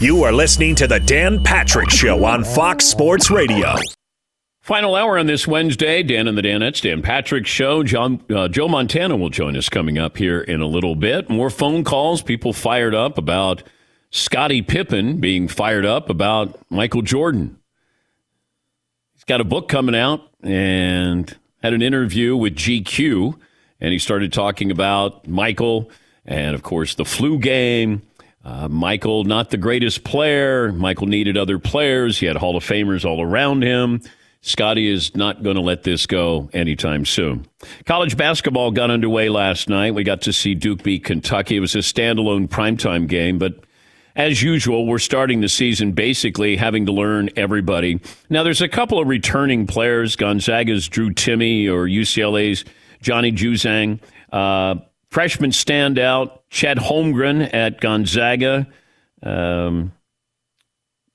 You 0.00 0.24
are 0.24 0.32
listening 0.32 0.74
to 0.76 0.86
the 0.86 0.98
Dan 0.98 1.42
Patrick 1.42 1.88
Show 1.88 2.24
on 2.24 2.42
Fox 2.42 2.84
Sports 2.84 3.30
Radio. 3.30 3.76
Final 4.60 4.96
hour 4.96 5.18
on 5.18 5.26
this 5.26 5.46
Wednesday, 5.46 6.02
Dan 6.02 6.26
and 6.26 6.36
the 6.36 6.42
Danettes, 6.42 6.82
Dan 6.82 7.00
Patrick 7.00 7.46
Show. 7.46 7.84
John, 7.84 8.22
uh, 8.28 8.48
Joe 8.48 8.66
Montana 8.66 9.16
will 9.16 9.30
join 9.30 9.56
us 9.56 9.68
coming 9.68 9.96
up 9.96 10.16
here 10.16 10.40
in 10.40 10.60
a 10.60 10.66
little 10.66 10.96
bit. 10.96 11.30
More 11.30 11.48
phone 11.48 11.84
calls, 11.84 12.22
people 12.22 12.52
fired 12.52 12.94
up 12.94 13.18
about 13.18 13.62
Scottie 14.10 14.62
Pippen 14.62 15.18
being 15.20 15.48
fired 15.48 15.86
up 15.86 16.10
about 16.10 16.58
Michael 16.70 17.02
Jordan. 17.02 17.58
He's 19.14 19.24
got 19.24 19.40
a 19.40 19.44
book 19.44 19.68
coming 19.68 19.94
out 19.94 20.22
and 20.42 21.34
had 21.62 21.72
an 21.72 21.82
interview 21.82 22.36
with 22.36 22.56
GQ, 22.56 23.38
and 23.80 23.92
he 23.92 23.98
started 23.98 24.32
talking 24.32 24.70
about 24.70 25.28
Michael 25.28 25.90
and, 26.26 26.54
of 26.54 26.62
course, 26.62 26.94
the 26.94 27.04
flu 27.04 27.38
game. 27.38 28.02
Uh, 28.44 28.68
Michael, 28.68 29.24
not 29.24 29.50
the 29.50 29.56
greatest 29.56 30.04
player. 30.04 30.70
Michael 30.72 31.06
needed 31.06 31.36
other 31.36 31.58
players. 31.58 32.18
He 32.18 32.26
had 32.26 32.36
Hall 32.36 32.56
of 32.56 32.64
Famers 32.64 33.04
all 33.04 33.22
around 33.22 33.62
him. 33.62 34.02
Scottie 34.42 34.90
is 34.90 35.16
not 35.16 35.42
going 35.42 35.56
to 35.56 35.62
let 35.62 35.84
this 35.84 36.06
go 36.06 36.50
anytime 36.52 37.06
soon. 37.06 37.46
College 37.86 38.18
basketball 38.18 38.70
got 38.70 38.90
underway 38.90 39.30
last 39.30 39.70
night. 39.70 39.94
We 39.94 40.04
got 40.04 40.20
to 40.22 40.34
see 40.34 40.54
Duke 40.54 40.82
beat 40.82 41.04
Kentucky. 41.04 41.56
It 41.56 41.60
was 41.60 41.74
a 41.74 41.78
standalone 41.78 42.46
primetime 42.48 43.08
game, 43.08 43.38
but 43.38 43.64
as 44.16 44.42
usual, 44.42 44.86
we're 44.86 44.98
starting 44.98 45.40
the 45.40 45.48
season 45.48 45.92
basically 45.92 46.56
having 46.56 46.84
to 46.84 46.92
learn 46.92 47.30
everybody. 47.36 48.00
Now, 48.28 48.42
there's 48.42 48.60
a 48.60 48.68
couple 48.68 49.00
of 49.00 49.08
returning 49.08 49.66
players 49.66 50.14
Gonzaga's 50.14 50.88
Drew 50.88 51.10
Timme 51.10 51.68
or 51.68 51.86
UCLA's 51.86 52.66
Johnny 53.00 53.32
Juzang. 53.32 53.98
Uh, 54.30 54.76
freshman 55.14 55.50
standout, 55.50 56.40
Chet 56.50 56.76
Holmgren 56.76 57.48
at 57.54 57.80
Gonzaga. 57.80 58.66
Um, 59.22 59.92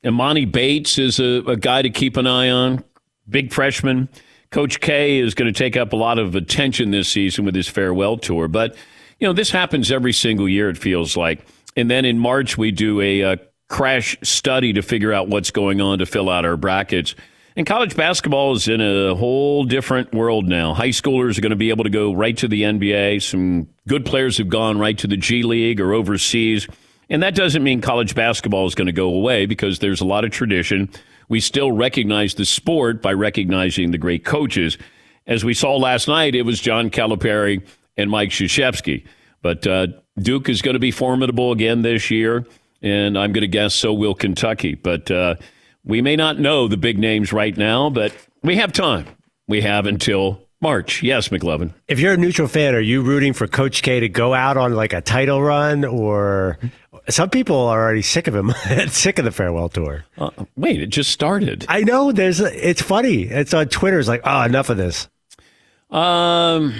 Emoni 0.05 0.49
Bates 0.49 0.98
is 0.98 1.20
a, 1.20 1.44
a 1.45 1.58
guy 1.58 1.81
to 1.81 1.89
keep 1.89 2.16
an 2.16 2.25
eye 2.25 2.50
on 2.50 2.81
big 3.28 3.52
freshman. 3.52 4.08
Coach 4.52 4.80
K 4.80 5.19
is 5.19 5.33
going 5.36 5.53
to 5.53 5.58
take 5.58 5.75
up 5.75 5.91
a 5.91 5.97
lot 5.97 6.17
of 6.17 6.33
attention 6.33 6.91
this 6.91 7.09
season 7.09 7.44
with 7.44 7.53
his 7.53 7.67
farewell 7.67 8.17
tour. 8.17 8.47
But, 8.47 8.78
you 9.19 9.28
know, 9.28 9.33
this 9.33 9.52
happens 9.52 9.91
every 9.91 10.13
single 10.13 10.47
year, 10.47 10.69
it 10.69 10.78
feels 10.78 11.17
like. 11.17 11.45
And 11.75 11.91
then 11.91 12.06
in 12.06 12.17
March, 12.17 12.58
we 12.58 12.72
do 12.72 13.02
a, 13.02 13.19
a 13.19 13.38
crash 13.67 14.17
study 14.23 14.72
to 14.72 14.81
figure 14.81 15.11
out 15.11 15.28
what's 15.28 15.52
going 15.52 15.81
on 15.81 16.00
to 16.00 16.06
fill 16.06 16.30
out 16.30 16.45
our 16.45 16.56
brackets. 16.56 17.16
And 17.60 17.68
college 17.68 17.94
basketball 17.94 18.54
is 18.56 18.70
in 18.70 18.80
a 18.80 19.14
whole 19.16 19.66
different 19.66 20.14
world 20.14 20.48
now. 20.48 20.74
High 20.74 20.92
schoolers 20.92 21.38
are 21.38 21.42
going 21.42 21.50
to 21.50 21.58
be 21.58 21.72
able 21.72 21.84
to 21.84 21.90
go 21.90 22.14
right 22.14 22.38
to 22.38 22.48
the 22.48 22.62
NBA. 22.62 23.22
Some 23.22 23.68
good 23.86 24.06
players 24.06 24.38
have 24.38 24.48
gone 24.48 24.80
right 24.80 24.98
to 24.98 25.08
the 25.08 25.18
G 25.18 25.44
League 25.44 25.82
or 25.82 25.92
overseas. 25.92 26.70
And 27.10 27.22
that 27.22 27.36
doesn't 27.36 27.62
mean 27.62 27.82
college 27.82 28.16
basketball 28.16 28.66
is 28.66 28.76
going 28.76 28.86
to 28.86 28.94
go 28.94 29.14
away 29.14 29.46
because 29.46 29.80
there's 29.80 30.00
a 30.00 30.06
lot 30.06 30.24
of 30.24 30.32
tradition 30.32 30.90
we 31.28 31.42
still 31.42 31.70
recognize 31.70 32.36
the 32.36 32.46
sport 32.46 33.02
by 33.02 33.12
recognizing 33.12 33.92
the 33.92 33.98
great 33.98 34.24
coaches. 34.24 34.78
As 35.28 35.44
we 35.44 35.54
saw 35.54 35.76
last 35.76 36.08
night, 36.08 36.36
it 36.36 36.44
was 36.44 36.62
John 36.62 36.90
Calipari 36.90 37.62
and 37.98 38.10
Mike 38.10 38.30
Krzyzewski. 38.30 39.06
But 39.42 39.68
uh, 39.68 39.88
Duke 40.18 40.48
is 40.48 40.62
going 40.62 40.76
to 40.76 40.80
be 40.80 40.92
formidable 40.92 41.52
again 41.52 41.82
this 41.82 42.10
year, 42.10 42.46
and 42.82 43.18
I'm 43.18 43.34
going 43.34 43.42
to 43.42 43.50
guess 43.50 43.74
so 43.74 43.92
will 43.92 44.16
Kentucky. 44.16 44.76
But 44.76 45.12
uh, 45.12 45.36
we 45.90 46.02
may 46.02 46.16
not 46.16 46.40
know 46.40 46.68
the 46.68 46.78
big 46.78 47.00
names 47.00 47.34
right 47.34 47.56
now, 47.58 47.90
but 47.90 48.14
we 48.44 48.56
have 48.58 48.72
time. 48.72 49.08
We 49.48 49.62
have 49.62 49.88
until 49.88 50.48
March. 50.62 51.02
Yes, 51.02 51.30
McLovin. 51.30 51.73
If 51.88 52.00
you're 52.00 52.14
a 52.14 52.18
neutral 52.18 52.48
fan, 52.48 52.76
are 52.76 52.80
you 52.80 53.02
rooting 53.02 53.34
for 53.34 53.48
Coach 53.48 53.81
K 53.81 54.00
to 54.00 54.09
go 54.09 54.34
out 54.34 54.56
on 54.56 54.76
like 54.76 54.94
a 54.94 55.02
title 55.02 55.42
run 55.42 55.84
or 55.84 56.59
some 57.09 57.30
people 57.30 57.58
are 57.58 57.81
already 57.81 58.04
sick 58.04 58.28
of 58.28 58.36
him, 58.36 58.52
sick 58.88 59.18
of 59.18 59.26
the 59.26 59.31
farewell 59.31 59.70
tour. 59.70 60.06
Uh, 60.18 60.30
wait, 60.56 60.81
it 60.81 60.88
just 60.88 61.12
started. 61.12 61.66
I 61.68 61.81
know. 61.81 62.12
There's. 62.12 62.40
It's 62.40 62.81
funny. 62.81 63.24
It's 63.24 63.53
on 63.53 63.68
Twitter. 63.70 63.98
It's 63.98 64.08
like, 64.08 64.22
oh, 64.24 64.44
enough 64.44 64.70
of 64.70 64.78
this. 64.78 65.09
Um, 65.90 66.75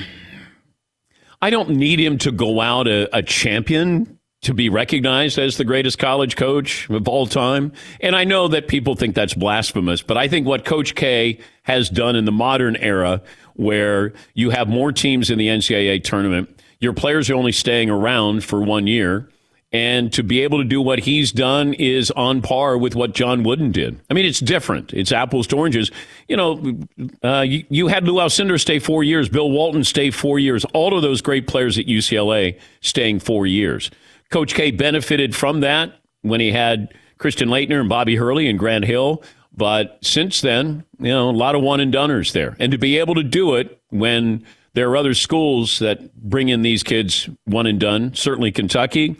I 1.41 1.50
don't 1.50 1.72
need 1.72 2.00
him 2.00 2.19
to 2.19 2.31
go 2.31 2.62
out 2.62 2.88
a, 2.88 3.09
a 3.16 3.23
champion 3.23 4.19
to 4.41 4.53
be 4.53 4.69
recognized 4.69 5.38
as 5.38 5.57
the 5.57 5.66
greatest 5.66 6.00
college 6.00 6.35
coach 6.35 6.89
of 6.89 7.07
all 7.07 7.27
time. 7.27 7.73
And 8.00 8.16
I 8.16 8.23
know 8.23 8.47
that 8.47 8.67
people 8.67 8.95
think 8.95 9.16
that's 9.16 9.33
blasphemous, 9.33 10.01
but 10.01 10.17
I 10.17 10.27
think 10.27 10.47
what 10.47 10.63
Coach 10.63 10.95
K 10.95 11.39
has 11.63 11.89
done 11.89 12.16
in 12.16 12.25
the 12.25 12.31
modern 12.31 12.75
era, 12.77 13.22
where 13.55 14.13
you 14.33 14.50
have 14.50 14.69
more 14.69 14.91
teams 14.91 15.29
in 15.29 15.38
the 15.38 15.47
NCAA 15.47 16.03
tournament, 16.03 16.50
your 16.79 16.94
players 16.94 17.29
are 17.29 17.35
only 17.35 17.51
staying 17.51 17.89
around 17.89 18.44
for 18.44 18.61
one 18.61 18.88
year 18.88 19.29
and 19.72 20.11
to 20.13 20.23
be 20.23 20.41
able 20.41 20.57
to 20.57 20.63
do 20.63 20.81
what 20.81 21.00
he's 21.00 21.31
done 21.31 21.73
is 21.73 22.09
on 22.11 22.41
par 22.41 22.77
with 22.77 22.95
what 22.95 23.13
John 23.13 23.44
Wooden 23.44 23.71
did. 23.71 24.00
I 24.09 24.13
mean, 24.16 24.25
it's 24.25 24.39
different. 24.39 24.94
It's 24.94 25.11
apples 25.11 25.45
to 25.47 25.57
oranges. 25.57 25.91
You 26.27 26.38
know, 26.38 26.79
uh, 27.23 27.41
you, 27.41 27.66
you, 27.69 27.88
had 27.88 28.06
Lou 28.06 28.16
Alcindor 28.16 28.59
stay 28.59 28.79
four 28.79 29.03
years, 29.03 29.29
Bill 29.29 29.51
Walton 29.51 29.83
stay 29.83 30.09
four 30.09 30.39
years. 30.39 30.66
All 30.73 30.95
of 30.95 31.03
those 31.03 31.21
great 31.21 31.45
players 31.45 31.77
at 31.77 31.85
UCLA 31.85 32.59
staying 32.81 33.19
four 33.19 33.45
years. 33.45 33.91
Coach 34.29 34.53
K 34.53 34.72
benefited 34.72 35.35
from 35.35 35.62
that 35.62 36.00
when 36.22 36.40
he 36.40 36.51
had 36.51 36.94
Christian 37.17 37.50
Laettner 37.50 37.79
and 37.79 37.90
Bobby 37.90 38.16
Hurley 38.16 38.47
and 38.47 38.57
Grant 38.59 38.85
Hill. 38.85 39.23
But 39.56 39.97
since 40.01 40.41
then, 40.41 40.85
you 41.00 41.09
know, 41.09 41.29
a 41.29 41.31
lot 41.31 41.56
of 41.56 41.62
one 41.62 41.79
and 41.79 41.94
doneers 41.94 42.31
there. 42.31 42.56
And 42.59 42.72
to 42.72 42.78
be 42.78 42.97
able 42.97 43.16
to 43.16 43.23
do 43.23 43.56
it 43.56 43.81
when 43.89 44.45
there 44.73 44.89
are 44.89 44.97
other 44.97 45.13
schools 45.13 45.79
that 45.79 46.16
bring 46.16 46.50
in 46.50 46.62
these 46.62 46.84
kids 46.84 47.28
one 47.45 47.66
and 47.66 47.79
done, 47.79 48.13
certainly 48.13 48.51
Kentucky 48.51 49.18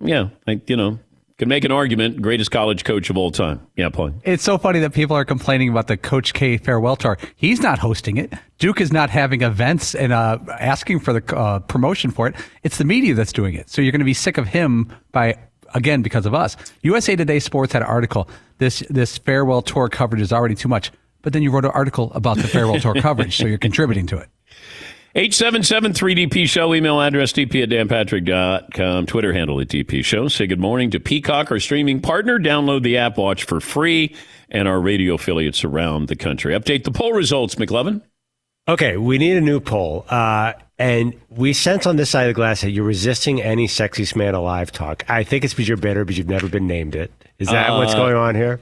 yeah, 0.00 0.28
I, 0.46 0.60
you 0.66 0.76
know, 0.76 0.98
can 1.38 1.48
make 1.48 1.64
an 1.64 1.72
argument 1.72 2.22
greatest 2.22 2.50
college 2.50 2.84
coach 2.84 3.10
of 3.10 3.16
all 3.16 3.30
time. 3.30 3.66
Yeah, 3.76 3.88
Paul. 3.88 4.12
It's 4.22 4.42
so 4.42 4.58
funny 4.58 4.78
that 4.80 4.92
people 4.92 5.16
are 5.16 5.24
complaining 5.24 5.68
about 5.68 5.88
the 5.88 5.96
Coach 5.96 6.32
K 6.32 6.56
farewell 6.56 6.96
tour. 6.96 7.18
He's 7.36 7.60
not 7.60 7.78
hosting 7.78 8.16
it. 8.16 8.32
Duke 8.58 8.80
is 8.80 8.92
not 8.92 9.10
having 9.10 9.42
events 9.42 9.94
and 9.94 10.12
uh, 10.12 10.38
asking 10.60 11.00
for 11.00 11.12
the 11.12 11.36
uh, 11.36 11.58
promotion 11.60 12.10
for 12.10 12.28
it. 12.28 12.36
It's 12.62 12.78
the 12.78 12.84
media 12.84 13.14
that's 13.14 13.32
doing 13.32 13.54
it. 13.54 13.68
So 13.68 13.82
you're 13.82 13.92
going 13.92 14.00
to 14.00 14.04
be 14.04 14.14
sick 14.14 14.38
of 14.38 14.46
him 14.46 14.92
by 15.12 15.36
again 15.74 16.02
because 16.02 16.24
of 16.26 16.34
us. 16.34 16.56
USA 16.82 17.16
Today 17.16 17.40
Sports 17.40 17.72
had 17.72 17.82
an 17.82 17.88
article. 17.88 18.28
This 18.58 18.80
this 18.90 19.18
farewell 19.18 19.62
tour 19.62 19.88
coverage 19.88 20.22
is 20.22 20.32
already 20.32 20.54
too 20.54 20.68
much. 20.68 20.92
But 21.22 21.32
then 21.32 21.42
you 21.42 21.50
wrote 21.50 21.64
an 21.64 21.70
article 21.70 22.12
about 22.14 22.36
the 22.36 22.46
farewell 22.46 22.78
tour 22.78 22.94
coverage, 23.00 23.38
so 23.38 23.46
you're 23.46 23.56
contributing 23.56 24.06
to 24.08 24.18
it. 24.18 24.28
877-3DP 25.14 26.48
Show, 26.48 26.74
email 26.74 27.00
address 27.00 27.32
dp 27.32 27.62
at 27.62 27.68
danpatrick.com, 27.68 29.06
Twitter 29.06 29.32
handle 29.32 29.60
at 29.60 29.68
DP 29.68 30.04
Show. 30.04 30.26
Say 30.26 30.48
good 30.48 30.58
morning 30.58 30.90
to 30.90 30.98
Peacock, 30.98 31.52
our 31.52 31.60
streaming 31.60 32.00
partner. 32.00 32.40
Download 32.40 32.82
the 32.82 32.96
app, 32.96 33.16
watch 33.16 33.44
for 33.44 33.60
free, 33.60 34.12
and 34.50 34.66
our 34.66 34.80
radio 34.80 35.14
affiliates 35.14 35.62
around 35.62 36.08
the 36.08 36.16
country. 36.16 36.52
Update 36.52 36.82
the 36.82 36.90
poll 36.90 37.12
results, 37.12 37.54
McLovin. 37.54 38.02
Okay, 38.66 38.96
we 38.96 39.18
need 39.18 39.36
a 39.36 39.40
new 39.40 39.60
poll. 39.60 40.04
Uh, 40.08 40.54
and 40.80 41.14
we 41.28 41.52
sense 41.52 41.86
on 41.86 41.94
this 41.94 42.10
side 42.10 42.22
of 42.22 42.30
the 42.30 42.34
glass 42.34 42.62
that 42.62 42.72
you're 42.72 42.84
resisting 42.84 43.40
any 43.40 43.68
sexiest 43.68 44.16
man 44.16 44.34
alive 44.34 44.72
talk. 44.72 45.04
I 45.08 45.22
think 45.22 45.44
it's 45.44 45.54
because 45.54 45.68
you're 45.68 45.76
bitter 45.76 46.04
because 46.04 46.18
you've 46.18 46.28
never 46.28 46.48
been 46.48 46.66
named 46.66 46.96
it. 46.96 47.12
Is 47.38 47.48
that 47.50 47.70
uh, 47.70 47.76
what's 47.76 47.94
going 47.94 48.16
on 48.16 48.34
here? 48.34 48.58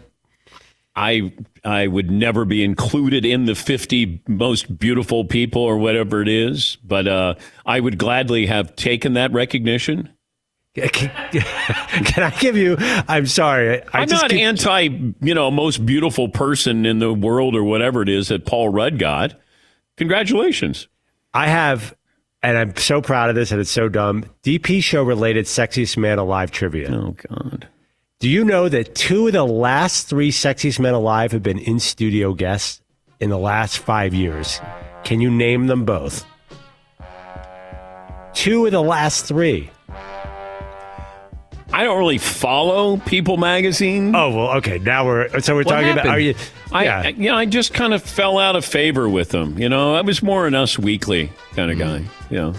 I 0.94 1.32
I 1.64 1.86
would 1.86 2.10
never 2.10 2.44
be 2.44 2.62
included 2.62 3.24
in 3.24 3.46
the 3.46 3.54
50 3.54 4.22
most 4.28 4.78
beautiful 4.78 5.24
people 5.24 5.62
or 5.62 5.78
whatever 5.78 6.20
it 6.20 6.28
is, 6.28 6.76
but 6.84 7.06
uh, 7.06 7.34
I 7.64 7.80
would 7.80 7.98
gladly 7.98 8.46
have 8.46 8.76
taken 8.76 9.14
that 9.14 9.32
recognition. 9.32 10.10
Can, 10.74 11.10
I 12.22 12.34
give 12.40 12.56
you? 12.56 12.76
I'm 12.80 13.26
sorry. 13.26 13.82
I 13.92 14.02
am 14.02 14.08
not 14.08 14.30
keep, 14.30 14.40
anti, 14.40 14.88
you 15.20 15.34
know, 15.34 15.50
most 15.50 15.84
beautiful 15.84 16.30
person 16.30 16.86
in 16.86 16.98
the 16.98 17.12
world 17.12 17.54
or 17.54 17.62
whatever 17.62 18.00
it 18.00 18.08
is 18.08 18.28
that 18.28 18.46
Paul 18.46 18.70
Rudd 18.70 18.98
got. 18.98 19.38
Congratulations. 19.98 20.88
I 21.34 21.48
have, 21.48 21.94
and 22.42 22.56
I'm 22.56 22.74
so 22.76 23.02
proud 23.02 23.28
of 23.28 23.36
this, 23.36 23.52
and 23.52 23.60
it's 23.60 23.70
so 23.70 23.90
dumb. 23.90 24.24
DP 24.42 24.82
show 24.82 25.02
related 25.02 25.44
sexiest 25.44 25.98
man 25.98 26.18
alive 26.18 26.50
trivia. 26.50 26.90
Oh 26.90 27.16
God. 27.28 27.68
Do 28.22 28.30
you 28.30 28.44
know 28.44 28.68
that 28.68 28.94
two 28.94 29.26
of 29.26 29.32
the 29.32 29.44
last 29.44 30.06
three 30.06 30.30
sexiest 30.30 30.78
men 30.78 30.94
alive 30.94 31.32
have 31.32 31.42
been 31.42 31.58
in 31.58 31.80
studio 31.80 32.34
guests 32.34 32.80
in 33.18 33.30
the 33.30 33.36
last 33.36 33.78
five 33.78 34.14
years? 34.14 34.60
Can 35.02 35.20
you 35.20 35.28
name 35.28 35.66
them 35.66 35.84
both? 35.84 36.24
Two 38.32 38.64
of 38.64 38.70
the 38.70 38.80
last 38.80 39.26
three. 39.26 39.72
I 41.72 41.82
don't 41.82 41.98
really 41.98 42.18
follow 42.18 42.98
People 42.98 43.38
Magazine. 43.38 44.14
Oh 44.14 44.30
well, 44.30 44.56
okay. 44.58 44.78
Now 44.78 45.04
we're 45.04 45.40
so 45.40 45.54
we're 45.56 45.64
what 45.64 45.72
talking 45.72 45.88
happened? 45.88 46.06
about. 46.06 46.14
Are 46.14 46.20
you? 46.20 46.34
Yeah. 46.70 47.02
I, 47.04 47.08
you 47.08 47.28
know, 47.28 47.34
I 47.34 47.44
just 47.44 47.74
kind 47.74 47.92
of 47.92 48.04
fell 48.04 48.38
out 48.38 48.54
of 48.54 48.64
favor 48.64 49.08
with 49.08 49.30
them. 49.30 49.58
You 49.58 49.68
know, 49.68 49.96
I 49.96 50.02
was 50.02 50.22
more 50.22 50.46
an 50.46 50.54
Us 50.54 50.78
Weekly 50.78 51.32
kind 51.56 51.72
of 51.72 51.76
mm-hmm. 51.76 52.04
guy. 52.04 52.10
You 52.30 52.36
know. 52.36 52.54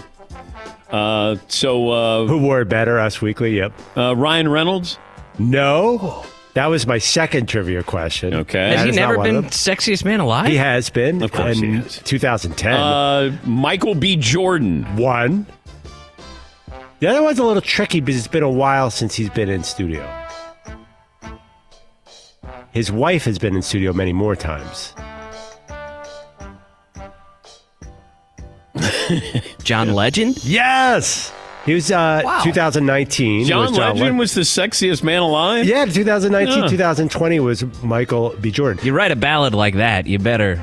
Uh, 0.90 1.36
so 1.48 1.88
uh, 1.88 2.26
who 2.26 2.36
wore 2.42 2.60
it 2.60 2.68
better? 2.68 3.00
Us 3.00 3.22
Weekly. 3.22 3.56
Yep. 3.56 3.72
Uh, 3.96 4.14
Ryan 4.14 4.50
Reynolds. 4.50 4.98
No. 5.38 6.24
That 6.54 6.66
was 6.66 6.86
my 6.86 6.98
second 6.98 7.48
trivia 7.48 7.82
question. 7.82 8.32
Okay. 8.32 8.68
Has 8.68 8.84
that 8.84 8.86
he 8.86 8.92
never 8.92 9.18
been 9.18 9.42
sexiest 9.44 10.04
man 10.04 10.20
alive? 10.20 10.46
He 10.46 10.56
has 10.56 10.88
been. 10.88 11.20
Of 11.22 11.32
course 11.32 11.60
in 11.60 11.64
he 11.64 11.76
has. 11.80 11.98
2010. 12.04 12.72
Uh, 12.74 13.36
Michael 13.44 13.96
B. 13.96 14.14
Jordan. 14.16 14.84
One. 14.96 15.46
The 17.00 17.08
other 17.08 17.22
one's 17.22 17.40
a 17.40 17.44
little 17.44 17.60
tricky 17.60 18.00
because 18.00 18.16
it's 18.18 18.28
been 18.28 18.44
a 18.44 18.50
while 18.50 18.90
since 18.90 19.16
he's 19.16 19.30
been 19.30 19.48
in 19.48 19.64
studio. 19.64 20.08
His 22.70 22.90
wife 22.90 23.24
has 23.24 23.38
been 23.38 23.56
in 23.56 23.62
studio 23.62 23.92
many 23.92 24.12
more 24.12 24.36
times. 24.36 24.94
John 29.62 29.92
Legend? 29.94 30.42
Yes. 30.44 31.32
He 31.66 31.72
was 31.74 31.90
uh, 31.90 32.40
2019. 32.42 33.46
John 33.46 33.70
was 33.70 33.78
Legend 33.78 34.00
Le- 34.00 34.18
was 34.18 34.34
the 34.34 34.42
sexiest 34.42 35.02
man 35.02 35.22
alive. 35.22 35.64
yeah, 35.66 35.84
2019, 35.86 36.62
Yeah. 36.64 36.68
2020 36.68 37.40
was 37.40 37.64
Michael 37.82 38.34
B. 38.40 38.50
Jordan. 38.50 38.84
You 38.84 38.92
write 38.92 39.12
a 39.12 39.16
ballad 39.16 39.54
like 39.54 39.74
that, 39.76 40.06
you 40.06 40.18
better 40.18 40.62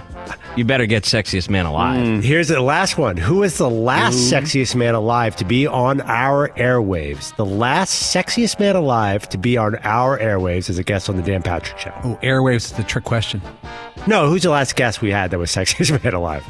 you 0.55 0.65
better 0.65 0.85
get 0.85 1.03
sexiest 1.03 1.49
man 1.49 1.65
alive. 1.65 2.23
Here's 2.23 2.49
the 2.49 2.59
last 2.61 2.97
one. 2.97 3.17
Who 3.17 3.41
is 3.43 3.57
the 3.57 3.69
last 3.69 4.31
sexiest 4.31 4.75
man 4.75 4.93
alive 4.93 5.35
to 5.37 5.45
be 5.45 5.65
on 5.65 6.01
our 6.01 6.49
airwaves? 6.49 7.35
The 7.37 7.45
last 7.45 8.13
sexiest 8.13 8.59
man 8.59 8.75
alive 8.75 9.27
to 9.29 9.37
be 9.37 9.57
on 9.57 9.75
our 9.77 10.19
airwaves 10.19 10.69
as 10.69 10.77
a 10.77 10.83
guest 10.83 11.09
on 11.09 11.15
the 11.15 11.23
Dan 11.23 11.41
Patrick 11.41 11.79
Show. 11.79 11.93
Oh, 12.03 12.19
airwaves 12.21 12.65
is 12.65 12.71
the 12.73 12.83
trick 12.83 13.05
question. 13.05 13.41
No, 14.07 14.29
who's 14.29 14.43
the 14.43 14.49
last 14.49 14.75
guest 14.75 15.01
we 15.01 15.09
had 15.11 15.31
that 15.31 15.39
was 15.39 15.49
sexiest 15.51 16.03
man 16.03 16.13
alive? 16.13 16.45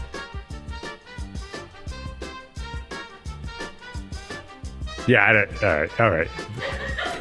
Yeah, 5.12 5.26
I 5.28 5.34
don't, 5.34 5.64
all 5.64 5.80
right, 5.80 6.00
all 6.02 6.10
right. 6.12 6.28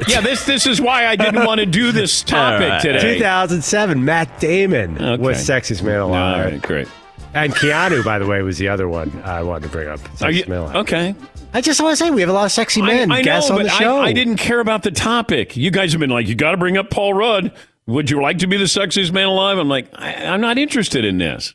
Yeah, 0.07 0.21
this 0.21 0.45
this 0.45 0.65
is 0.65 0.79
why 0.81 1.05
I 1.07 1.15
didn't 1.15 1.45
want 1.45 1.59
to 1.59 1.65
do 1.65 1.91
this 1.91 2.23
topic 2.23 2.63
All 2.67 2.69
right. 2.69 2.81
today. 2.81 3.15
2007, 3.17 4.03
Matt 4.05 4.39
Damon 4.39 5.01
Okay. 5.01 5.21
was 5.21 5.37
sexiest 5.37 5.83
man 5.83 5.99
alive. 5.99 6.51
right, 6.53 6.61
great. 6.61 6.87
And 7.33 7.53
Keanu, 7.53 8.03
by 8.03 8.17
the 8.19 8.25
way, 8.25 8.41
was 8.41 8.57
the 8.57 8.67
other 8.67 8.87
one 8.89 9.11
I 9.23 9.43
wanted 9.43 9.63
to 9.67 9.69
bring 9.69 9.87
up. 9.87 9.99
Are 9.99 10.29
Sexiest 10.29 10.33
you, 10.33 10.45
man 10.49 10.59
alive. 10.59 10.75
okay. 10.77 11.15
I 11.53 11.61
just 11.61 11.81
want 11.81 11.97
to 11.97 12.03
say 12.03 12.11
we 12.11 12.21
have 12.21 12.29
a 12.29 12.33
lot 12.33 12.45
of 12.45 12.51
sexy 12.51 12.81
men 12.81 13.11
I, 13.11 13.17
I 13.17 13.21
guests 13.23 13.49
know, 13.49 13.57
on 13.57 13.63
but 13.63 13.71
the 13.71 13.77
show. 13.77 13.97
I, 13.99 14.05
I 14.07 14.13
didn't 14.13 14.37
care 14.37 14.59
about 14.61 14.83
the 14.83 14.91
topic. 14.91 15.55
You 15.57 15.69
guys 15.69 15.91
have 15.91 15.99
been 15.99 16.09
like, 16.09 16.27
you 16.27 16.35
got 16.35 16.51
to 16.51 16.57
bring 16.57 16.77
up 16.77 16.89
Paul 16.89 17.13
Rudd. 17.13 17.51
Would 17.87 18.09
you 18.09 18.21
like 18.21 18.37
to 18.39 18.47
be 18.47 18.57
the 18.57 18.65
sexiest 18.65 19.11
man 19.11 19.27
alive? 19.27 19.57
I'm 19.57 19.67
like, 19.69 19.87
I, 19.93 20.13
I'm 20.27 20.39
not 20.41 20.57
interested 20.57 21.03
in 21.03 21.17
this. 21.17 21.53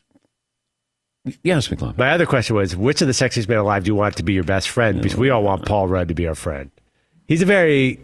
Yes, 1.43 1.67
McClung. 1.67 1.97
My 1.97 2.11
other 2.11 2.25
question 2.25 2.55
was, 2.55 2.75
which 2.75 3.01
of 3.01 3.07
the 3.07 3.13
sexiest 3.13 3.47
men 3.47 3.57
alive 3.57 3.83
do 3.83 3.89
you 3.89 3.95
want 3.95 4.15
to 4.17 4.23
be 4.23 4.33
your 4.33 4.43
best 4.43 4.69
friend? 4.69 5.01
Because 5.01 5.17
we 5.17 5.29
all 5.29 5.43
want 5.43 5.65
Paul 5.65 5.87
Rudd 5.87 6.07
to 6.09 6.13
be 6.13 6.27
our 6.27 6.35
friend. 6.35 6.71
He's 7.27 7.41
a 7.41 7.45
very, 7.45 7.99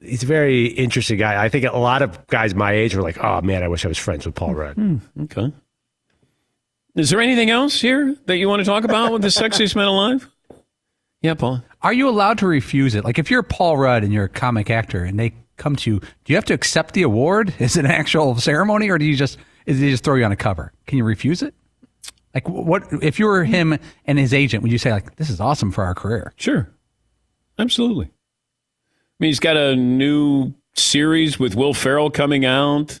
he's 0.00 0.22
a 0.22 0.26
very 0.26 0.66
interesting 0.66 1.18
guy. 1.18 1.42
I 1.42 1.48
think 1.48 1.64
a 1.64 1.76
lot 1.76 2.02
of 2.02 2.26
guys 2.26 2.54
my 2.54 2.72
age 2.72 2.94
are 2.94 3.02
like, 3.02 3.22
oh 3.22 3.40
man, 3.40 3.62
I 3.62 3.68
wish 3.68 3.84
I 3.84 3.88
was 3.88 3.98
friends 3.98 4.26
with 4.26 4.34
Paul 4.34 4.54
Rudd. 4.54 4.74
Hmm, 4.74 4.96
hmm, 4.96 5.22
okay. 5.24 5.52
Is 6.94 7.10
there 7.10 7.20
anything 7.20 7.50
else 7.50 7.80
here 7.80 8.16
that 8.26 8.38
you 8.38 8.48
want 8.48 8.60
to 8.60 8.64
talk 8.64 8.84
about 8.84 9.12
with 9.12 9.22
the 9.22 9.28
sexiest 9.28 9.76
man 9.76 9.86
alive? 9.86 10.28
Yeah, 11.22 11.34
Paul. 11.34 11.62
Are 11.82 11.92
you 11.92 12.08
allowed 12.08 12.38
to 12.38 12.46
refuse 12.46 12.94
it? 12.94 13.04
Like 13.04 13.18
if 13.18 13.30
you're 13.30 13.42
Paul 13.42 13.76
Rudd 13.76 14.02
and 14.02 14.12
you're 14.12 14.24
a 14.24 14.28
comic 14.28 14.70
actor 14.70 15.04
and 15.04 15.18
they 15.18 15.34
come 15.56 15.76
to 15.76 15.90
you, 15.94 16.00
do 16.00 16.32
you 16.32 16.36
have 16.36 16.44
to 16.46 16.54
accept 16.54 16.94
the 16.94 17.02
award? 17.02 17.54
Is 17.58 17.76
it 17.76 17.84
an 17.84 17.90
actual 17.90 18.36
ceremony 18.36 18.88
or 18.88 18.98
do 18.98 19.04
you 19.04 19.16
just 19.16 19.38
is 19.66 19.80
they 19.80 19.90
just 19.90 20.02
throw 20.02 20.14
you 20.14 20.24
on 20.24 20.32
a 20.32 20.36
cover? 20.36 20.72
Can 20.86 20.98
you 20.98 21.04
refuse 21.04 21.42
it? 21.42 21.54
Like 22.34 22.48
what 22.48 22.84
if 23.02 23.18
you 23.18 23.26
were 23.26 23.44
him 23.44 23.78
and 24.04 24.18
his 24.18 24.34
agent, 24.34 24.62
would 24.62 24.72
you 24.72 24.78
say 24.78 24.92
like 24.92 25.16
this 25.16 25.30
is 25.30 25.40
awesome 25.40 25.72
for 25.72 25.84
our 25.84 25.94
career? 25.94 26.32
Sure. 26.36 26.70
Absolutely. 27.58 28.06
I 28.06 29.18
mean, 29.18 29.28
he's 29.30 29.40
got 29.40 29.56
a 29.56 29.74
new 29.74 30.54
series 30.74 31.38
with 31.38 31.56
Will 31.56 31.74
Ferrell 31.74 32.10
coming 32.10 32.44
out. 32.44 33.00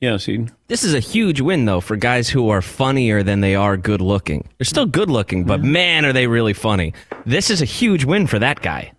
Yeah, 0.00 0.18
Seton. 0.18 0.50
This 0.66 0.84
is 0.84 0.92
a 0.92 1.00
huge 1.00 1.40
win 1.40 1.64
though 1.64 1.80
for 1.80 1.96
guys 1.96 2.28
who 2.28 2.50
are 2.50 2.60
funnier 2.60 3.22
than 3.22 3.40
they 3.40 3.54
are 3.54 3.76
good 3.76 4.02
looking. 4.02 4.46
They're 4.58 4.66
still 4.66 4.84
good 4.84 5.08
looking, 5.08 5.44
but 5.44 5.60
mm-hmm. 5.60 5.72
man 5.72 6.04
are 6.04 6.12
they 6.12 6.26
really 6.26 6.52
funny. 6.52 6.92
This 7.24 7.48
is 7.48 7.62
a 7.62 7.64
huge 7.64 8.04
win 8.04 8.26
for 8.26 8.38
that 8.38 8.60
guy. 8.60 8.92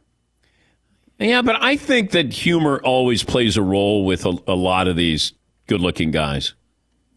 Yeah, 1.20 1.42
but 1.42 1.62
I 1.62 1.78
think 1.78 2.12
that 2.12 2.34
humor 2.34 2.80
always 2.84 3.24
plays 3.24 3.58
a 3.58 3.62
role 3.62 4.06
with 4.06 4.26
a, 4.26 4.38
a 4.48 4.56
lot 4.56 4.88
of 4.88 4.96
these 4.96 5.34
good 5.68 5.82
looking 5.82 6.12
guys. 6.12 6.54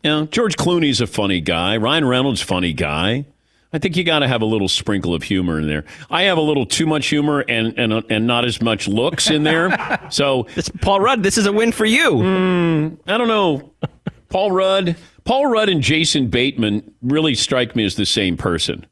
You 0.03 0.11
know, 0.11 0.27
George 0.27 0.57
Clooney's 0.57 1.01
a 1.01 1.07
funny 1.07 1.41
guy. 1.41 1.77
Ryan 1.77 2.07
Reynolds, 2.07 2.41
funny 2.41 2.73
guy. 2.73 3.27
I 3.73 3.79
think 3.79 3.97
you 3.97 4.03
got 4.03 4.21
to 4.21 4.29
have 4.29 4.43
a 4.43 4.47
little 4.47 4.69
sprinkle 4.69 5.15
of 5.15 5.23
humor 5.23 5.61
in 5.61 5.69
there. 5.69 5.85
I 6.11 6.23
have 6.23 6.39
a 6.39 6.41
little 6.43 6.67
too 6.67 6.87
much 6.87 7.07
humor 7.07 7.45
and 7.49 7.79
and 7.79 7.93
and 8.11 8.27
not 8.27 8.45
as 8.45 8.61
much 8.61 8.89
looks 8.89 9.31
in 9.31 9.45
there. 9.45 9.71
so 10.11 10.47
This 10.55 10.69
Paul 10.81 11.01
Rudd, 11.01 11.23
this 11.23 11.39
is 11.39 11.47
a 11.47 11.53
win 11.53 11.71
for 11.71 11.85
you. 11.85 12.21
Hmm, 12.21 12.95
I 13.07 13.17
don't 13.17 13.29
know. 13.29 13.73
Paul 14.29 14.51
Rudd, 14.53 14.97
Paul 15.25 15.47
Rudd, 15.47 15.69
and 15.69 15.83
Jason 15.83 16.29
Bateman 16.29 16.95
really 17.03 17.35
strike 17.35 17.77
me 17.77 17.85
as 17.85 17.95
the 17.97 18.07
same 18.07 18.37
person. 18.37 18.87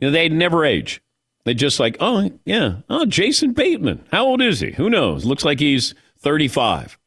You 0.00 0.08
know, 0.08 0.12
they 0.12 0.28
never 0.28 0.64
age. 0.64 1.02
They 1.44 1.54
just 1.54 1.78
like, 1.78 1.96
oh 2.00 2.30
yeah, 2.44 2.76
oh 2.88 3.06
Jason 3.06 3.52
Bateman. 3.52 4.04
How 4.10 4.24
old 4.26 4.42
is 4.42 4.60
he? 4.60 4.72
Who 4.72 4.90
knows? 4.90 5.24
Looks 5.24 5.44
like 5.44 5.60
he's 5.60 5.94
thirty-five. 6.18 6.98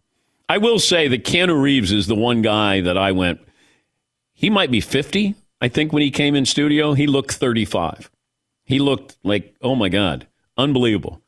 I 0.54 0.60
will 0.60 0.78
say 0.78 1.08
that 1.08 1.24
Keanu 1.24 1.60
Reeves 1.60 1.92
is 1.92 2.06
the 2.06 2.14
one 2.14 2.44
guy 2.44 2.80
that 2.82 2.96
I 2.96 3.12
went. 3.12 3.42
He 4.34 4.52
might 4.52 4.70
be 4.70 4.82
fifty. 4.82 5.34
I 5.60 5.68
think 5.68 5.92
when 5.92 6.04
he 6.04 6.12
came 6.12 6.36
in 6.36 6.46
studio, 6.46 6.94
he 6.94 7.08
looked 7.08 7.32
thirty-five. 7.32 8.12
He 8.64 8.78
looked 8.78 9.18
like, 9.24 9.56
oh 9.64 9.74
my 9.74 9.90
god, 9.90 10.28
unbelievable. 10.56 11.24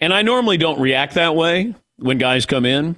And 0.00 0.14
I 0.14 0.22
normally 0.22 0.56
don't 0.56 0.80
react 0.80 1.12
that 1.16 1.36
way 1.36 1.74
when 1.96 2.16
guys 2.16 2.46
come 2.46 2.64
in, 2.64 2.96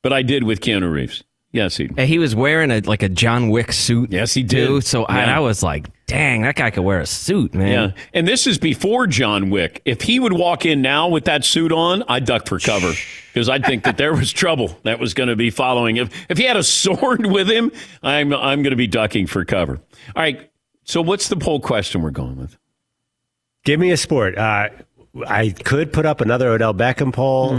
but 0.00 0.14
I 0.14 0.22
did 0.22 0.44
with 0.44 0.62
Keanu 0.62 0.90
Reeves. 0.90 1.22
Yes, 1.56 1.78
he. 1.78 1.84
And 1.96 2.00
he 2.08 2.18
was 2.18 2.34
wearing 2.36 2.70
a 2.70 2.80
like 2.80 3.02
a 3.02 3.08
John 3.08 3.48
Wick 3.48 3.72
suit. 3.72 4.12
Yes, 4.12 4.34
he 4.34 4.44
too. 4.44 4.76
did. 4.76 4.84
So 4.84 5.04
I, 5.04 5.24
Yeah. 5.24 5.36
I 5.36 5.40
was 5.40 5.62
like, 5.62 5.88
dang, 6.06 6.42
that 6.42 6.54
guy 6.54 6.70
could 6.70 6.82
wear 6.84 7.00
a 7.00 7.06
suit, 7.06 7.54
man. 7.54 7.72
Yeah, 7.72 8.02
and 8.12 8.28
this 8.28 8.46
is 8.46 8.58
before 8.58 9.06
John 9.06 9.48
Wick. 9.48 9.80
If 9.86 10.02
he 10.02 10.20
would 10.20 10.34
walk 10.34 10.66
in 10.66 10.82
now 10.82 11.08
with 11.08 11.24
that 11.24 11.44
suit 11.46 11.72
on, 11.72 12.04
I'd 12.08 12.26
duck 12.26 12.46
for 12.46 12.58
cover 12.58 12.92
because 13.32 13.48
I'd 13.48 13.64
think 13.64 13.84
that 13.84 13.96
there 13.96 14.14
was 14.14 14.32
trouble 14.32 14.78
that 14.82 14.98
was 15.00 15.14
going 15.14 15.30
to 15.30 15.36
be 15.36 15.48
following. 15.50 15.96
If 15.96 16.10
if 16.28 16.36
he 16.36 16.44
had 16.44 16.58
a 16.58 16.62
sword 16.82 17.24
with 17.24 17.48
him, 17.50 17.72
I'm 18.02 18.34
I'm 18.34 18.62
going 18.62 18.70
to 18.72 18.76
be 18.76 18.86
ducking 18.86 19.26
for 19.26 19.44
cover. 19.46 19.80
All 20.14 20.22
right. 20.22 20.50
So 20.84 21.00
what's 21.00 21.28
the 21.28 21.36
poll 21.36 21.58
question 21.60 22.02
we're 22.02 22.10
going 22.10 22.36
with? 22.36 22.56
Give 23.64 23.80
me 23.80 23.90
a 23.90 23.96
sport. 23.96 24.38
Uh, 24.38 24.68
I 25.26 25.48
could 25.50 25.92
put 25.92 26.06
up 26.06 26.20
another 26.20 26.50
Odell 26.50 26.74
Beckham 26.74 27.12
poll. 27.12 27.50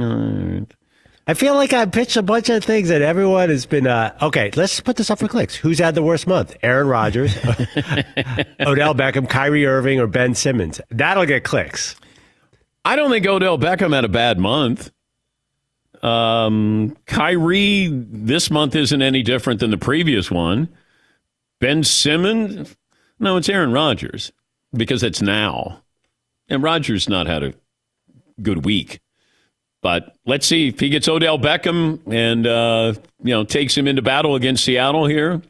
I 1.29 1.33
feel 1.33 1.55
like 1.55 1.73
I 1.73 1.85
pitched 1.85 2.15
a 2.15 2.23
bunch 2.23 2.47
of 2.47 2.63
things 2.63 2.87
that 2.87 3.01
everyone 3.01 3.49
has 3.49 3.65
been. 3.65 3.85
Uh, 3.85 4.15
okay, 4.21 4.49
let's 4.55 4.79
put 4.79 4.95
this 4.95 5.11
up 5.11 5.19
for 5.19 5.27
clicks. 5.27 5.55
Who's 5.55 5.77
had 5.77 5.93
the 5.93 6.01
worst 6.01 6.25
month? 6.25 6.55
Aaron 6.63 6.87
Rodgers, 6.87 7.35
Odell 8.61 8.95
Beckham, 8.95 9.27
Kyrie 9.27 9.65
Irving, 9.65 9.99
or 9.99 10.07
Ben 10.07 10.33
Simmons? 10.35 10.79
That'll 10.89 11.25
get 11.25 11.43
clicks. 11.43 11.97
I 12.85 12.95
don't 12.95 13.11
think 13.11 13.27
Odell 13.27 13.57
Beckham 13.57 13.93
had 13.93 14.05
a 14.05 14.09
bad 14.09 14.39
month. 14.39 14.91
Um, 16.01 16.95
Kyrie 17.05 17.89
this 17.91 18.49
month 18.49 18.75
isn't 18.75 19.01
any 19.01 19.21
different 19.21 19.59
than 19.59 19.71
the 19.71 19.77
previous 19.77 20.31
one. 20.31 20.69
Ben 21.59 21.83
Simmons, 21.83 22.77
no, 23.19 23.35
it's 23.35 23.49
Aaron 23.49 23.73
Rodgers 23.73 24.31
because 24.73 25.03
it's 25.03 25.21
now, 25.21 25.83
and 26.47 26.63
Rodgers 26.63 27.09
not 27.09 27.27
had 27.27 27.43
a 27.43 27.53
good 28.41 28.63
week. 28.63 29.01
But 29.81 30.15
let's 30.25 30.47
see 30.47 30.69
if 30.69 30.79
he 30.79 30.89
gets 30.89 31.07
Odell 31.07 31.37
Beckham 31.37 32.01
and 32.11 32.47
uh, 32.47 32.93
you 33.23 33.33
know 33.33 33.43
takes 33.43 33.77
him 33.77 33.87
into 33.87 34.01
battle 34.01 34.35
against 34.35 34.63
Seattle 34.63 35.05
here. 35.05 35.41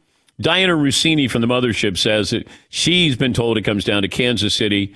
Dianna 0.41 0.77
Russini 0.77 1.29
from 1.29 1.41
the 1.41 1.47
mothership 1.47 1.97
says 1.97 2.29
that 2.29 2.47
she's 2.69 3.15
been 3.15 3.33
told 3.33 3.57
it 3.57 3.63
comes 3.63 3.83
down 3.83 4.03
to 4.03 4.07
Kansas 4.07 4.53
City, 4.53 4.93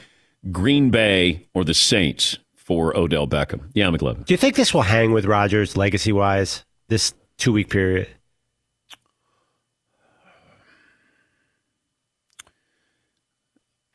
Green 0.51 0.91
Bay, 0.91 1.47
or 1.55 1.63
the 1.63 1.73
Saints 1.73 2.37
for 2.55 2.95
Odell 2.95 3.27
Beckham. 3.27 3.61
Yeah, 3.73 3.87
McLovin. 3.87 4.25
Do 4.25 4.33
you 4.33 4.37
think 4.37 4.55
this 4.55 4.73
will 4.73 4.83
hang 4.83 5.11
with 5.11 5.25
Rodgers 5.25 5.75
legacy 5.75 6.11
wise? 6.11 6.63
This 6.89 7.13
two 7.37 7.53
week 7.53 7.69
period. 7.69 8.07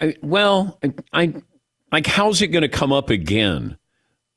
I, 0.00 0.14
well, 0.22 0.78
I, 0.82 0.92
I 1.12 1.34
like 1.92 2.06
how's 2.06 2.42
it 2.42 2.48
going 2.48 2.62
to 2.62 2.68
come 2.68 2.92
up 2.92 3.08
again 3.08 3.78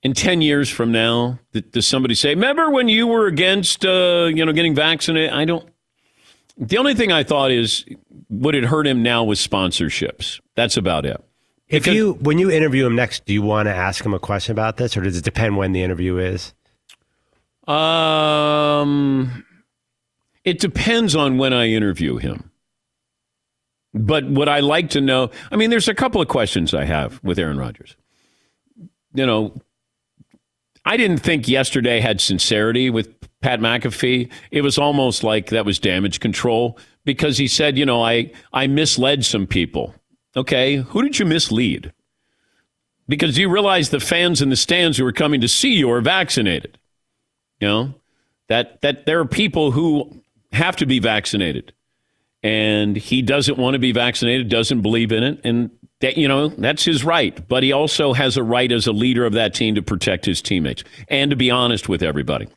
in 0.04 0.14
ten 0.14 0.42
years 0.42 0.70
from 0.70 0.92
now? 0.92 1.40
Does 1.72 1.88
somebody 1.88 2.16
say, 2.16 2.30
"Remember 2.36 2.70
when 2.70 2.88
you 2.88 3.08
were 3.08 3.28
against, 3.28 3.86
uh, 3.86 4.30
you 4.34 4.46
know, 4.46 4.54
getting 4.54 4.76
vaccinated?" 4.76 5.32
I 5.32 5.46
don't. 5.46 5.68
The 6.58 6.78
only 6.78 6.94
thing 6.94 7.12
I 7.12 7.24
thought 7.24 7.52
is, 7.52 7.86
would 8.30 8.54
it 8.56 8.66
hurt 8.66 8.86
him 8.86 9.02
now 9.02 9.24
with 9.24 9.40
sponsorships? 9.40 10.40
That's 10.56 10.76
about 10.78 11.06
it. 11.06 11.24
If 11.68 11.84
Because- 11.84 11.96
you 11.96 12.14
when 12.22 12.38
you 12.40 12.50
interview 12.52 12.86
him 12.86 12.96
next, 12.96 13.26
do 13.26 13.34
you 13.34 13.42
want 13.42 13.68
to 13.68 13.74
ask 13.76 14.04
him 14.06 14.14
a 14.14 14.20
question 14.20 14.52
about 14.52 14.78
this, 14.78 14.98
or 14.98 15.02
does 15.02 15.18
it 15.18 15.24
depend 15.24 15.56
when 15.58 15.72
the 15.72 15.84
interview 15.84 16.18
is? 16.18 16.54
Um, 17.68 19.46
it 20.44 20.60
depends 20.60 21.16
on 21.16 21.38
when 21.38 21.54
I 21.54 21.68
interview 21.70 22.18
him. 22.18 22.50
But 23.94 24.26
what 24.26 24.50
I 24.50 24.60
like 24.60 24.90
to 24.92 25.02
know, 25.02 25.30
I 25.52 25.56
mean, 25.56 25.70
there's 25.70 25.88
a 25.88 25.94
couple 25.96 26.22
of 26.22 26.28
questions 26.28 26.74
I 26.74 26.86
have 26.86 27.20
with 27.24 27.40
Aaron 27.40 27.58
Rodgers. 27.58 27.96
You 29.14 29.26
know, 29.26 29.54
I 30.86 30.98
didn't 30.98 31.20
think 31.20 31.48
yesterday 31.48 32.00
had 32.00 32.22
sincerity 32.22 32.90
with 32.90 33.14
Pat 33.42 33.60
McAfee. 33.60 34.30
It 34.52 34.62
was 34.62 34.78
almost 34.78 35.24
like 35.24 35.48
that 35.48 35.66
was 35.66 35.80
damage 35.80 36.20
control 36.20 36.78
because 37.06 37.38
he 37.38 37.48
said, 37.48 37.78
you 37.78 37.86
know, 37.86 38.04
I, 38.04 38.32
I 38.54 38.68
misled 38.68 39.26
some 39.26 39.48
people. 39.48 39.96
Okay, 40.36 40.78
who 40.78 41.02
did 41.02 41.20
you 41.20 41.26
mislead? 41.26 41.92
Because 43.08 43.38
you 43.38 43.50
realize 43.50 43.90
the 43.90 44.00
fans 44.00 44.42
in 44.42 44.50
the 44.50 44.56
stands 44.56 44.98
who 44.98 45.06
are 45.06 45.12
coming 45.12 45.42
to 45.42 45.48
see 45.48 45.74
you 45.74 45.90
are 45.92 46.02
vaccinated. 46.02 46.78
You 47.60 47.68
know, 47.68 47.94
that 48.48 48.82
that 48.82 49.06
there 49.06 49.20
are 49.20 49.26
people 49.26 49.72
who 49.72 50.22
have 50.52 50.76
to 50.78 50.86
be 50.86 51.00
vaccinated, 51.00 51.74
and 52.44 52.96
he 52.96 53.22
doesn't 53.22 53.58
want 53.58 53.74
to 53.74 53.80
be 53.80 53.92
vaccinated, 53.92 54.50
doesn't 54.50 54.82
believe 54.82 55.12
in 55.12 55.24
it, 55.24 55.42
and 55.44 55.72
that 56.02 56.18
you 56.18 56.28
know 56.28 56.50
that's 56.50 56.84
his 56.86 57.04
right. 57.04 57.48
But 57.48 57.64
he 57.64 57.72
also 57.72 58.14
has 58.14 58.38
a 58.38 58.44
right 58.44 58.72
as 58.72 58.88
a 58.88 58.92
leader 58.92 59.26
of 59.26 59.34
that 59.34 59.54
team 59.54 59.76
to 59.76 59.82
protect 59.82 60.26
his 60.26 60.42
teammates 60.42 60.84
and 61.08 61.30
to 61.32 61.36
be 61.36 61.52
honest 61.52 61.90
with 61.90 62.04
everybody. 62.04 62.48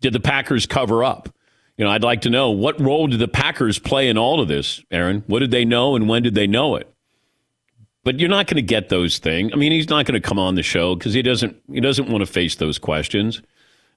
Did 0.00 0.12
the 0.12 0.20
Packers 0.20 0.66
cover 0.66 1.02
up? 1.02 1.28
You 1.76 1.84
know, 1.84 1.90
I'd 1.90 2.04
like 2.04 2.20
to 2.22 2.30
know 2.30 2.50
what 2.50 2.80
role 2.80 3.08
did 3.08 3.18
the 3.18 3.28
Packers 3.28 3.78
play 3.78 4.08
in 4.08 4.16
all 4.16 4.40
of 4.40 4.46
this, 4.46 4.82
Aaron? 4.90 5.24
What 5.26 5.40
did 5.40 5.50
they 5.50 5.64
know 5.64 5.96
and 5.96 6.08
when 6.08 6.22
did 6.22 6.34
they 6.34 6.46
know 6.46 6.76
it? 6.76 6.88
But 8.04 8.20
you're 8.20 8.28
not 8.28 8.46
going 8.46 8.56
to 8.56 8.62
get 8.62 8.90
those 8.90 9.18
things. 9.18 9.50
I 9.52 9.56
mean, 9.56 9.72
he's 9.72 9.88
not 9.88 10.04
going 10.04 10.20
to 10.20 10.26
come 10.26 10.38
on 10.38 10.54
the 10.54 10.62
show 10.62 10.94
because 10.94 11.14
he 11.14 11.22
doesn't 11.22 11.56
he 11.72 11.80
doesn't 11.80 12.08
want 12.08 12.20
to 12.20 12.30
face 12.30 12.56
those 12.56 12.78
questions. 12.78 13.42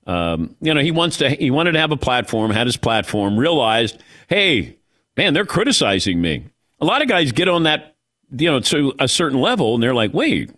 Um, 0.07 0.55
you 0.61 0.73
know, 0.73 0.79
he 0.79 0.91
wants 0.91 1.17
to 1.17 1.29
he 1.29 1.51
wanted 1.51 1.73
to 1.73 1.79
have 1.79 1.91
a 1.91 1.97
platform, 1.97 2.49
had 2.51 2.65
his 2.65 2.77
platform, 2.77 3.37
realized, 3.37 4.01
hey, 4.29 4.77
man, 5.17 5.33
they're 5.33 5.45
criticizing 5.45 6.21
me. 6.21 6.45
A 6.79 6.85
lot 6.85 7.01
of 7.01 7.09
guys 7.09 7.33
get 7.33 7.49
on 7.49 7.63
that, 7.63 7.96
you 8.31 8.49
know, 8.49 8.59
to 8.59 8.93
a 8.99 9.07
certain 9.07 9.39
level, 9.39 9.73
and 9.73 9.83
they're 9.83 9.93
like, 9.93 10.13
wait, 10.13 10.51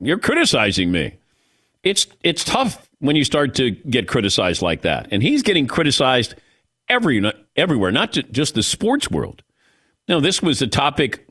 you're 0.00 0.18
criticizing 0.18 0.90
me. 0.90 1.14
It's 1.82 2.06
it's 2.22 2.44
tough 2.44 2.88
when 2.98 3.16
you 3.16 3.24
start 3.24 3.54
to 3.56 3.70
get 3.70 4.08
criticized 4.08 4.62
like 4.62 4.82
that, 4.82 5.08
and 5.10 5.22
he's 5.22 5.42
getting 5.42 5.66
criticized 5.66 6.34
every 6.88 7.32
everywhere, 7.56 7.92
not 7.92 8.12
just 8.12 8.54
the 8.54 8.62
sports 8.62 9.10
world. 9.10 9.42
No, 10.08 10.20
this 10.20 10.42
was 10.42 10.60
a 10.60 10.66
topic 10.66 11.26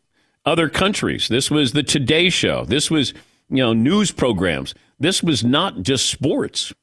other 0.45 0.69
countries. 0.69 1.27
This 1.27 1.49
was 1.49 1.73
the 1.73 1.83
Today 1.83 2.29
Show. 2.29 2.65
This 2.65 2.89
was, 2.91 3.13
you 3.49 3.57
know, 3.57 3.73
news 3.73 4.11
programs. 4.11 4.73
This 4.99 5.23
was 5.23 5.43
not 5.43 5.81
just 5.83 6.09
sports. 6.09 6.73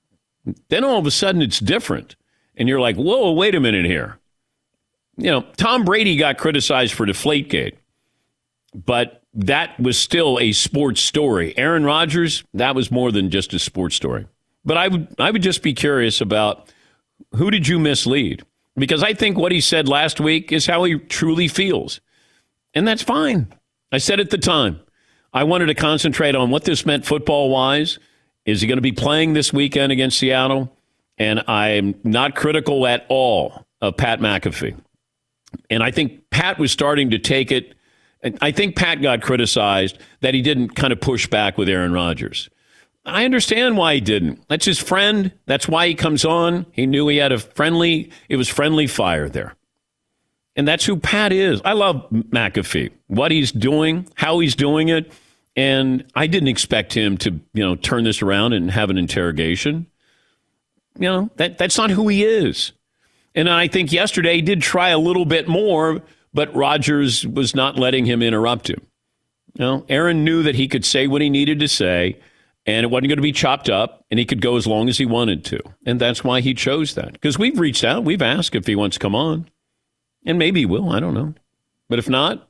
Then 0.69 0.85
all 0.85 0.99
of 0.99 1.07
a 1.07 1.11
sudden 1.11 1.43
it's 1.43 1.59
different. 1.59 2.17
And 2.57 2.69
you're 2.69 2.81
like, 2.81 2.97
whoa, 2.97 3.33
wait 3.33 3.55
a 3.55 3.61
minute 3.61 3.85
here. 3.85 4.19
You 5.17 5.31
know, 5.31 5.43
Tom 5.57 5.85
Brady 5.85 6.17
got 6.17 6.38
criticized 6.38 6.95
for 6.95 7.07
Deflategate, 7.07 7.76
but 8.75 9.23
that 9.35 9.79
was 9.79 9.99
still 9.99 10.39
a 10.41 10.53
sports 10.53 11.00
story. 11.00 11.57
Aaron 11.57 11.85
Rodgers, 11.85 12.45
that 12.55 12.75
was 12.75 12.91
more 12.91 13.12
than 13.12 13.31
just 13.31 13.53
a 13.53 13.59
sports 13.59 13.97
story. 13.97 14.27
But 14.65 14.77
I 14.77 14.89
would 14.89 15.15
I 15.19 15.31
would 15.31 15.43
just 15.43 15.62
be 15.62 15.73
curious 15.73 16.21
about 16.21 16.73
who 17.35 17.50
did 17.50 17.67
you 17.69 17.79
mislead? 17.79 18.45
Because 18.77 19.03
I 19.03 19.15
think 19.15 19.37
what 19.37 19.53
he 19.53 19.61
said 19.61 19.89
last 19.89 20.21
week 20.21 20.53
is 20.53 20.67
how 20.67 20.85
he 20.85 20.99
truly 20.99 21.49
feels. 21.49 22.00
And 22.75 22.87
that's 22.87 23.03
fine. 23.03 23.53
I 23.93 23.99
said 23.99 24.21
at 24.21 24.31
the 24.31 24.39
time, 24.39 24.81
I 25.33 25.45
wanted 25.45 25.67
to 25.67 25.75
concentrate 25.75 26.35
on 26.35 26.50
what 26.50 26.65
this 26.65 26.87
meant 26.87 27.05
football 27.05 27.50
wise. 27.50 27.99
Is 28.45 28.61
he 28.61 28.67
going 28.67 28.79
to 28.79 28.83
be 28.83 28.93
playing 28.93 29.33
this 29.33 29.53
weekend 29.53 29.93
against 29.93 30.19
Seattle? 30.19 30.75
And 31.19 31.43
I'm 31.47 31.95
not 32.05 32.35
critical 32.35 32.87
at 32.87 33.05
all 33.09 33.67
of 33.81 33.97
Pat 33.97 34.21
McAfee. 34.21 34.77
And 35.69 35.83
I 35.83 35.91
think 35.91 36.31
Pat 36.31 36.59
was 36.59 36.73
starting 36.73 37.11
to 37.11 37.19
take 37.19 37.53
it. 37.53 37.75
I 38.41 38.50
think 38.50 38.77
Pat 38.77 39.00
got 39.00 39.23
criticized 39.23 39.99
that 40.21 40.35
he 40.35 40.43
didn't 40.43 40.71
kind 40.71 40.93
of 40.93 41.00
push 41.00 41.27
back 41.27 41.57
with 41.57 41.69
Aaron 41.69 41.93
Rodgers. 41.93 42.50
I 43.05 43.25
understand 43.25 43.77
why 43.77 43.95
he 43.95 44.00
didn't. 44.00 44.47
That's 44.49 44.67
his 44.67 44.79
friend. 44.79 45.33
That's 45.47 45.67
why 45.67 45.89
he 45.89 45.95
comes 45.95 46.25
on. 46.25 46.67
He 46.73 46.87
knew 46.87 47.09
he 47.09 47.17
had 47.17 47.33
a 47.33 47.39
friendly, 47.39 48.11
it 48.29 48.37
was 48.37 48.49
friendly 48.49 48.87
fire 48.87 49.29
there. 49.29 49.55
And 50.55 50.69
that's 50.69 50.85
who 50.85 50.97
Pat 50.97 51.33
is. 51.33 51.62
I 51.65 51.73
love 51.73 52.07
McAfee, 52.11 52.91
what 53.07 53.31
he's 53.31 53.53
doing, 53.53 54.07
how 54.15 54.41
he's 54.41 54.55
doing 54.55 54.89
it. 54.89 55.12
And 55.57 56.05
I 56.15 56.27
didn't 56.27 56.49
expect 56.49 56.93
him 56.93 57.17
to, 57.19 57.31
you 57.55 57.65
know, 57.65 57.75
turn 57.77 58.05
this 58.05 58.21
around 58.21 58.53
and 58.53 58.71
have 58.71 58.91
an 58.91 58.99
interrogation. 58.99 59.87
You 60.99 61.09
know, 61.09 61.31
that, 61.37 61.57
that's 61.57 61.79
not 61.79 61.91
who 61.91 62.09
he 62.09 62.25
is. 62.25 62.73
And 63.35 63.49
I 63.49 63.69
think 63.69 63.93
yesterday 63.93 64.37
he 64.37 64.43
did 64.43 64.61
try 64.61 64.91
a 64.91 64.99
little 64.99 65.25
bit 65.25 65.49
more, 65.49 66.03
but 66.33 66.55
Rodgers 66.55 67.27
was 67.27 67.55
not 67.55 67.79
letting 67.79 68.07
him 68.07 68.23
interrupt 68.23 68.71
him. 68.71 68.87
You 69.55 69.65
know, 69.65 69.87
Aaron 69.89 70.25
knew 70.25 70.43
that 70.45 70.55
he 70.55 70.69
could 70.69 70.85
say 70.85 71.07
what 71.07 71.23
he 71.23 71.31
needed 71.31 71.61
to 71.61 71.69
say, 71.69 72.19
and 72.67 72.85
it 72.85 72.91
wasn't 72.91 73.09
going 73.09 73.19
to 73.19 73.23
be 73.23 73.33
chopped 73.33 73.69
up, 73.69 74.05
and 74.11 74.19
he 74.19 74.25
could 74.25 74.41
go 74.41 74.57
as 74.57 74.67
long 74.67 74.89
as 74.89 74.99
he 74.99 75.07
wanted 75.07 75.45
to. 75.47 75.61
And 75.85 76.01
that's 76.01 76.23
why 76.23 76.41
he 76.41 76.55
chose 76.55 76.95
that. 76.95 77.13
Because 77.13 77.39
we've 77.39 77.59
reached 77.59 77.85
out, 77.85 78.05
we've 78.05 78.23
asked 78.23 78.55
if 78.55 78.67
he 78.67 78.77
wants 78.77 78.97
to 78.97 79.01
come 79.01 79.15
on. 79.15 79.49
And 80.25 80.39
maybe 80.39 80.61
he 80.61 80.67
will. 80.67 80.91
I 80.91 81.01
don't 81.01 81.15
know. 81.15 81.35
But 81.89 81.99
if 81.99 82.09
not, 82.09 82.49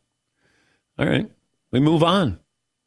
all 0.98 1.06
right, 1.06 1.30
we 1.70 1.80
move 1.80 2.02
on. 2.02 2.38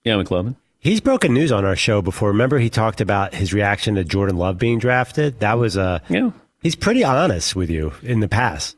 Yeah, 0.04 0.16
McLovin. 0.16 0.56
He's 0.80 1.00
broken 1.00 1.34
news 1.34 1.52
on 1.52 1.64
our 1.64 1.78
show 1.78 2.02
before. 2.02 2.28
Remember, 2.28 2.60
he 2.60 2.70
talked 2.70 3.00
about 3.00 3.34
his 3.34 3.54
reaction 3.54 3.96
to 3.96 4.04
Jordan 4.04 4.36
Love 4.36 4.58
being 4.58 4.80
drafted. 4.80 5.40
That 5.40 5.58
was 5.58 5.78
a. 5.78 5.82
Uh, 5.82 6.00
yeah. 6.10 6.32
He's 6.62 6.76
pretty 6.76 7.04
honest 7.04 7.56
with 7.56 7.70
you 7.70 7.94
in 8.04 8.20
the 8.20 8.28
past. 8.28 8.76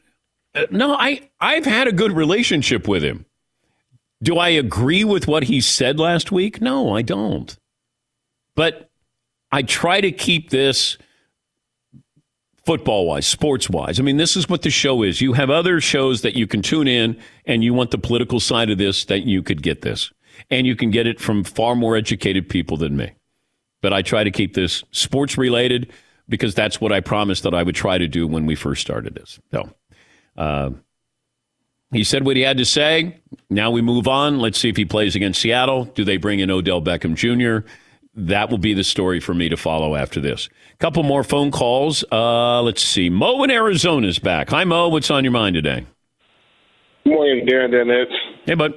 No, 0.72 0.96
I 0.96 1.30
I've 1.40 1.66
had 1.66 1.88
a 1.88 1.92
good 1.92 2.12
relationship 2.12 2.88
with 2.88 3.04
him. 3.04 3.26
Do 4.24 4.38
I 4.38 4.50
agree 4.50 5.04
with 5.04 5.28
what 5.28 5.44
he 5.44 5.62
said 5.62 6.00
last 6.00 6.32
week? 6.32 6.62
No, 6.62 6.96
I 6.96 7.02
don't. 7.02 7.58
But 8.56 8.90
I 9.52 9.62
try 9.62 10.02
to 10.02 10.12
keep 10.12 10.50
this 10.50 10.98
football 12.66 13.06
wise, 13.06 13.28
sports 13.28 13.70
wise. 13.70 14.00
I 14.00 14.04
mean, 14.04 14.18
this 14.18 14.36
is 14.36 14.50
what 14.50 14.64
the 14.64 14.72
show 14.72 15.04
is. 15.04 15.22
You 15.22 15.34
have 15.34 15.50
other 15.50 15.80
shows 15.80 16.22
that 16.22 16.36
you 16.36 16.48
can 16.48 16.62
tune 16.62 16.88
in 16.88 17.18
and 17.46 17.64
you 17.64 17.74
want 17.74 17.92
the 17.92 17.98
political 17.98 18.40
side 18.40 18.70
of 18.70 18.78
this, 18.78 19.06
that 19.06 19.24
you 19.24 19.44
could 19.44 19.62
get 19.62 19.82
this. 19.82 20.12
And 20.50 20.66
you 20.66 20.76
can 20.76 20.92
get 20.92 21.08
it 21.08 21.20
from 21.20 21.44
far 21.44 21.76
more 21.76 21.96
educated 21.96 22.50
people 22.50 22.78
than 22.78 22.98
me. 22.98 23.14
But 23.82 23.94
I 23.94 24.02
try 24.02 24.24
to 24.24 24.32
keep 24.32 24.56
this 24.56 24.84
sports 24.92 25.38
related 25.38 25.94
because 26.28 26.56
that's 26.56 26.82
what 26.82 26.92
I 26.92 27.02
promised 27.02 27.44
that 27.44 27.54
I 27.54 27.64
would 27.64 27.76
try 27.76 27.98
to 27.98 28.08
do 28.08 28.28
when 28.28 28.46
we 28.46 28.56
first 28.56 28.82
started 28.82 29.16
this. 29.16 29.40
So, 29.52 29.70
uh, 30.38 30.72
he 31.92 32.04
said 32.04 32.26
what 32.26 32.36
he 32.36 32.42
had 32.42 32.58
to 32.58 32.66
say. 32.66 33.22
Now 33.50 33.72
we 33.72 33.82
move 33.82 34.08
on. 34.08 34.40
Let's 34.40 34.60
see 34.60 34.70
if 34.70 34.78
he 34.78 34.86
plays 34.86 35.16
against 35.16 35.42
Seattle. 35.42 35.86
Do 35.86 36.04
they 36.04 36.18
bring 36.18 36.40
in 36.40 36.52
Odell 36.52 36.82
Beckham 36.82 37.16
Jr.? 37.16 37.68
that 38.16 38.50
will 38.50 38.58
be 38.58 38.74
the 38.74 38.84
story 38.84 39.20
for 39.20 39.34
me 39.34 39.50
to 39.50 39.58
follow 39.58 39.96
after 39.96 40.22
this. 40.22 40.48
A 40.74 40.78
couple 40.78 41.04
more 41.04 41.24
phone 41.24 41.52
calls. 41.52 42.04
Uh, 42.12 42.62
let's 42.62 42.82
see. 42.82 43.10
Mo 43.10 43.44
in 43.44 43.52
Arizona 43.52 44.08
is 44.08 44.20
back. 44.20 44.50
Hi, 44.50 44.64
Mo. 44.64 44.88
What's 44.88 45.12
on 45.12 45.24
your 45.24 45.32
mind 45.32 45.56
today? 45.56 45.86
Good 47.04 47.14
morning, 47.14 47.46
Darren 47.46 47.72
Dennett. 47.72 48.08
Hey, 48.46 48.54
bud. 48.56 48.74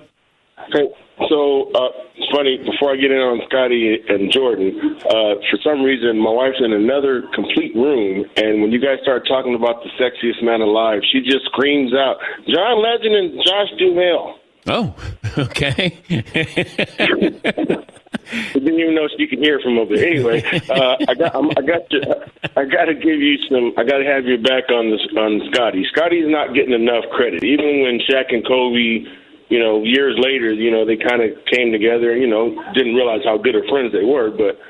Okay. 0.74 0.92
So 1.26 1.70
uh, 1.74 1.90
it's 2.14 2.30
funny. 2.30 2.58
Before 2.58 2.92
I 2.92 2.96
get 2.96 3.10
in 3.10 3.18
on 3.18 3.42
Scottie 3.48 3.98
and 4.08 4.30
Jordan, 4.30 4.98
uh, 5.02 5.42
for 5.50 5.58
some 5.64 5.82
reason 5.82 6.18
my 6.18 6.30
wife's 6.30 6.62
in 6.62 6.72
another 6.72 7.26
complete 7.34 7.74
room, 7.74 8.24
and 8.36 8.62
when 8.62 8.70
you 8.70 8.78
guys 8.78 9.02
start 9.02 9.26
talking 9.26 9.54
about 9.54 9.82
the 9.82 9.90
sexiest 9.98 10.42
man 10.42 10.60
alive, 10.60 11.02
she 11.10 11.20
just 11.20 11.44
screams 11.46 11.92
out, 11.92 12.18
"John 12.46 12.78
Legend 12.82 13.14
and 13.14 13.42
Josh 13.44 13.70
Duhamel." 13.78 14.38
Oh, 14.68 14.94
okay. 15.38 15.98
I 18.30 18.52
didn't 18.52 18.78
even 18.78 18.94
know 18.94 19.08
she 19.16 19.26
could 19.26 19.38
hear 19.38 19.58
from 19.60 19.78
over 19.78 19.96
there. 19.96 20.06
Anyway, 20.06 20.44
uh, 20.68 20.96
I 21.08 21.14
got 21.14 21.34
I'm, 21.34 21.50
I 21.56 21.62
got 21.62 21.88
to 21.90 22.30
I 22.56 22.64
got 22.64 22.84
to 22.86 22.94
give 22.94 23.20
you 23.20 23.38
some. 23.48 23.72
I 23.76 23.84
got 23.84 23.98
to 23.98 24.04
have 24.04 24.26
you 24.26 24.36
back 24.38 24.70
on 24.70 24.90
this 24.90 25.00
on 25.16 25.40
Scottie. 25.52 25.86
Scottie's 25.90 26.28
not 26.28 26.54
getting 26.54 26.74
enough 26.74 27.04
credit, 27.12 27.42
even 27.42 27.82
when 27.82 28.00
Shaq 28.00 28.32
and 28.34 28.46
Kobe. 28.46 29.04
You 29.48 29.58
know, 29.58 29.82
years 29.82 30.16
later, 30.18 30.52
you 30.52 30.70
know 30.70 30.84
they 30.84 30.96
kind 30.96 31.22
of 31.22 31.32
came 31.50 31.72
together. 31.72 32.16
You 32.16 32.28
know, 32.28 32.52
didn't 32.74 32.94
realize 32.94 33.20
how 33.24 33.38
good 33.38 33.56
of 33.56 33.64
friends 33.68 33.92
they 33.92 34.04
were, 34.04 34.30
but 34.30 34.60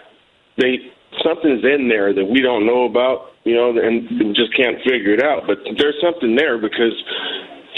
they 0.56 0.78
something's 1.24 1.64
in 1.64 1.88
there 1.88 2.14
that 2.14 2.24
we 2.24 2.40
don't 2.40 2.66
know 2.66 2.84
about. 2.84 3.34
You 3.44 3.54
know, 3.54 3.72
and 3.72 4.36
just 4.36 4.54
can't 4.54 4.76
figure 4.84 5.14
it 5.14 5.22
out. 5.22 5.46
But 5.46 5.58
there's 5.78 5.96
something 6.02 6.36
there 6.36 6.58
because 6.58 6.92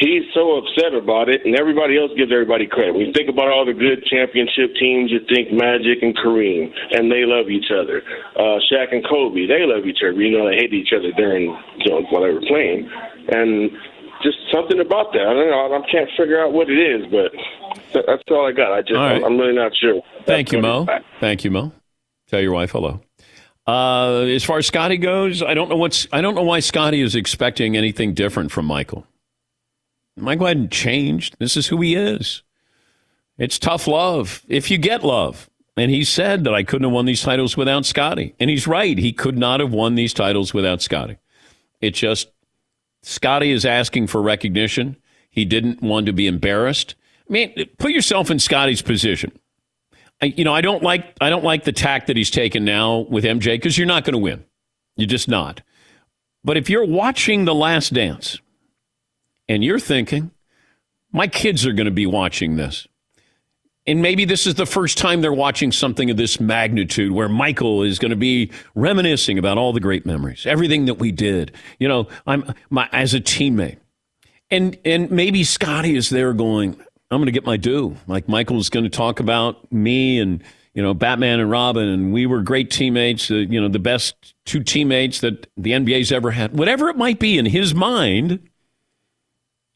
he's 0.01 0.25
so 0.35 0.57
upset 0.59 0.97
about 0.97 1.29
it, 1.29 1.45
and 1.45 1.55
everybody 1.55 2.01
else 2.01 2.11
gives 2.17 2.33
everybody 2.33 2.67
credit. 2.67 2.97
When 2.97 3.07
you 3.07 3.13
think 3.13 3.29
about 3.29 3.53
all 3.53 3.65
the 3.65 3.77
good 3.77 4.03
championship 4.09 4.75
teams, 4.81 5.13
you 5.13 5.21
think 5.29 5.53
Magic 5.53 6.03
and 6.03 6.17
Kareem, 6.17 6.73
and 6.97 7.13
they 7.13 7.29
love 7.29 7.53
each 7.53 7.71
other. 7.71 8.03
Uh, 8.35 8.59
Shaq 8.67 8.91
and 8.91 9.05
Kobe, 9.07 9.47
they 9.47 9.63
love 9.69 9.87
each 9.87 10.01
other. 10.03 10.17
You 10.17 10.37
know, 10.37 10.49
they 10.49 10.57
hate 10.57 10.73
each 10.73 10.93
other 10.97 11.13
during 11.17 11.55
you 11.85 11.91
know, 11.93 12.03
while 12.11 12.25
they 12.25 12.33
were 12.33 12.45
playing, 12.49 12.89
and 13.29 13.71
just 14.23 14.39
something 14.53 14.81
about 14.81 15.13
that. 15.13 15.23
I 15.23 15.33
don't 15.35 15.51
know. 15.51 15.75
I 15.75 15.91
can't 15.91 16.09
figure 16.17 16.43
out 16.43 16.53
what 16.53 16.69
it 16.69 16.79
is, 16.79 17.07
but 17.11 17.33
that's 18.07 18.23
all 18.31 18.47
I 18.47 18.53
got. 18.53 18.73
I 18.73 18.83
just, 18.83 18.95
right. 18.95 19.23
I'm 19.23 19.39
really 19.39 19.55
not 19.55 19.73
sure. 19.77 20.03
Thank 20.25 20.53
you, 20.53 20.61
Mo. 20.61 20.87
Thank 21.21 21.45
you, 21.45 21.51
Mo. 21.51 21.73
Tell 22.29 22.41
your 22.41 22.53
wife 22.53 22.71
hello. 22.73 23.01
Uh, 23.67 24.23
as 24.23 24.45
far 24.45 24.59
as 24.59 24.67
Scottie 24.67 24.97
goes, 24.97 25.43
I 25.43 25.55
don't 25.55 25.69
know 25.69 25.77
what's. 25.77 26.07
I 26.13 26.21
don't 26.21 26.35
know 26.35 26.43
why 26.43 26.61
Scottie 26.61 27.03
is 27.03 27.15
expecting 27.15 27.77
anything 27.77 28.15
different 28.15 28.51
from 28.51 28.67
Michael. 28.67 29.07
Michael 30.17 30.47
hadn't 30.47 30.73
changed. 30.73 31.37
This 31.39 31.57
is 31.57 31.69
who 31.69 31.81
he 31.81 31.95
is. 31.95 32.43
It's 33.39 33.59
tough 33.59 33.87
love 33.87 34.43
if 34.49 34.71
you 34.71 34.79
get 34.79 35.05
love. 35.05 35.49
And 35.77 35.91
he 35.91 36.05
said 36.05 36.45
that 36.45 36.55
I 36.55 36.63
couldn't 36.63 36.85
have 36.85 36.93
won 36.93 37.07
these 37.07 37.23
titles 37.23 37.57
without 37.57 37.87
Scottie. 37.87 38.35
And 38.39 38.51
he's 38.51 38.67
right. 38.67 38.99
He 38.99 39.13
could 39.13 39.39
not 39.39 39.61
have 39.61 39.73
won 39.73 39.95
these 39.95 40.13
titles 40.13 40.53
without 40.53 40.83
Scottie. 40.83 41.17
It 41.81 41.95
just, 41.95 42.29
Scottie 43.03 43.51
is 43.51 43.65
asking 43.65 44.09
for 44.09 44.21
recognition. 44.21 44.97
He 45.31 45.45
didn't 45.45 45.83
want 45.83 46.07
to 46.07 46.13
be 46.13 46.27
embarrassed. 46.27 46.95
I 47.29 47.33
mean, 47.33 47.69
put 47.79 47.93
yourself 47.93 48.31
in 48.31 48.39
Scottie's 48.39 48.83
position. 48.83 49.33
I, 50.21 50.27
you 50.27 50.45
know, 50.45 50.55
I 50.55 50.61
don't 50.61 50.83
like 50.83 51.17
I 51.21 51.31
don't 51.31 51.45
like 51.45 51.65
the 51.65 51.73
tack 51.73 52.07
that 52.07 52.17
he's 52.17 52.31
taken 52.31 52.65
now 52.65 52.99
with 52.99 53.25
MJ 53.25 53.55
because 53.55 53.79
you're 53.79 53.87
not 53.87 54.05
going 54.05 54.13
to 54.13 54.19
win. 54.19 54.45
You're 54.97 55.09
just 55.09 55.29
not. 55.29 55.63
But 56.45 56.57
if 56.57 56.69
you're 56.69 56.85
watching 56.85 57.45
The 57.45 57.55
Last 57.55 57.95
Dance 57.95 58.39
and 59.49 59.63
you're 59.63 59.79
thinking, 59.79 60.31
my 61.13 61.27
kids 61.27 61.67
are 61.67 61.73
going 61.73 61.87
to 61.87 61.91
be 61.91 62.07
watching 62.07 62.57
this, 62.57 62.87
and 63.87 64.03
maybe 64.03 64.25
this 64.25 64.47
is 64.47 64.55
the 64.55 64.67
first 64.67 64.99
time 64.99 65.23
they're 65.23 65.33
watching 65.33 65.73
something 65.73 66.11
of 66.11 66.17
this 66.17 66.39
magnitude 66.39 67.13
where 67.13 67.29
Michael 67.29 67.83
is 67.83 67.99
going 67.99 68.11
to 68.11 68.17
be 68.17 68.51
reminiscing 68.75 69.39
about 69.39 69.59
all 69.59 69.73
the 69.73 69.81
great 69.81 70.05
memories, 70.05 70.47
everything 70.47 70.85
that 70.85 70.95
we 70.95 71.11
did. 71.11 71.53
You 71.79 71.89
know, 71.89 72.09
I'm 72.27 72.55
my 72.69 72.89
as 72.93 73.15
a 73.15 73.21
teammate. 73.21 73.79
And 74.51 74.77
and 74.85 75.11
maybe 75.11 75.45
Scottie 75.45 75.97
is 75.97 76.11
there 76.11 76.33
going, 76.35 76.77
I'm 77.11 77.19
going 77.19 77.27
to 77.27 77.33
get 77.33 77.47
my 77.47 77.57
due. 77.57 77.97
Like 78.07 78.29
Michael's 78.29 78.69
going 78.69 78.85
to 78.85 78.91
talk 78.91 79.19
about 79.19 79.73
me 79.73 80.19
and 80.19 80.43
you 80.75 80.83
know 80.83 80.93
Batman 80.93 81.41
and 81.41 81.51
Robin, 81.51 81.89
and 81.89 82.13
we 82.13 82.27
were 82.27 82.43
great 82.43 82.71
teammates. 82.71 83.31
Uh, 83.31 83.37
you 83.37 83.61
know, 83.61 83.69
the 83.69 83.79
best 83.79 84.35
two 84.45 84.63
teammates 84.63 85.21
that 85.21 85.47
the 85.57 85.73
NBA's 85.73 86.13
ever 86.13 86.33
had. 86.33 86.57
Whatever 86.57 86.91
it 86.91 86.97
might 86.97 87.19
be 87.19 87.39
in 87.39 87.47
his 87.47 87.75
mind, 87.75 88.41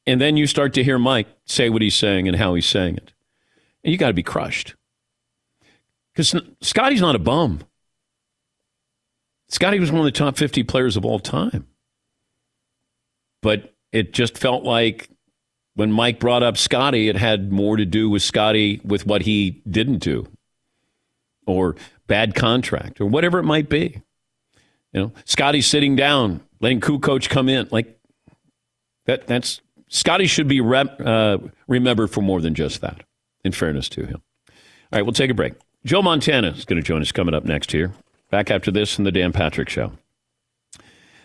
and 0.07 0.21
then 0.21 0.37
you 0.37 0.47
start 0.47 0.75
to 0.75 0.85
hear 0.85 0.99
Mike 0.99 1.29
say 1.47 1.71
what 1.71 1.81
he's 1.81 1.97
saying 1.97 2.29
and 2.29 2.37
how 2.37 2.55
he's 2.55 2.67
saying 2.67 2.97
it, 2.97 3.14
you 3.93 3.99
got 3.99 4.09
to 4.09 4.15
be 4.15 4.23
crushed 4.23 4.75
because 6.13 6.35
Scottie's 6.61 7.01
not 7.01 7.17
a 7.17 7.19
bum. 7.21 7.61
Scottie 9.49 9.81
was 9.81 9.93
one 9.93 10.01
of 10.01 10.05
the 10.07 10.11
top 10.11 10.37
50 10.37 10.63
players 10.65 10.97
of 10.97 11.05
all 11.05 11.19
time. 11.19 11.67
But 13.43 13.75
it 13.93 14.13
just 14.13 14.39
felt 14.39 14.65
like 14.65 15.09
when 15.75 15.93
Mike 15.93 16.19
brought 16.19 16.43
up 16.43 16.57
Scottie, 16.57 17.09
it 17.09 17.17
had 17.17 17.53
more 17.53 17.77
to 17.77 17.85
do 17.85 18.09
with 18.09 18.23
Scottie 18.23 18.81
with 18.85 19.07
what 19.07 19.23
he 19.23 19.63
didn't 19.69 19.99
do 19.99 20.27
or 21.47 21.77
bad 22.07 22.35
contract 22.35 23.01
or 23.01 23.07
whatever 23.07 23.39
it 23.39 23.45
might 23.45 23.69
be. 23.69 24.01
You 24.93 25.01
know, 25.01 25.13
Scottie 25.25 25.61
sitting 25.61 25.97
down, 25.97 26.41
letting 26.61 26.81
Kukoc 26.81 27.29
come 27.29 27.49
in. 27.49 27.69
Like 27.71 27.99
that, 29.07 29.27
that's 29.27 29.61
Scottie 29.89 30.27
should 30.27 30.49
be 30.49 30.61
rep, 30.61 31.01
uh, 31.05 31.39
remembered 31.67 32.11
for 32.11 32.23
more 32.23 32.41
than 32.41 32.55
just 32.55 32.81
that, 32.81 33.03
in 33.45 33.53
fairness 33.53 33.89
to 33.91 34.07
him. 34.07 34.23
All 34.49 34.99
right, 34.99 35.03
we'll 35.03 35.13
take 35.13 35.31
a 35.31 35.35
break. 35.35 35.55
Joe 35.85 36.03
Montana 36.03 36.49
is 36.49 36.65
going 36.65 36.81
to 36.81 36.87
join 36.87 37.03
us 37.03 37.13
coming 37.13 37.35
up 37.35 37.45
next 37.45 37.73
here. 37.73 37.93
Back 38.31 38.51
after 38.51 38.71
this 38.71 38.99
in 38.99 39.05
the 39.05 39.13
Dan 39.13 39.33
Patrick 39.33 39.69
Show. 39.69 39.93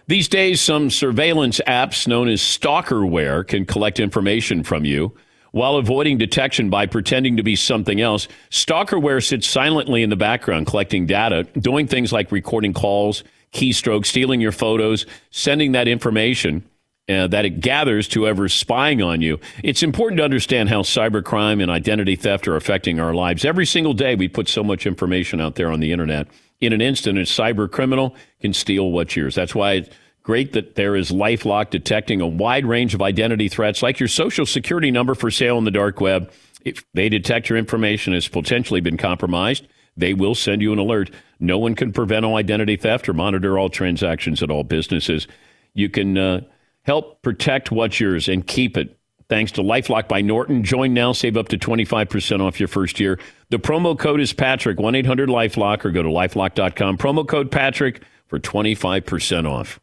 These 0.07 0.27
days, 0.27 0.59
some 0.59 0.89
surveillance 0.89 1.61
apps 1.67 2.07
known 2.07 2.29
as 2.29 2.41
stalkerware 2.41 3.47
can 3.47 3.65
collect 3.65 3.99
information 3.99 4.63
from 4.63 4.83
you 4.83 5.15
while 5.51 5.75
avoiding 5.75 6.17
detection 6.17 6.69
by 6.69 6.85
pretending 6.85 7.37
to 7.37 7.43
be 7.43 7.55
something 7.55 8.01
else. 8.01 8.27
Stalkerware 8.49 9.23
sits 9.23 9.47
silently 9.47 10.03
in 10.03 10.09
the 10.09 10.15
background 10.15 10.67
collecting 10.67 11.05
data, 11.05 11.43
doing 11.59 11.87
things 11.87 12.11
like 12.11 12.31
recording 12.31 12.73
calls, 12.73 13.23
keystrokes, 13.53 14.07
stealing 14.07 14.41
your 14.41 14.51
photos, 14.51 15.05
sending 15.31 15.71
that 15.71 15.87
information. 15.87 16.63
Uh, 17.09 17.25
that 17.25 17.43
it 17.43 17.59
gathers 17.59 18.07
to 18.07 18.21
whoever's 18.21 18.53
spying 18.53 19.01
on 19.01 19.19
you. 19.19 19.39
It's 19.63 19.81
important 19.81 20.19
to 20.19 20.23
understand 20.23 20.69
how 20.69 20.83
cybercrime 20.83 21.59
and 21.59 21.71
identity 21.71 22.15
theft 22.15 22.47
are 22.47 22.55
affecting 22.55 22.99
our 22.99 23.15
lives. 23.15 23.43
Every 23.43 23.65
single 23.65 23.95
day, 23.95 24.13
we 24.13 24.27
put 24.27 24.47
so 24.47 24.63
much 24.63 24.85
information 24.85 25.41
out 25.41 25.55
there 25.55 25.71
on 25.71 25.79
the 25.79 25.91
internet 25.91 26.27
in 26.61 26.73
an 26.73 26.81
instant, 26.81 27.17
a 27.17 27.21
cyber 27.21 27.71
criminal 27.71 28.15
can 28.41 28.53
steal 28.53 28.91
what's 28.91 29.15
yours. 29.15 29.35
That's 29.35 29.55
why 29.55 29.73
it's 29.73 29.89
great 30.23 30.53
that 30.53 30.75
there 30.75 30.95
is 30.95 31.11
LifeLock 31.11 31.69
detecting 31.69 32.21
a 32.21 32.27
wide 32.27 32.65
range 32.65 32.93
of 32.93 33.01
identity 33.01 33.47
threats, 33.47 33.81
like 33.81 33.99
your 33.99 34.09
social 34.09 34.45
security 34.45 34.91
number 34.91 35.15
for 35.15 35.31
sale 35.31 35.57
on 35.57 35.63
the 35.63 35.71
dark 35.71 36.01
web. 36.01 36.31
If 36.65 36.83
they 36.93 37.07
detect 37.07 37.49
your 37.49 37.57
information 37.57 38.13
has 38.13 38.27
potentially 38.27 38.81
been 38.81 38.97
compromised, 38.97 39.67
they 39.95 40.13
will 40.13 40.35
send 40.35 40.61
you 40.61 40.73
an 40.73 40.79
alert. 40.79 41.11
No 41.39 41.57
one 41.57 41.75
can 41.75 41.93
prevent 41.93 42.25
all 42.25 42.35
identity 42.35 42.75
theft 42.75 43.07
or 43.07 43.13
monitor 43.13 43.57
all 43.57 43.69
transactions 43.69 44.43
at 44.43 44.51
all 44.51 44.63
businesses. 44.63 45.27
You 45.73 45.89
can 45.89 46.17
uh, 46.17 46.41
help 46.89 47.21
protect 47.21 47.71
what's 47.71 47.99
yours 47.99 48.27
and 48.27 48.47
keep 48.47 48.75
it 48.75 48.95
Thanks 49.29 49.51
to 49.53 49.61
Lifelock 49.61 50.07
by 50.07 50.21
Norton. 50.21 50.63
Join 50.63 50.95
now, 50.95 51.11
save 51.11 51.37
up 51.37 51.49
to 51.49 51.57
25% 51.59 52.41
off 52.41 52.59
your 52.59 52.67
first 52.67 52.99
year. 52.99 53.19
The 53.49 53.59
promo 53.59 53.97
code 53.97 54.19
is 54.19 54.33
Patrick, 54.33 54.79
1 54.79 54.95
800 54.95 55.29
Lifelock, 55.29 55.85
or 55.85 55.91
go 55.91 56.01
to 56.01 56.09
lifelock.com. 56.09 56.97
Promo 56.97 57.27
code 57.27 57.51
Patrick 57.51 58.01
for 58.25 58.39
25% 58.39 59.47
off. 59.47 59.79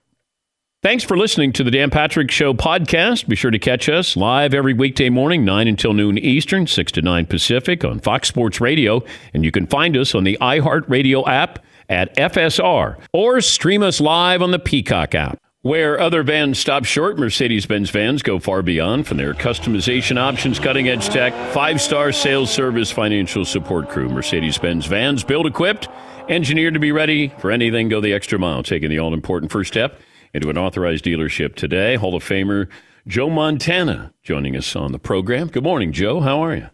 Thanks 0.82 1.04
for 1.04 1.16
listening 1.16 1.52
to 1.52 1.62
the 1.62 1.70
Dan 1.70 1.90
Patrick 1.90 2.28
Show 2.32 2.54
podcast. 2.54 3.28
Be 3.28 3.36
sure 3.36 3.52
to 3.52 3.58
catch 3.60 3.88
us 3.88 4.16
live 4.16 4.52
every 4.52 4.74
weekday 4.74 5.10
morning, 5.10 5.44
9 5.44 5.68
until 5.68 5.92
noon 5.92 6.18
Eastern, 6.18 6.66
6 6.66 6.90
to 6.92 7.02
9 7.02 7.26
Pacific 7.26 7.84
on 7.84 8.00
Fox 8.00 8.26
Sports 8.26 8.60
Radio. 8.60 9.04
And 9.32 9.44
you 9.44 9.52
can 9.52 9.68
find 9.68 9.96
us 9.96 10.12
on 10.12 10.24
the 10.24 10.36
iHeartRadio 10.40 11.26
app 11.28 11.64
at 11.88 12.16
FSR 12.16 12.98
or 13.12 13.40
stream 13.40 13.84
us 13.84 14.00
live 14.00 14.42
on 14.42 14.50
the 14.50 14.58
Peacock 14.58 15.14
app. 15.14 15.38
Where 15.66 15.98
other 15.98 16.22
vans 16.22 16.60
stop 16.60 16.84
short, 16.84 17.18
Mercedes 17.18 17.66
Benz 17.66 17.90
vans 17.90 18.22
go 18.22 18.38
far 18.38 18.62
beyond 18.62 19.08
from 19.08 19.16
their 19.16 19.34
customization 19.34 20.16
options, 20.16 20.60
cutting 20.60 20.88
edge 20.88 21.08
tech, 21.08 21.32
five 21.52 21.80
star 21.80 22.12
sales 22.12 22.52
service, 22.52 22.92
financial 22.92 23.44
support 23.44 23.88
crew. 23.88 24.08
Mercedes 24.08 24.58
Benz 24.58 24.86
vans 24.86 25.24
built 25.24 25.44
equipped, 25.44 25.88
engineered 26.28 26.74
to 26.74 26.78
be 26.78 26.92
ready 26.92 27.32
for 27.40 27.50
anything, 27.50 27.88
go 27.88 28.00
the 28.00 28.12
extra 28.12 28.38
mile, 28.38 28.62
taking 28.62 28.90
the 28.90 29.00
all 29.00 29.12
important 29.12 29.50
first 29.50 29.72
step 29.72 30.00
into 30.32 30.50
an 30.50 30.56
authorized 30.56 31.04
dealership 31.04 31.56
today. 31.56 31.96
Hall 31.96 32.14
of 32.14 32.22
Famer 32.22 32.68
Joe 33.08 33.28
Montana 33.28 34.14
joining 34.22 34.54
us 34.54 34.76
on 34.76 34.92
the 34.92 35.00
program. 35.00 35.48
Good 35.48 35.64
morning, 35.64 35.90
Joe. 35.90 36.20
How 36.20 36.44
are 36.44 36.54
you? 36.54 36.70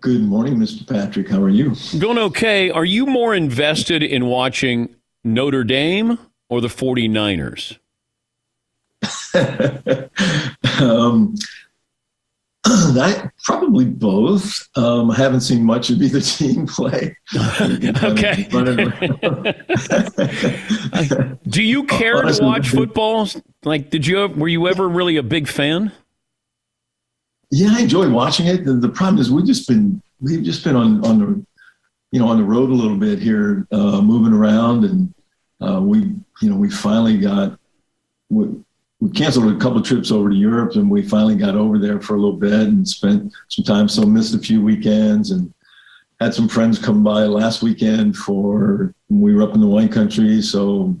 Good 0.00 0.22
morning, 0.22 0.56
Mr. 0.56 0.88
Patrick. 0.88 1.28
How 1.28 1.42
are 1.42 1.50
you? 1.50 1.74
Doing 1.98 2.16
okay. 2.16 2.70
Are 2.70 2.86
you 2.86 3.04
more 3.04 3.34
invested 3.34 4.02
in 4.02 4.24
watching 4.24 4.96
Notre 5.22 5.64
Dame 5.64 6.18
or 6.48 6.62
the 6.62 6.68
49ers? 6.68 7.76
um, 10.80 11.34
I, 12.66 13.30
probably 13.42 13.86
both. 13.86 14.68
Um, 14.76 15.10
I 15.10 15.16
haven't 15.16 15.40
seen 15.40 15.64
much 15.64 15.88
of 15.88 16.02
either 16.02 16.20
team 16.20 16.66
play. 16.66 17.16
okay. 17.64 18.46
Do 21.48 21.62
you 21.62 21.84
care 21.84 22.20
to 22.20 22.38
watch 22.42 22.68
football? 22.68 23.28
Like, 23.64 23.88
did 23.90 24.06
you 24.06 24.28
were 24.28 24.48
you 24.48 24.68
ever 24.68 24.86
really 24.88 25.16
a 25.16 25.22
big 25.22 25.48
fan? 25.48 25.92
Yeah, 27.50 27.70
I 27.72 27.80
enjoy 27.80 28.10
watching 28.10 28.46
it. 28.46 28.64
The, 28.64 28.74
the 28.74 28.90
problem 28.90 29.18
is 29.20 29.30
we've 29.30 29.46
just 29.46 29.66
been 29.66 30.02
we've 30.20 30.42
just 30.42 30.62
been 30.62 30.76
on 30.76 31.04
on 31.04 31.18
the 31.18 31.46
you 32.12 32.20
know 32.20 32.28
on 32.28 32.36
the 32.36 32.44
road 32.44 32.68
a 32.68 32.74
little 32.74 32.98
bit 32.98 33.20
here, 33.20 33.66
uh, 33.72 34.02
moving 34.02 34.34
around, 34.34 34.84
and 34.84 35.14
uh, 35.66 35.80
we 35.80 36.14
you 36.42 36.50
know 36.50 36.56
we 36.56 36.70
finally 36.70 37.16
got. 37.16 37.58
We, 38.28 38.48
we 39.00 39.10
canceled 39.10 39.50
a 39.50 39.58
couple 39.58 39.80
trips 39.82 40.10
over 40.10 40.28
to 40.28 40.36
Europe, 40.36 40.76
and 40.76 40.90
we 40.90 41.02
finally 41.02 41.34
got 41.34 41.56
over 41.56 41.78
there 41.78 42.00
for 42.00 42.14
a 42.14 42.20
little 42.20 42.36
bit 42.36 42.52
and 42.52 42.86
spent 42.86 43.32
some 43.48 43.64
time. 43.64 43.88
So 43.88 44.02
missed 44.02 44.34
a 44.34 44.38
few 44.38 44.62
weekends 44.62 45.30
and 45.30 45.52
had 46.20 46.34
some 46.34 46.48
friends 46.48 46.78
come 46.78 47.02
by 47.02 47.24
last 47.24 47.62
weekend 47.62 48.14
for 48.14 48.94
we 49.08 49.34
were 49.34 49.42
up 49.42 49.54
in 49.54 49.60
the 49.60 49.66
wine 49.66 49.88
country, 49.88 50.42
so 50.42 50.94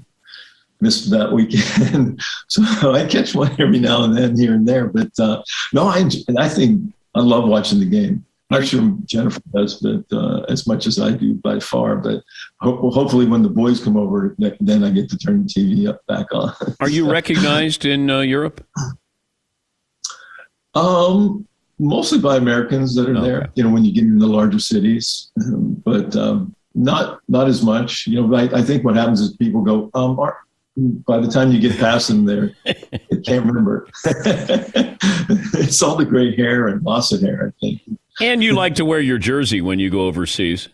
missed 0.80 1.10
that 1.10 1.30
weekend. 1.32 2.22
so 2.48 2.62
I 2.92 3.06
catch 3.06 3.34
one 3.34 3.54
every 3.60 3.78
now 3.78 4.04
and 4.04 4.16
then 4.16 4.36
here 4.36 4.54
and 4.54 4.66
there. 4.66 4.86
But 4.86 5.10
uh, 5.18 5.42
no, 5.74 5.86
I 5.86 6.08
I 6.38 6.48
think 6.48 6.92
I 7.14 7.20
love 7.20 7.46
watching 7.46 7.80
the 7.80 7.86
game. 7.86 8.24
I'm 8.50 8.60
not 8.60 8.68
sure 8.68 8.96
Jennifer 9.04 9.40
does, 9.54 9.76
but 9.76 10.04
uh, 10.16 10.40
as 10.48 10.66
much 10.66 10.86
as 10.86 10.98
I 10.98 11.12
do 11.12 11.34
by 11.34 11.60
far. 11.60 11.96
But 11.96 12.22
ho- 12.60 12.90
hopefully, 12.90 13.26
when 13.26 13.42
the 13.42 13.48
boys 13.48 13.82
come 13.82 13.96
over, 13.96 14.34
then 14.38 14.82
I 14.82 14.90
get 14.90 15.08
to 15.10 15.18
turn 15.18 15.44
the 15.44 15.48
TV 15.48 15.88
up 15.88 16.04
back 16.06 16.26
on. 16.32 16.52
Are 16.80 16.90
you 16.90 17.10
recognized 17.12 17.84
in 17.84 18.10
uh, 18.10 18.20
Europe? 18.20 18.66
Um, 20.74 21.46
mostly 21.78 22.18
by 22.18 22.36
Americans 22.36 22.94
that 22.96 23.08
are 23.08 23.16
okay. 23.16 23.26
there. 23.26 23.50
You 23.54 23.64
know, 23.64 23.70
when 23.70 23.84
you 23.84 23.92
get 23.92 24.04
in 24.04 24.18
the 24.18 24.26
larger 24.26 24.58
cities, 24.58 25.30
but 25.84 26.16
um, 26.16 26.54
not 26.74 27.20
not 27.28 27.48
as 27.48 27.62
much. 27.62 28.06
You 28.06 28.20
know, 28.20 28.34
I, 28.34 28.58
I, 28.58 28.62
think 28.62 28.84
what 28.84 28.96
happens 28.96 29.20
is 29.20 29.36
people 29.36 29.62
go, 29.62 29.90
um, 29.94 30.18
are, 30.18 30.38
by 30.76 31.18
the 31.18 31.28
time 31.28 31.50
you 31.50 31.60
get 31.60 31.78
past 31.78 32.08
them, 32.08 32.24
there, 32.24 32.52
they 32.64 33.20
can't 33.24 33.44
remember. 33.44 33.88
it's 34.04 35.82
all 35.82 35.96
the 35.96 36.04
gray 36.04 36.34
hair 36.36 36.68
and 36.68 36.82
loss 36.82 37.12
of 37.12 37.20
hair, 37.20 37.52
I 37.52 37.60
think. 37.60 37.80
And 38.20 38.42
you 38.42 38.54
like 38.54 38.74
to 38.76 38.84
wear 38.84 39.00
your 39.00 39.18
jersey 39.18 39.60
when 39.60 39.78
you 39.78 39.90
go 39.90 40.02
overseas. 40.06 40.68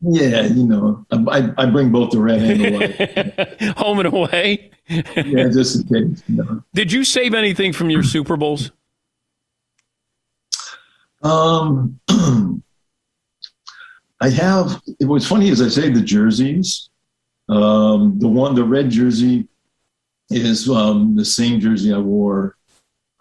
Yeah, 0.00 0.42
you 0.42 0.66
know, 0.66 1.06
I, 1.10 1.50
I 1.56 1.66
bring 1.66 1.90
both 1.90 2.10
the 2.10 2.18
red 2.20 2.42
and 2.42 2.60
the 2.60 2.70
white. 2.72 3.76
Home 3.78 4.00
and 4.00 4.08
away. 4.08 4.70
yeah, 4.88 5.48
just 5.48 5.76
in 5.76 6.12
case. 6.12 6.22
You 6.28 6.36
know. 6.36 6.62
Did 6.74 6.92
you 6.92 7.04
save 7.04 7.32
anything 7.32 7.72
from 7.72 7.88
your 7.88 8.02
Super 8.02 8.36
Bowls? 8.36 8.70
Um, 11.22 11.98
I 14.20 14.28
have. 14.28 14.82
It 15.00 15.06
was 15.06 15.26
funny 15.26 15.50
as 15.50 15.62
I 15.62 15.68
say 15.68 15.88
the 15.88 16.02
jerseys. 16.02 16.90
Um, 17.48 18.18
the 18.18 18.28
one, 18.28 18.54
the 18.54 18.64
red 18.64 18.90
jersey, 18.90 19.48
is 20.30 20.68
um, 20.68 21.14
the 21.14 21.24
same 21.24 21.60
jersey 21.60 21.92
I 21.92 21.98
wore 21.98 22.56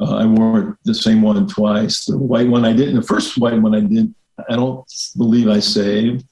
uh, 0.04 0.18
I 0.18 0.26
wore 0.26 0.78
the 0.84 0.94
same 0.94 1.22
one 1.22 1.48
twice. 1.48 2.06
The 2.06 2.18
white 2.18 2.50
one 2.50 2.66
I 2.66 2.74
didn't. 2.74 2.96
The 2.96 3.08
first 3.08 3.38
white 3.38 3.62
one 3.62 3.74
I 3.74 3.80
didn't. 3.80 4.16
I 4.50 4.56
don't 4.56 4.86
believe 5.18 5.48
I 5.48 5.60
saved, 5.60 6.26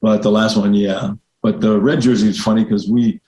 but 0.00 0.22
the 0.22 0.30
last 0.30 0.56
one, 0.56 0.74
yeah. 0.74 1.14
But 1.42 1.60
the 1.60 1.80
red 1.80 2.00
jersey 2.00 2.28
is 2.28 2.40
funny 2.40 2.62
because 2.62 2.88
we, 2.88 3.20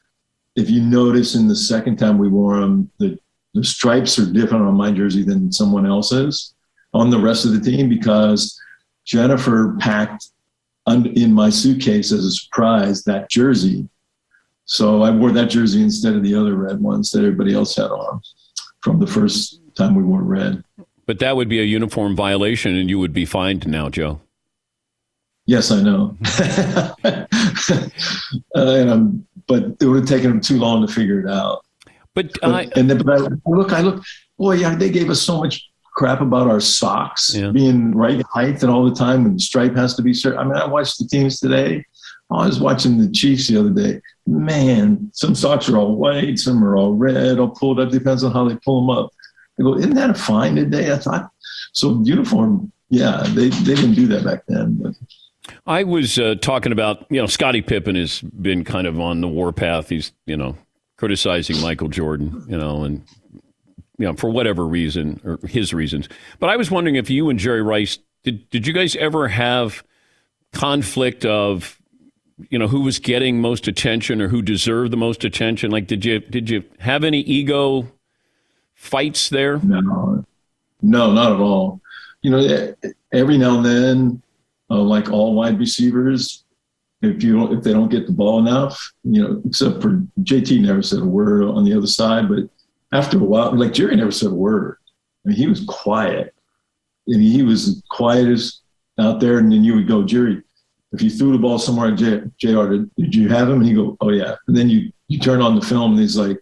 if 0.54 0.70
you 0.70 0.82
notice 0.82 1.34
in 1.34 1.48
the 1.48 1.56
second 1.56 1.96
time 1.96 2.18
we 2.18 2.28
wore 2.28 2.60
them, 2.60 2.90
the 2.98 3.18
the 3.54 3.64
stripes 3.64 4.18
are 4.18 4.30
different 4.30 4.66
on 4.66 4.74
my 4.74 4.92
jersey 4.92 5.24
than 5.24 5.50
someone 5.50 5.86
else's 5.86 6.54
on 6.92 7.10
the 7.10 7.18
rest 7.18 7.44
of 7.44 7.52
the 7.52 7.60
team 7.60 7.88
because 7.88 8.60
Jennifer 9.04 9.74
packed 9.80 10.28
in 10.86 11.32
my 11.32 11.50
suitcase 11.50 12.12
as 12.12 12.24
a 12.24 12.30
surprise 12.30 13.02
that 13.04 13.30
jersey. 13.30 13.88
So 14.66 15.02
I 15.02 15.10
wore 15.10 15.32
that 15.32 15.50
jersey 15.50 15.82
instead 15.82 16.14
of 16.14 16.22
the 16.22 16.34
other 16.34 16.54
red 16.54 16.78
ones 16.78 17.10
that 17.10 17.20
everybody 17.20 17.54
else 17.54 17.74
had 17.74 17.90
on 17.90 18.20
from 18.82 18.98
the 18.98 19.06
first 19.06 19.60
time 19.74 19.94
we 19.94 20.02
wore 20.02 20.22
red. 20.22 20.64
But 21.06 21.18
that 21.20 21.36
would 21.36 21.48
be 21.48 21.60
a 21.60 21.64
uniform 21.64 22.14
violation, 22.14 22.76
and 22.76 22.90
you 22.90 22.98
would 22.98 23.12
be 23.12 23.24
fined 23.24 23.66
now, 23.66 23.88
Joe. 23.88 24.20
Yes, 25.46 25.70
I 25.70 25.80
know. 25.80 26.16
uh, 28.54 28.98
but 29.46 29.64
it 29.80 29.86
would 29.86 30.00
have 30.00 30.08
taken 30.08 30.30
them 30.30 30.40
too 30.40 30.58
long 30.58 30.86
to 30.86 30.92
figure 30.92 31.20
it 31.20 31.30
out. 31.30 31.64
But, 32.14 32.32
but 32.42 32.50
I, 32.50 32.68
and 32.76 32.90
then, 32.90 32.98
but 32.98 33.20
I 33.20 33.28
look, 33.46 33.72
I 33.72 33.80
look, 33.80 34.04
boy, 34.36 34.56
yeah, 34.56 34.74
they 34.74 34.90
gave 34.90 35.08
us 35.08 35.22
so 35.22 35.38
much 35.38 35.66
crap 35.94 36.20
about 36.20 36.46
our 36.46 36.60
socks 36.60 37.34
yeah. 37.34 37.50
being 37.50 37.92
right 37.92 38.22
height 38.26 38.62
and 38.62 38.70
all 38.70 38.84
the 38.84 38.94
time, 38.94 39.24
and 39.24 39.36
the 39.36 39.40
stripe 39.40 39.74
has 39.74 39.94
to 39.96 40.02
be 40.02 40.12
certain. 40.12 40.38
I 40.38 40.44
mean, 40.44 40.54
I 40.54 40.66
watched 40.66 40.98
the 40.98 41.06
teams 41.06 41.40
today. 41.40 41.84
I 42.30 42.46
was 42.46 42.60
watching 42.60 42.98
the 42.98 43.10
Chiefs 43.10 43.48
the 43.48 43.58
other 43.58 43.70
day. 43.70 44.00
Man, 44.26 45.10
some 45.14 45.34
socks 45.34 45.68
are 45.68 45.78
all 45.78 45.96
white, 45.96 46.38
some 46.38 46.62
are 46.62 46.76
all 46.76 46.94
red, 46.94 47.38
all 47.38 47.48
pulled 47.48 47.80
up. 47.80 47.90
Depends 47.90 48.22
on 48.22 48.32
how 48.32 48.46
they 48.48 48.56
pull 48.64 48.80
them 48.80 48.90
up. 48.90 49.10
I 49.58 49.62
go, 49.62 49.76
isn't 49.76 49.94
that 49.94 50.10
a 50.10 50.14
fine 50.14 50.54
today? 50.56 50.92
I 50.92 50.98
thought 50.98 51.30
so. 51.72 52.00
Uniform, 52.04 52.70
yeah, 52.90 53.22
they 53.28 53.48
they 53.48 53.74
didn't 53.74 53.94
do 53.94 54.06
that 54.08 54.24
back 54.24 54.42
then. 54.46 54.78
But. 54.80 54.94
I 55.66 55.84
was 55.84 56.18
uh, 56.18 56.34
talking 56.40 56.72
about, 56.72 57.06
you 57.10 57.18
know, 57.20 57.26
Scottie 57.26 57.62
Pippen 57.62 57.96
has 57.96 58.20
been 58.20 58.64
kind 58.64 58.86
of 58.86 59.00
on 59.00 59.22
the 59.22 59.28
warpath. 59.28 59.88
He's, 59.88 60.12
you 60.26 60.36
know, 60.36 60.56
criticizing 60.98 61.60
Michael 61.62 61.88
Jordan, 61.88 62.44
you 62.46 62.58
know, 62.58 62.84
and 62.84 63.02
you 63.98 64.06
know 64.06 64.14
for 64.14 64.30
whatever 64.30 64.66
reason 64.66 65.20
or 65.24 65.38
his 65.46 65.72
reasons. 65.72 66.08
But 66.38 66.50
I 66.50 66.56
was 66.56 66.70
wondering 66.70 66.96
if 66.96 67.08
you 67.08 67.30
and 67.30 67.38
Jerry 67.38 67.62
Rice 67.62 67.98
did 68.22 68.48
did 68.50 68.66
you 68.66 68.72
guys 68.72 68.96
ever 68.96 69.28
have 69.28 69.82
conflict 70.52 71.24
of 71.24 71.77
you 72.50 72.58
know 72.58 72.68
who 72.68 72.80
was 72.80 72.98
getting 72.98 73.40
most 73.40 73.68
attention 73.68 74.22
or 74.22 74.28
who 74.28 74.42
deserved 74.42 74.92
the 74.92 74.96
most 74.96 75.24
attention? 75.24 75.70
Like 75.70 75.86
did 75.86 76.04
you 76.04 76.20
did 76.20 76.48
you 76.50 76.64
have 76.78 77.04
any 77.04 77.20
ego 77.20 77.88
fights 78.74 79.28
there? 79.28 79.58
No, 79.58 80.24
no, 80.82 81.12
not 81.12 81.32
at 81.32 81.40
all. 81.40 81.80
You 82.22 82.30
know, 82.30 82.74
every 83.12 83.38
now 83.38 83.56
and 83.56 83.64
then, 83.64 84.22
uh, 84.70 84.80
like 84.80 85.10
all 85.10 85.34
wide 85.34 85.58
receivers, 85.58 86.44
if 87.02 87.22
you 87.22 87.36
don't, 87.36 87.56
if 87.56 87.64
they 87.64 87.72
don't 87.72 87.90
get 87.90 88.06
the 88.06 88.12
ball 88.12 88.40
enough, 88.40 88.92
you 89.04 89.22
know, 89.22 89.42
except 89.44 89.80
for 89.80 90.02
JT 90.22 90.60
never 90.60 90.82
said 90.82 91.00
a 91.00 91.04
word 91.04 91.44
on 91.44 91.64
the 91.64 91.76
other 91.76 91.86
side, 91.86 92.28
but 92.28 92.48
after 92.92 93.18
a 93.18 93.20
while, 93.20 93.54
like 93.54 93.72
Jerry 93.72 93.96
never 93.96 94.10
said 94.10 94.30
a 94.30 94.34
word. 94.34 94.78
I 95.24 95.28
mean, 95.28 95.36
he 95.36 95.46
was 95.46 95.64
quiet. 95.68 96.34
I 97.08 97.16
mean, 97.16 97.32
he 97.32 97.42
was 97.42 97.82
quiet 97.90 98.28
as 98.28 98.60
out 98.98 99.20
there, 99.20 99.38
and 99.38 99.50
then 99.50 99.62
you 99.62 99.74
would 99.74 99.86
go, 99.88 100.02
Jerry, 100.02 100.42
if 100.92 101.02
you 101.02 101.10
threw 101.10 101.32
the 101.32 101.38
ball 101.38 101.58
somewhere, 101.58 101.90
J, 101.90 102.22
JR, 102.38 102.68
did, 102.68 102.94
did 102.96 103.14
you 103.14 103.28
have 103.28 103.48
him? 103.48 103.58
And 103.58 103.66
he 103.66 103.74
go, 103.74 103.96
oh 104.00 104.10
yeah. 104.10 104.36
And 104.46 104.56
then 104.56 104.68
you 104.68 104.92
you 105.08 105.18
turn 105.18 105.40
on 105.40 105.54
the 105.54 105.62
film, 105.62 105.92
and 105.92 106.00
he's 106.00 106.16
like, 106.16 106.38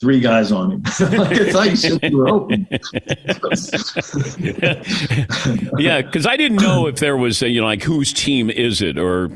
three 0.00 0.20
guys 0.20 0.52
on 0.52 0.72
him. 0.72 0.82
like 1.00 1.32
it's 1.32 1.54
like 1.54 2.12
were 2.12 2.28
open. 2.28 2.66
yeah, 5.78 6.02
because 6.02 6.26
I 6.26 6.36
didn't 6.36 6.58
know 6.58 6.86
if 6.86 6.96
there 6.96 7.16
was, 7.16 7.42
a, 7.42 7.48
you 7.48 7.60
know, 7.60 7.66
like 7.66 7.82
whose 7.82 8.12
team 8.12 8.50
is 8.50 8.82
it, 8.82 8.98
or 8.98 9.30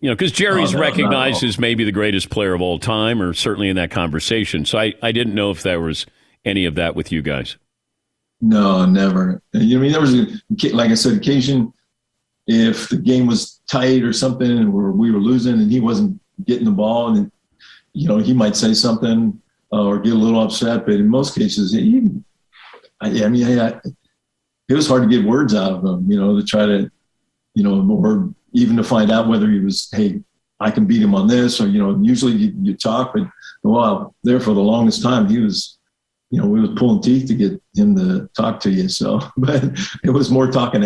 you 0.00 0.10
know, 0.10 0.14
because 0.14 0.32
Jerry's 0.32 0.74
oh, 0.74 0.78
no, 0.78 0.82
recognized 0.82 1.42
no. 1.42 1.48
as 1.48 1.58
maybe 1.58 1.84
the 1.84 1.92
greatest 1.92 2.30
player 2.30 2.54
of 2.54 2.60
all 2.60 2.78
time, 2.78 3.22
or 3.22 3.32
certainly 3.32 3.68
in 3.68 3.76
that 3.76 3.90
conversation. 3.90 4.64
So 4.64 4.78
I, 4.78 4.94
I 5.02 5.12
didn't 5.12 5.34
know 5.34 5.50
if 5.50 5.62
there 5.62 5.80
was 5.80 6.06
any 6.44 6.64
of 6.64 6.76
that 6.76 6.94
with 6.94 7.10
you 7.10 7.22
guys. 7.22 7.56
No, 8.40 8.84
never. 8.84 9.42
You 9.52 9.78
know, 9.78 9.78
I 9.78 9.82
mean, 9.82 9.92
there 9.92 10.00
was, 10.00 10.14
a, 10.14 10.26
like 10.74 10.90
I 10.90 10.94
said, 10.94 11.14
occasion 11.14 11.72
if 12.46 12.88
the 12.88 12.96
game 12.96 13.26
was 13.26 13.60
tight 13.70 14.02
or 14.02 14.12
something, 14.12 14.50
and 14.50 14.72
we 14.72 15.10
were 15.10 15.18
losing, 15.18 15.54
and 15.54 15.70
he 15.70 15.80
wasn't 15.80 16.20
getting 16.44 16.64
the 16.64 16.70
ball, 16.70 17.14
and 17.16 17.30
you 17.92 18.08
know, 18.08 18.18
he 18.18 18.34
might 18.34 18.56
say 18.56 18.74
something 18.74 19.40
uh, 19.72 19.84
or 19.84 19.98
get 19.98 20.12
a 20.12 20.16
little 20.16 20.42
upset. 20.42 20.84
But 20.84 20.94
in 20.94 21.08
most 21.08 21.36
cases, 21.36 21.72
he, 21.72 22.10
I, 23.00 23.24
I 23.24 23.28
mean, 23.28 23.58
I, 23.58 23.80
it 24.68 24.74
was 24.74 24.86
hard 24.86 25.02
to 25.02 25.08
get 25.08 25.26
words 25.26 25.54
out 25.54 25.72
of 25.72 25.84
him. 25.84 26.10
You 26.10 26.20
know, 26.20 26.38
to 26.38 26.44
try 26.44 26.66
to, 26.66 26.90
you 27.54 27.62
know, 27.62 27.90
or 27.90 28.34
even 28.52 28.76
to 28.76 28.84
find 28.84 29.10
out 29.10 29.28
whether 29.28 29.50
he 29.50 29.60
was, 29.60 29.88
hey, 29.92 30.20
I 30.60 30.70
can 30.70 30.86
beat 30.86 31.02
him 31.02 31.14
on 31.14 31.26
this, 31.26 31.60
or 31.60 31.68
you 31.68 31.78
know, 31.78 31.98
usually 32.02 32.32
you, 32.32 32.52
you 32.62 32.76
talk, 32.76 33.12
but 33.14 33.28
well, 33.62 34.14
there 34.22 34.40
for 34.40 34.54
the 34.54 34.60
longest 34.60 35.02
time 35.02 35.28
he 35.28 35.38
was, 35.38 35.78
you 36.30 36.40
know, 36.40 36.46
we 36.46 36.60
was 36.60 36.70
pulling 36.76 37.02
teeth 37.02 37.26
to 37.28 37.34
get 37.34 37.60
him 37.74 37.96
to 37.96 38.28
talk 38.36 38.60
to 38.60 38.70
you. 38.70 38.88
So, 38.88 39.20
but 39.36 39.64
it 40.04 40.10
was 40.10 40.30
more 40.30 40.50
talking. 40.50 40.84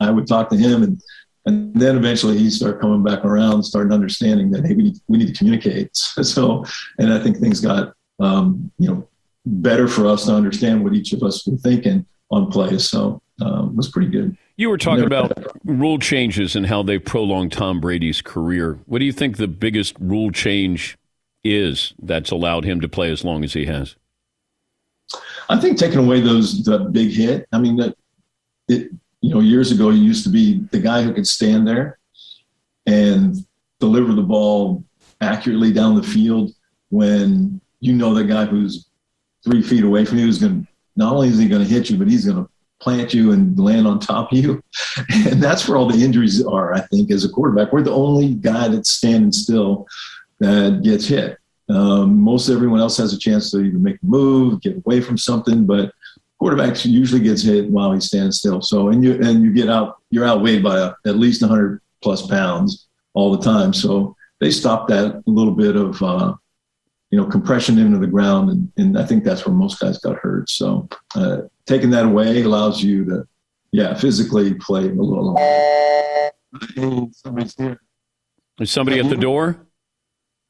I 0.00 0.10
would 0.10 0.26
talk 0.26 0.48
to 0.50 0.56
him, 0.56 0.82
and 0.82 1.02
and 1.46 1.74
then 1.74 1.96
eventually 1.96 2.36
he 2.36 2.50
started 2.50 2.80
coming 2.80 3.02
back 3.02 3.24
around, 3.24 3.62
started 3.62 3.92
understanding 3.92 4.50
that 4.50 4.66
hey, 4.66 4.74
we 4.74 4.82
need, 4.84 4.96
we 5.08 5.18
need 5.18 5.28
to 5.28 5.34
communicate. 5.34 5.90
So, 6.22 6.64
and 6.98 7.12
I 7.12 7.18
think 7.20 7.38
things 7.38 7.60
got 7.60 7.94
um, 8.20 8.70
you 8.78 8.88
know 8.88 9.08
better 9.46 9.88
for 9.88 10.06
us 10.06 10.26
to 10.26 10.34
understand 10.34 10.84
what 10.84 10.94
each 10.94 11.12
of 11.12 11.22
us 11.22 11.46
were 11.46 11.56
thinking 11.56 12.04
on 12.30 12.50
plays. 12.50 12.90
So 12.90 13.22
um, 13.40 13.70
it 13.70 13.76
was 13.76 13.88
pretty 13.88 14.08
good. 14.08 14.36
You 14.56 14.70
were 14.70 14.78
talking 14.78 15.04
about 15.04 15.32
rule 15.64 15.98
changes 15.98 16.56
and 16.56 16.66
how 16.66 16.82
they 16.82 16.98
prolonged 16.98 17.52
Tom 17.52 17.80
Brady's 17.80 18.20
career. 18.20 18.78
What 18.86 18.98
do 18.98 19.04
you 19.04 19.12
think 19.12 19.36
the 19.36 19.46
biggest 19.46 19.94
rule 20.00 20.32
change 20.32 20.98
is 21.44 21.94
that's 22.02 22.30
allowed 22.30 22.64
him 22.64 22.80
to 22.80 22.88
play 22.88 23.10
as 23.10 23.24
long 23.24 23.44
as 23.44 23.52
he 23.52 23.66
has? 23.66 23.94
I 25.48 25.58
think 25.58 25.78
taking 25.78 26.00
away 26.00 26.20
those 26.20 26.64
the 26.64 26.80
big 26.80 27.12
hit. 27.12 27.46
I 27.52 27.58
mean 27.58 27.76
that 27.76 27.96
it 28.68 28.90
you 29.20 29.34
know 29.34 29.40
years 29.40 29.72
ago 29.72 29.90
he 29.90 29.98
used 29.98 30.24
to 30.24 30.30
be 30.30 30.60
the 30.70 30.78
guy 30.78 31.02
who 31.02 31.12
could 31.12 31.26
stand 31.26 31.66
there 31.66 31.98
and 32.86 33.36
deliver 33.80 34.12
the 34.14 34.22
ball 34.22 34.84
accurately 35.20 35.72
down 35.72 35.94
the 35.94 36.02
field 36.02 36.52
when 36.90 37.60
you 37.80 37.92
know 37.92 38.14
the 38.14 38.24
guy 38.24 38.44
who's 38.44 38.88
three 39.44 39.62
feet 39.62 39.84
away 39.84 40.04
from 40.04 40.18
you 40.18 40.28
is 40.28 40.38
going 40.38 40.62
to 40.62 40.68
not 40.96 41.14
only 41.14 41.28
is 41.28 41.38
he 41.38 41.48
going 41.48 41.62
to 41.62 41.72
hit 41.72 41.88
you, 41.88 41.96
but 41.96 42.08
he's 42.08 42.26
going 42.26 42.44
to 42.44 42.50
plant 42.80 43.14
you 43.14 43.32
and 43.32 43.58
land 43.58 43.86
on 43.86 43.98
top 43.98 44.32
of 44.32 44.38
you. 44.38 44.62
And 45.30 45.40
that's 45.40 45.68
where 45.68 45.78
all 45.78 45.86
the 45.86 46.04
injuries 46.04 46.44
are, 46.44 46.74
I 46.74 46.80
think, 46.80 47.10
as 47.12 47.24
a 47.24 47.28
quarterback. 47.28 47.72
We're 47.72 47.82
the 47.82 47.92
only 47.92 48.34
guy 48.34 48.66
that's 48.66 48.90
standing 48.90 49.30
still 49.30 49.86
that 50.40 50.82
gets 50.82 51.06
hit. 51.06 51.38
Um, 51.68 52.18
most 52.18 52.48
everyone 52.48 52.80
else 52.80 52.96
has 52.96 53.12
a 53.12 53.18
chance 53.18 53.50
to 53.52 53.60
either 53.60 53.78
make 53.78 53.96
a 54.02 54.06
move, 54.06 54.60
get 54.60 54.76
away 54.78 55.00
from 55.00 55.16
something, 55.16 55.66
but 55.66 55.92
quarterbacks 56.40 56.84
usually 56.86 57.20
gets 57.20 57.42
hit 57.42 57.68
while 57.70 57.92
he 57.92 58.00
stands 58.00 58.38
still. 58.38 58.62
So, 58.62 58.88
and 58.88 59.02
you, 59.04 59.14
and 59.14 59.42
you 59.42 59.52
get 59.52 59.68
out, 59.68 59.98
you're 60.10 60.26
outweighed 60.26 60.62
by 60.62 60.78
a, 60.78 60.92
at 61.06 61.16
least 61.16 61.42
100 61.42 61.80
plus 62.02 62.26
pounds 62.26 62.88
all 63.14 63.36
the 63.36 63.42
time. 63.42 63.72
So 63.72 64.16
they 64.40 64.50
stop 64.50 64.88
that 64.88 65.22
little 65.26 65.54
bit 65.54 65.76
of, 65.76 66.00
uh, 66.02 66.34
you 67.10 67.18
know, 67.18 67.26
compression 67.26 67.78
into 67.78 67.98
the 67.98 68.06
ground. 68.06 68.50
And, 68.50 68.72
and 68.76 68.98
I 68.98 69.04
think 69.04 69.24
that's 69.24 69.46
where 69.46 69.54
most 69.54 69.80
guys 69.80 69.98
got 69.98 70.16
hurt. 70.16 70.48
So, 70.48 70.88
uh, 71.14 71.42
taking 71.66 71.90
that 71.90 72.04
away 72.04 72.42
allows 72.42 72.82
you 72.82 73.04
to, 73.06 73.26
yeah, 73.72 73.94
physically 73.94 74.54
play 74.54 74.84
a 74.84 74.92
little 74.92 75.34
longer. 75.34 77.10
somebody's 77.12 77.54
here. 77.56 77.80
Is 78.60 78.70
somebody 78.70 78.98
at 78.98 79.08
the 79.08 79.16
door? 79.16 79.66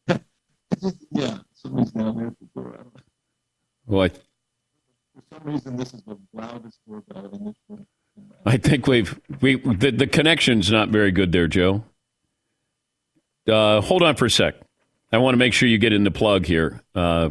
yeah, 1.10 1.38
somebody's 1.54 1.90
down 1.92 2.16
there 2.16 2.28
at 2.28 2.38
the 2.38 2.46
door. 2.54 2.86
What? 3.84 4.16
For 4.16 4.20
some 5.32 5.42
reason, 5.44 5.76
this 5.76 5.94
is 5.94 6.02
the 6.02 6.18
loudest 6.32 6.78
doorbell 6.86 7.30
in 7.32 7.44
this 7.44 7.56
room. 7.68 7.86
I 8.44 8.56
think 8.56 8.86
we've 8.86 9.18
we 9.40 9.56
the, 9.56 9.90
the 9.90 10.06
connection's 10.06 10.70
not 10.70 10.88
very 10.88 11.12
good 11.12 11.32
there, 11.32 11.46
Joe. 11.46 11.84
Uh, 13.48 13.80
hold 13.80 14.02
on 14.02 14.16
for 14.16 14.26
a 14.26 14.30
sec. 14.30 14.54
I 15.12 15.18
want 15.18 15.34
to 15.34 15.38
make 15.38 15.52
sure 15.52 15.68
you 15.68 15.78
get 15.78 15.92
in 15.92 16.04
the 16.04 16.10
plug 16.10 16.44
here. 16.44 16.82
Uh, 16.94 17.30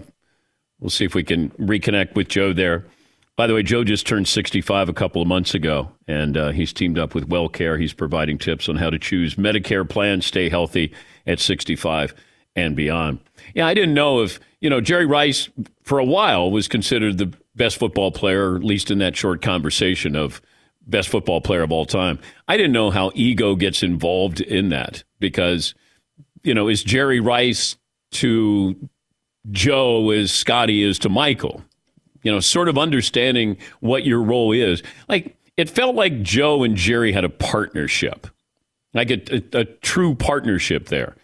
we'll 0.80 0.90
see 0.90 1.06
if 1.06 1.14
we 1.14 1.24
can 1.24 1.50
reconnect 1.52 2.16
with 2.16 2.28
Joe 2.28 2.54
there. 2.54 2.86
By 3.36 3.46
the 3.46 3.54
way, 3.54 3.62
Joe 3.62 3.84
just 3.84 4.08
turned 4.08 4.28
65 4.28 4.90
a 4.90 4.94
couple 4.94 5.22
of 5.22 5.28
months 5.28 5.54
ago, 5.54 5.92
and 6.08 6.36
uh, 6.36 6.50
he's 6.50 6.74
teamed 6.74 6.98
up 6.98 7.14
with 7.14 7.30
WellCare. 7.30 7.80
He's 7.80 7.94
providing 7.94 8.40
tips 8.40 8.68
on 8.68 8.78
how 8.78 8.90
to 8.90 8.98
choose 8.98 9.36
Medicare 9.36 9.88
plans, 9.88 10.26
stay 10.26 10.50
healthy 10.50 10.92
at 11.28 11.40
65 11.40 12.16
and 12.56 12.76
beyond. 12.76 13.20
Yeah, 13.54 13.68
I 13.68 13.76
didn't 13.76 13.94
know 13.94 14.22
if, 14.22 14.40
you 14.62 14.70
know, 14.70 14.82
Jerry 14.82 15.06
Rice 15.06 15.50
for 15.84 16.00
a 16.00 16.06
while 16.06 16.50
was 16.52 16.68
considered 16.68 17.18
the 17.18 17.34
best 17.56 17.78
football 17.78 18.12
player, 18.12 18.56
at 18.56 18.64
least 18.64 18.92
in 18.92 19.00
that 19.00 19.16
short 19.16 19.42
conversation 19.42 20.16
of 20.16 20.42
best 20.86 21.10
football 21.10 21.42
player 21.42 21.64
of 21.64 21.72
all 21.72 21.86
time. 21.86 22.20
I 22.48 22.58
didn't 22.58 22.72
know 22.72 22.90
how 22.90 23.12
ego 23.14 23.56
gets 23.56 23.84
involved 23.84 24.42
in 24.42 24.70
that 24.70 25.04
because, 25.20 25.76
you 26.44 26.54
know, 26.54 26.68
is 26.68 26.84
Jerry 26.84 27.20
Rice 27.20 27.78
to 28.12 28.90
Joe 29.52 30.12
as 30.12 30.32
Scottie 30.32 30.84
is 30.84 31.00
to 31.00 31.10
Michael? 31.10 31.64
you 32.28 32.34
know, 32.34 32.42
sort 32.42 32.68
of 32.68 32.78
understanding 32.78 33.56
what 33.80 34.06
your 34.06 34.22
role 34.22 34.52
is. 34.52 34.84
Like 35.08 35.38
it 35.56 35.70
felt 35.70 35.96
like 35.96 36.22
Joe 36.24 36.64
and 36.64 36.76
Jerry 36.76 37.14
had 37.14 37.24
a 37.24 37.30
partnership, 37.30 38.28
like 38.94 39.10
a, 39.10 39.22
a, 39.34 39.62
a 39.62 39.64
true 39.64 40.14
partnership 40.14 40.88
there. 40.88 41.16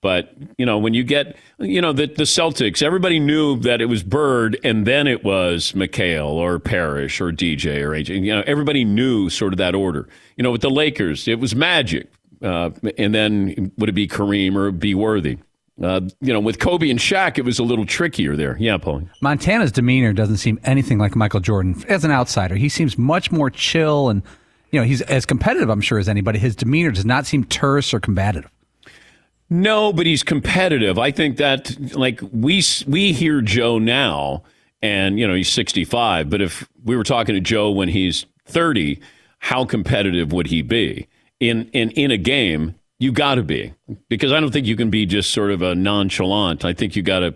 But 0.00 0.32
you 0.56 0.64
know, 0.64 0.78
when 0.78 0.94
you 0.94 1.02
get 1.02 1.36
you 1.58 1.80
know 1.80 1.92
the 1.92 2.06
the 2.06 2.22
Celtics, 2.22 2.82
everybody 2.82 3.18
knew 3.18 3.58
that 3.60 3.80
it 3.80 3.86
was 3.86 4.02
Bird, 4.02 4.58
and 4.62 4.86
then 4.86 5.06
it 5.08 5.24
was 5.24 5.72
McHale 5.72 6.30
or 6.30 6.58
Parish 6.60 7.20
or 7.20 7.32
DJ 7.32 7.82
or 7.82 7.90
AJ. 7.90 8.24
You 8.24 8.36
know, 8.36 8.44
everybody 8.46 8.84
knew 8.84 9.28
sort 9.28 9.52
of 9.52 9.58
that 9.58 9.74
order. 9.74 10.08
You 10.36 10.44
know, 10.44 10.52
with 10.52 10.60
the 10.60 10.70
Lakers, 10.70 11.26
it 11.26 11.40
was 11.40 11.56
Magic, 11.56 12.08
uh, 12.42 12.70
and 12.96 13.12
then 13.12 13.72
would 13.78 13.88
it 13.88 13.94
be 13.94 14.06
Kareem 14.06 14.54
or 14.54 14.70
be 14.70 14.94
Worthy? 14.94 15.38
Uh, 15.82 16.00
you 16.20 16.32
know, 16.32 16.40
with 16.40 16.58
Kobe 16.58 16.90
and 16.90 16.98
Shaq, 16.98 17.38
it 17.38 17.44
was 17.44 17.58
a 17.58 17.62
little 17.62 17.86
trickier 17.86 18.36
there. 18.36 18.56
Yeah, 18.58 18.78
Paul. 18.78 19.02
Montana's 19.20 19.70
demeanor 19.70 20.12
doesn't 20.12 20.38
seem 20.38 20.58
anything 20.64 20.98
like 20.98 21.14
Michael 21.14 21.40
Jordan 21.40 21.80
as 21.88 22.04
an 22.04 22.10
outsider. 22.10 22.56
He 22.56 22.68
seems 22.68 22.98
much 22.98 23.30
more 23.30 23.48
chill 23.48 24.08
and, 24.08 24.22
you 24.72 24.80
know, 24.80 24.84
he's 24.84 25.02
as 25.02 25.24
competitive, 25.24 25.68
I'm 25.68 25.80
sure, 25.80 26.00
as 26.00 26.08
anybody. 26.08 26.40
His 26.40 26.56
demeanor 26.56 26.90
does 26.90 27.04
not 27.04 27.26
seem 27.26 27.44
terse 27.44 27.94
or 27.94 28.00
combative. 28.00 28.48
No, 29.50 29.92
but 29.92 30.06
he's 30.06 30.22
competitive. 30.22 30.98
I 30.98 31.10
think 31.10 31.38
that 31.38 31.94
like 31.94 32.20
we 32.32 32.62
we 32.86 33.12
hear 33.12 33.40
Joe 33.40 33.78
now, 33.78 34.42
and 34.82 35.18
you 35.18 35.26
know 35.26 35.34
he's 35.34 35.50
65. 35.50 36.28
But 36.28 36.42
if 36.42 36.68
we 36.84 36.96
were 36.96 37.04
talking 37.04 37.34
to 37.34 37.40
Joe 37.40 37.70
when 37.70 37.88
he's 37.88 38.26
30, 38.46 39.00
how 39.38 39.64
competitive 39.64 40.32
would 40.32 40.48
he 40.48 40.62
be 40.62 41.08
in 41.40 41.70
in 41.72 41.90
in 41.92 42.10
a 42.10 42.18
game? 42.18 42.74
You 42.98 43.12
got 43.12 43.36
to 43.36 43.44
be 43.44 43.74
because 44.08 44.32
I 44.32 44.40
don't 44.40 44.50
think 44.50 44.66
you 44.66 44.74
can 44.76 44.90
be 44.90 45.06
just 45.06 45.30
sort 45.30 45.52
of 45.52 45.62
a 45.62 45.74
nonchalant. 45.74 46.64
I 46.64 46.72
think 46.72 46.96
you 46.96 47.02
got 47.02 47.20
to 47.20 47.34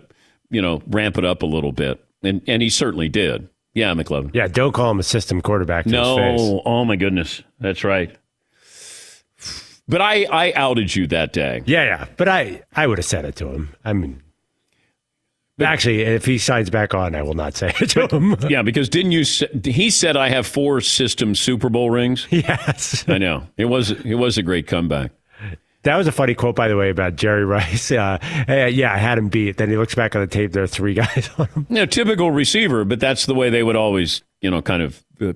you 0.49 0.61
know 0.61 0.83
ramp 0.87 1.17
it 1.17 1.25
up 1.25 1.41
a 1.41 1.47
little 1.47 1.71
bit, 1.71 2.03
and 2.21 2.41
and 2.47 2.61
he 2.61 2.69
certainly 2.69 3.09
did. 3.09 3.49
Yeah, 3.73 3.93
McLovin. 3.93 4.35
Yeah, 4.35 4.47
don't 4.47 4.71
call 4.71 4.91
him 4.91 4.99
a 4.99 5.03
system 5.03 5.41
quarterback. 5.41 5.85
To 5.85 5.91
no, 5.91 6.17
his 6.17 6.41
face. 6.41 6.61
oh 6.65 6.85
my 6.85 6.95
goodness, 6.95 7.41
that's 7.59 7.83
right. 7.83 8.15
But 9.87 10.01
I, 10.01 10.23
I 10.25 10.53
outed 10.53 10.95
you 10.95 11.07
that 11.07 11.33
day. 11.33 11.61
Yeah, 11.65 11.83
yeah. 11.83 12.05
But 12.17 12.29
I, 12.29 12.63
I 12.75 12.87
would 12.87 12.97
have 12.97 13.05
said 13.05 13.25
it 13.25 13.35
to 13.37 13.47
him. 13.49 13.75
I 13.83 13.93
mean, 13.93 14.21
actually, 15.59 16.01
if 16.01 16.25
he 16.25 16.37
signs 16.37 16.69
back 16.69 16.93
on, 16.93 17.15
I 17.15 17.21
will 17.21 17.33
not 17.33 17.55
say 17.55 17.73
it 17.79 17.89
to 17.91 18.07
him. 18.07 18.35
Yeah, 18.49 18.61
because 18.61 18.89
didn't 18.89 19.11
you? 19.11 19.23
Say, 19.23 19.47
he 19.63 19.89
said 19.89 20.15
I 20.15 20.29
have 20.29 20.47
four 20.47 20.81
system 20.81 21.35
Super 21.35 21.69
Bowl 21.69 21.89
rings. 21.91 22.27
yes. 22.31 23.03
I 23.07 23.17
know 23.17 23.47
it 23.57 23.65
was 23.65 23.91
it 23.91 24.15
was 24.15 24.37
a 24.37 24.43
great 24.43 24.67
comeback. 24.67 25.11
That 25.83 25.97
was 25.97 26.07
a 26.07 26.13
funny 26.13 26.33
quote, 26.33 26.55
by 26.55 26.69
the 26.69 26.77
way, 26.77 26.89
about 26.89 27.17
Jerry 27.17 27.43
Rice. 27.45 27.91
Uh, 27.91 28.17
yeah, 28.47 28.93
I 28.93 28.97
had 28.97 29.17
him 29.17 29.27
beat. 29.27 29.57
Then 29.57 29.69
he 29.69 29.75
looks 29.75 29.95
back 29.95 30.15
on 30.15 30.21
the 30.21 30.27
tape. 30.27 30.53
There 30.53 30.63
are 30.63 30.67
three 30.67 30.93
guys 30.93 31.29
on 31.37 31.47
him. 31.47 31.67
Know, 31.69 31.85
typical 31.85 32.31
receiver, 32.31 32.85
but 32.85 32.99
that's 33.01 33.25
the 33.25 33.35
way 33.35 33.49
they 33.49 33.63
would 33.63 33.75
always, 33.75 34.23
you 34.41 34.49
know, 34.49 34.61
kind 34.61 34.81
of 34.81 35.03
uh, 35.21 35.33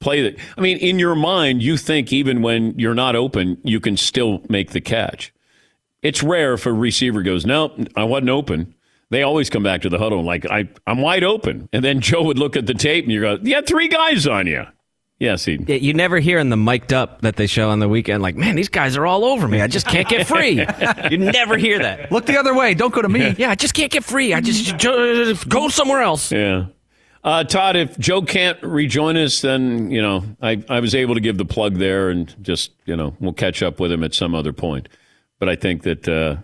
play 0.00 0.22
that. 0.22 0.36
I 0.56 0.60
mean, 0.60 0.78
in 0.78 0.98
your 0.98 1.14
mind, 1.14 1.62
you 1.62 1.76
think 1.76 2.12
even 2.12 2.42
when 2.42 2.78
you're 2.78 2.94
not 2.94 3.14
open, 3.16 3.58
you 3.62 3.80
can 3.80 3.96
still 3.96 4.42
make 4.48 4.70
the 4.70 4.80
catch. 4.80 5.32
It's 6.02 6.22
rare 6.22 6.54
if 6.54 6.66
a 6.66 6.72
receiver 6.72 7.22
goes, 7.22 7.44
"No, 7.46 7.72
I 7.94 8.04
wasn't 8.04 8.30
open." 8.30 8.74
They 9.10 9.22
always 9.22 9.50
come 9.50 9.62
back 9.62 9.82
to 9.82 9.88
the 9.88 9.98
huddle 9.98 10.18
and 10.18 10.26
like, 10.26 10.46
I, 10.50 10.68
"I'm 10.86 11.00
wide 11.00 11.24
open," 11.24 11.68
and 11.72 11.84
then 11.84 12.00
Joe 12.00 12.22
would 12.22 12.38
look 12.38 12.56
at 12.56 12.66
the 12.66 12.74
tape 12.74 13.04
and 13.04 13.12
you 13.12 13.20
go, 13.20 13.38
"You 13.42 13.54
had 13.54 13.66
three 13.66 13.88
guys 13.88 14.26
on 14.26 14.46
you." 14.46 14.64
Yes, 15.18 15.44
he. 15.44 15.58
Yeah, 15.66 15.76
you 15.76 15.92
never 15.92 16.18
hear 16.18 16.38
in 16.38 16.48
the 16.48 16.56
mic'd 16.56 16.94
up 16.94 17.20
that 17.20 17.36
they 17.36 17.46
show 17.46 17.68
on 17.68 17.78
the 17.78 17.90
weekend, 17.90 18.22
like, 18.22 18.36
man, 18.36 18.56
these 18.56 18.70
guys 18.70 18.96
are 18.96 19.04
all 19.04 19.26
over 19.26 19.46
me. 19.46 19.60
I 19.60 19.66
just 19.66 19.86
can't 19.86 20.08
get 20.08 20.26
free. 20.26 20.64
you 21.10 21.18
never 21.18 21.58
hear 21.58 21.78
that. 21.78 22.10
Look 22.10 22.24
the 22.24 22.38
other 22.38 22.54
way. 22.54 22.72
Don't 22.72 22.92
go 22.94 23.02
to 23.02 23.08
me. 23.08 23.34
Yeah, 23.36 23.50
I 23.50 23.54
just 23.54 23.74
can't 23.74 23.92
get 23.92 24.02
free. 24.02 24.32
I 24.32 24.40
just, 24.40 24.78
just 24.78 25.46
go 25.46 25.68
somewhere 25.68 26.00
else. 26.00 26.32
Yeah. 26.32 26.68
Uh, 27.22 27.44
Todd, 27.44 27.76
if 27.76 27.98
Joe 27.98 28.22
can't 28.22 28.60
rejoin 28.62 29.16
us, 29.18 29.42
then, 29.42 29.90
you 29.90 30.00
know, 30.00 30.24
I, 30.40 30.62
I 30.70 30.80
was 30.80 30.94
able 30.94 31.14
to 31.14 31.20
give 31.20 31.36
the 31.36 31.44
plug 31.44 31.74
there 31.76 32.08
and 32.08 32.34
just, 32.42 32.72
you 32.86 32.96
know, 32.96 33.14
we'll 33.20 33.34
catch 33.34 33.62
up 33.62 33.78
with 33.78 33.92
him 33.92 34.02
at 34.02 34.14
some 34.14 34.34
other 34.34 34.52
point. 34.54 34.88
But 35.38 35.48
I 35.50 35.56
think 35.56 35.82
that 35.82 36.08
uh, 36.08 36.36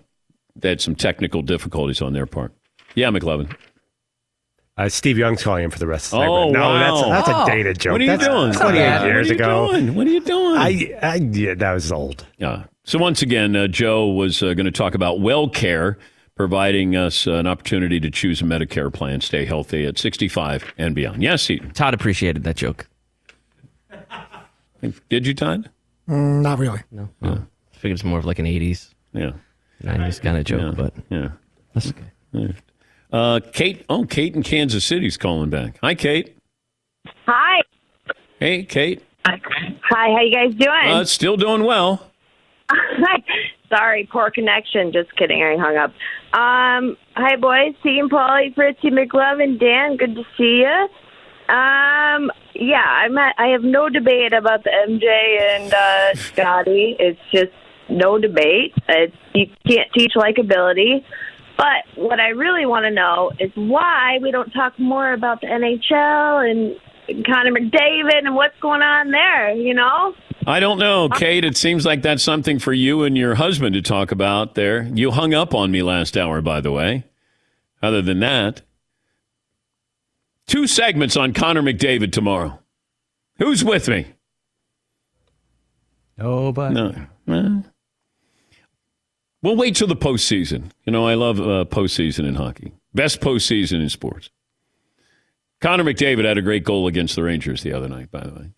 they 0.55 0.69
had 0.71 0.81
some 0.83 0.95
technical 0.95 1.41
difficulties 1.41 2.03
on 2.03 2.13
their 2.13 2.27
part. 2.27 2.53
Yeah, 2.95 3.09
McLovin. 3.11 3.55
Uh, 4.79 4.91
Steve 4.91 5.17
Young's 5.17 5.43
calling 5.43 5.65
him 5.65 5.71
for 5.71 5.79
the 5.79 5.87
rest 5.87 6.13
of 6.13 6.21
the 6.21 6.27
Oh, 6.27 6.45
segment. 6.49 6.53
no, 6.53 6.61
wow. 6.69 6.79
that's, 6.79 7.27
that's 7.27 7.29
Oh. 7.39 7.43
a 7.45 7.47
dated 7.47 7.79
joke. 7.79 7.93
What 7.93 8.01
are 8.03 8.05
you 8.05 8.11
that's 8.11 8.27
doing? 8.27 8.53
28 8.53 8.65
What 8.99 9.07
years 9.07 9.31
are 9.31 9.33
you 9.33 9.39
ago. 9.39 9.73
doing? 9.73 9.95
What 9.95 10.07
are 10.07 10.11
you 10.11 10.21
doing? 10.21 10.57
I, 10.59 10.99
I, 11.03 11.15
yeah, 11.17 11.55
that 11.55 11.73
was 11.73 11.91
old. 11.91 12.27
Yeah. 12.37 12.65
So 12.85 12.99
once 12.99 13.23
again, 13.23 13.57
uh, 13.57 13.67
Joe 13.69 14.09
was 14.09 14.43
uh, 14.43 14.53
going 14.53 14.67
to 14.67 14.71
talk 14.71 14.95
about 14.95 15.19
WellCare, 15.21 15.97
providing 16.47 16.95
us 16.95 17.27
uh, 17.27 17.33
an 17.35 17.47
opportunity 17.47 17.99
to 17.99 18.11
choose 18.11 18.41
a 18.41 18.45
Medicare 18.45 18.93
plan, 18.93 19.21
stay 19.21 19.45
healthy 19.45 19.85
at 19.87 19.99
65 19.99 20.73
and 20.79 20.95
beyond. 20.95 21.23
Yes, 21.23 21.43
Seton. 21.43 21.71
Todd 21.73 21.95
appreciated 21.95 22.45
that 22.45 22.57
joke. 22.57 22.87
Did 25.09 25.27
you, 25.27 25.35
Todd? 25.35 25.71
Mm, 26.09 26.43
not 26.43 26.59
really. 26.59 26.81
No, 26.93 27.09
I 27.23 27.39
figured 27.73 27.93
it's 27.99 28.05
more 28.05 28.19
of 28.19 28.25
like 28.27 28.39
an 28.39 28.45
80s, 28.47 28.91
Yeah. 29.13 29.33
90s 29.83 30.21
kind 30.23 30.37
of 30.37 30.45
joke, 30.45 30.61
Yeah. 30.61 30.73
but 30.77 30.95
Yeah. 31.11 31.29
that's 31.75 31.91
okay. 31.91 32.55
Uh, 33.13 33.41
Kate. 33.53 33.85
Oh, 33.89 34.05
Kate 34.05 34.35
in 34.35 34.43
Kansas 34.43 34.85
City's 34.85 35.17
calling 35.17 35.49
back. 35.49 35.79
Hi, 35.83 35.95
Kate. 35.95 36.37
Hi. 37.27 37.63
Hey, 38.39 38.65
Kate. 38.65 39.03
Hi, 39.25 39.41
how 39.91 40.21
you 40.21 40.33
guys 40.33 40.55
doing? 40.55 40.91
Uh, 40.93 41.05
still 41.05 41.37
doing 41.37 41.65
well. 41.65 42.11
Sorry, 43.69 44.09
poor 44.11 44.31
connection. 44.31 44.93
Just 44.93 45.15
kidding, 45.17 45.43
I 45.43 45.57
hung 45.57 45.77
up. 45.77 45.91
Um, 46.33 46.97
hi, 47.15 47.37
boys. 47.37 47.75
Team 47.83 48.09
Paulie, 48.09 48.55
Fritzy, 48.55 48.91
McLovin, 48.91 49.59
Dan. 49.59 49.97
Good 49.97 50.15
to 50.15 50.23
see 50.37 50.63
you. 50.65 50.89
Um, 51.49 52.31
yeah, 52.55 52.85
I'm 52.85 53.17
at, 53.19 53.35
I 53.39 53.49
have 53.49 53.63
no 53.63 53.89
debate 53.89 54.33
about 54.33 54.65
the 54.65 54.71
MJ 54.71 55.57
and 55.57 55.73
uh, 55.73 56.15
Scottie. 56.15 56.97
It's 57.01 57.21
just 57.33 57.53
no 57.89 58.19
debate. 58.19 58.75
It's, 58.89 59.17
you 59.35 59.47
can't 59.67 59.89
teach 59.93 60.13
likability. 60.17 61.05
But 61.57 61.87
what 61.95 62.21
I 62.21 62.29
really 62.29 62.67
want 62.67 62.85
to 62.85 62.91
know 62.91 63.31
is 63.39 63.51
why 63.55 64.19
we 64.21 64.31
don't 64.31 64.51
talk 64.51 64.79
more 64.79 65.13
about 65.13 65.41
the 65.41 65.47
NHL 65.47 66.51
and 66.51 67.25
Connor 67.25 67.53
McDavid 67.53 68.27
and 68.27 68.35
what's 68.35 68.59
going 68.61 68.83
on 68.83 69.11
there, 69.11 69.53
you 69.53 69.73
know? 69.73 70.15
I 70.47 70.61
don't 70.61 70.79
know, 70.79 71.09
Kate. 71.09 71.45
It 71.45 71.57
seems 71.57 71.85
like 71.85 72.03
that's 72.03 72.23
something 72.23 72.61
for 72.61 72.73
you 72.73 73.03
and 73.03 73.17
your 73.17 73.35
husband 73.35 73.75
to 73.75 73.83
talk 73.83 74.13
about 74.13 74.55
there. 74.55 74.85
You 74.85 75.11
hung 75.11 75.35
up 75.35 75.55
on 75.55 75.73
me 75.73 75.83
last 75.83 76.17
hour, 76.17 76.41
by 76.41 76.61
the 76.61 76.71
way. 76.71 77.05
Other 77.83 78.01
than 78.01 78.21
that, 78.21 78.63
two 80.47 80.69
segments 80.69 81.17
on 81.17 81.33
Connor 81.33 81.63
McDavid 81.63 82.13
tomorrow. 82.13 82.61
Who's 83.39 83.65
with 83.65 83.89
me? 83.89 84.07
Nobody. 86.17 86.75
No. 86.75 86.95
Eh. 87.29 87.63
We'll 89.43 89.57
wait 89.57 89.75
till 89.75 89.89
the 89.89 89.97
postseason. 89.97 90.71
You 90.85 90.93
know, 90.93 91.07
I 91.07 91.15
love 91.15 91.41
uh, 91.41 91.65
postseason 91.65 92.27
in 92.27 92.37
hockey. 92.37 92.73
Best 92.95 93.21
postseason 93.21 93.83
in 93.83 93.89
sports. 93.89 94.31
Connor 95.61 95.85
McDavid 95.85 96.25
had 96.25 96.39
a 96.39 96.43
great 96.43 96.65
goal 96.65 96.87
against 96.87 97.17
the 97.17 97.23
Rangers 97.23 97.63
the 97.63 97.73
other 97.73 97.89
night, 97.89 98.11
by 98.11 98.21
the 98.21 98.33
way. 98.33 98.51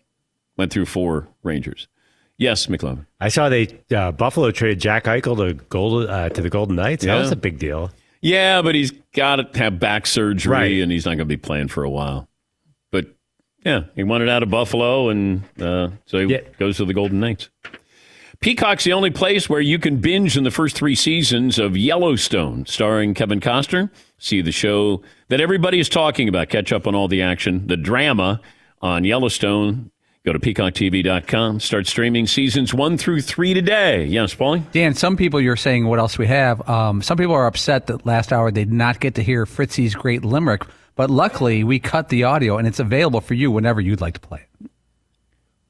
Went 0.59 0.73
through 0.73 0.87
four 0.87 1.29
Rangers. 1.43 1.89
Yes, 2.37 2.67
McLovin. 2.67 3.07
I 3.21 3.29
saw 3.29 3.49
they 3.49 3.81
uh, 3.95 4.13
Buffalo 4.13 4.51
traded 4.51 4.81
Jack 4.81 5.05
Eichel 5.05 5.37
to 5.39 5.55
Gold 5.55 6.09
uh, 6.09 6.29
to 6.29 6.43
the 6.43 6.51
Golden 6.51 6.77
Knights. 6.77 7.05
Yeah. 7.05 7.15
That 7.15 7.21
was 7.23 7.33
a 7.33 7.37
big 7.37 7.59
deal. 7.59 7.91
Yeah, 8.21 8.63
but 8.63 8.75
he's 8.75 8.93
got 9.15 9.37
to 9.37 9.59
have 9.59 9.79
back 9.79 10.07
surgery, 10.07 10.53
Right. 10.53 10.83
and 10.83 10.91
he's 10.93 11.05
not 11.05 11.11
going 11.13 11.19
to 11.21 11.25
be 11.25 11.37
playing 11.37 11.69
for 11.69 11.85
a 11.85 11.91
while. 11.91 12.29
But 12.91 13.07
yeah, 13.65 13.85
he 13.95 14.03
wanted 14.05 14.29
out 14.29 14.43
of 14.43 14.51
Buffalo, 14.51 15.09
and 15.09 15.43
uh, 15.61 15.91
so 16.07 16.19
he 16.19 16.33
Yeah. 16.33 16.41
goes 16.59 16.77
to 16.79 16.85
the 16.85 16.95
Golden 16.95 17.21
Knights. 17.21 17.49
Peacock's 18.41 18.85
the 18.85 18.93
only 18.93 19.11
place 19.11 19.49
where 19.49 19.61
you 19.61 19.79
can 19.81 19.97
binge 19.97 20.37
in 20.37 20.45
the 20.45 20.51
first 20.53 20.77
three 20.77 20.95
seasons 20.95 21.59
of 21.59 21.77
Yellowstone, 21.77 22.67
starring 22.67 23.15
Kevin 23.15 23.41
Costner. 23.41 23.91
See 24.19 24.43
the 24.43 24.53
show 24.53 25.03
that 25.29 25.41
everybody 25.41 25.81
is 25.81 25.89
talking 25.89 26.29
about. 26.29 26.49
Catch 26.49 26.73
up 26.73 26.87
on 26.87 26.95
all 26.95 27.09
the 27.09 27.21
action, 27.23 27.67
the 27.67 27.77
drama 27.77 28.41
on 28.81 29.03
Yellowstone. 29.03 29.91
Go 30.29 30.35
to 30.35 30.39
peacocktv.com. 30.41 31.59
Start 31.59 31.87
streaming 31.87 32.27
seasons 32.27 32.75
one 32.75 32.99
through 32.99 33.23
three 33.23 33.55
today. 33.55 34.05
Yes, 34.05 34.35
Paulie? 34.35 34.63
Dan, 34.73 34.93
some 34.93 35.17
people 35.17 35.41
you're 35.41 35.57
saying 35.57 35.87
what 35.87 35.99
else 35.99 36.19
we 36.19 36.27
have. 36.27 36.69
Um, 36.69 37.01
some 37.01 37.17
people 37.17 37.33
are 37.33 37.47
upset 37.47 37.87
that 37.87 38.05
last 38.05 38.31
hour 38.31 38.51
they 38.51 38.65
did 38.65 38.73
not 38.75 39.01
get 39.01 39.15
to 39.15 39.23
hear 39.23 39.47
Fritzy's 39.47 39.95
great 39.95 40.27
limerick, 40.27 40.65
but 40.97 41.09
luckily 41.09 41.65
we 41.65 41.79
cut 41.79 42.11
the 42.11 42.25
audio 42.25 42.59
and 42.59 42.69
it's 42.69 42.79
available 42.79 43.23
for 43.23 43.33
you 43.33 43.51
whenever 43.51 43.81
you'd 43.81 44.03
like 44.03 44.13
to 44.13 44.21
play 44.21 44.41
it. 44.61 44.71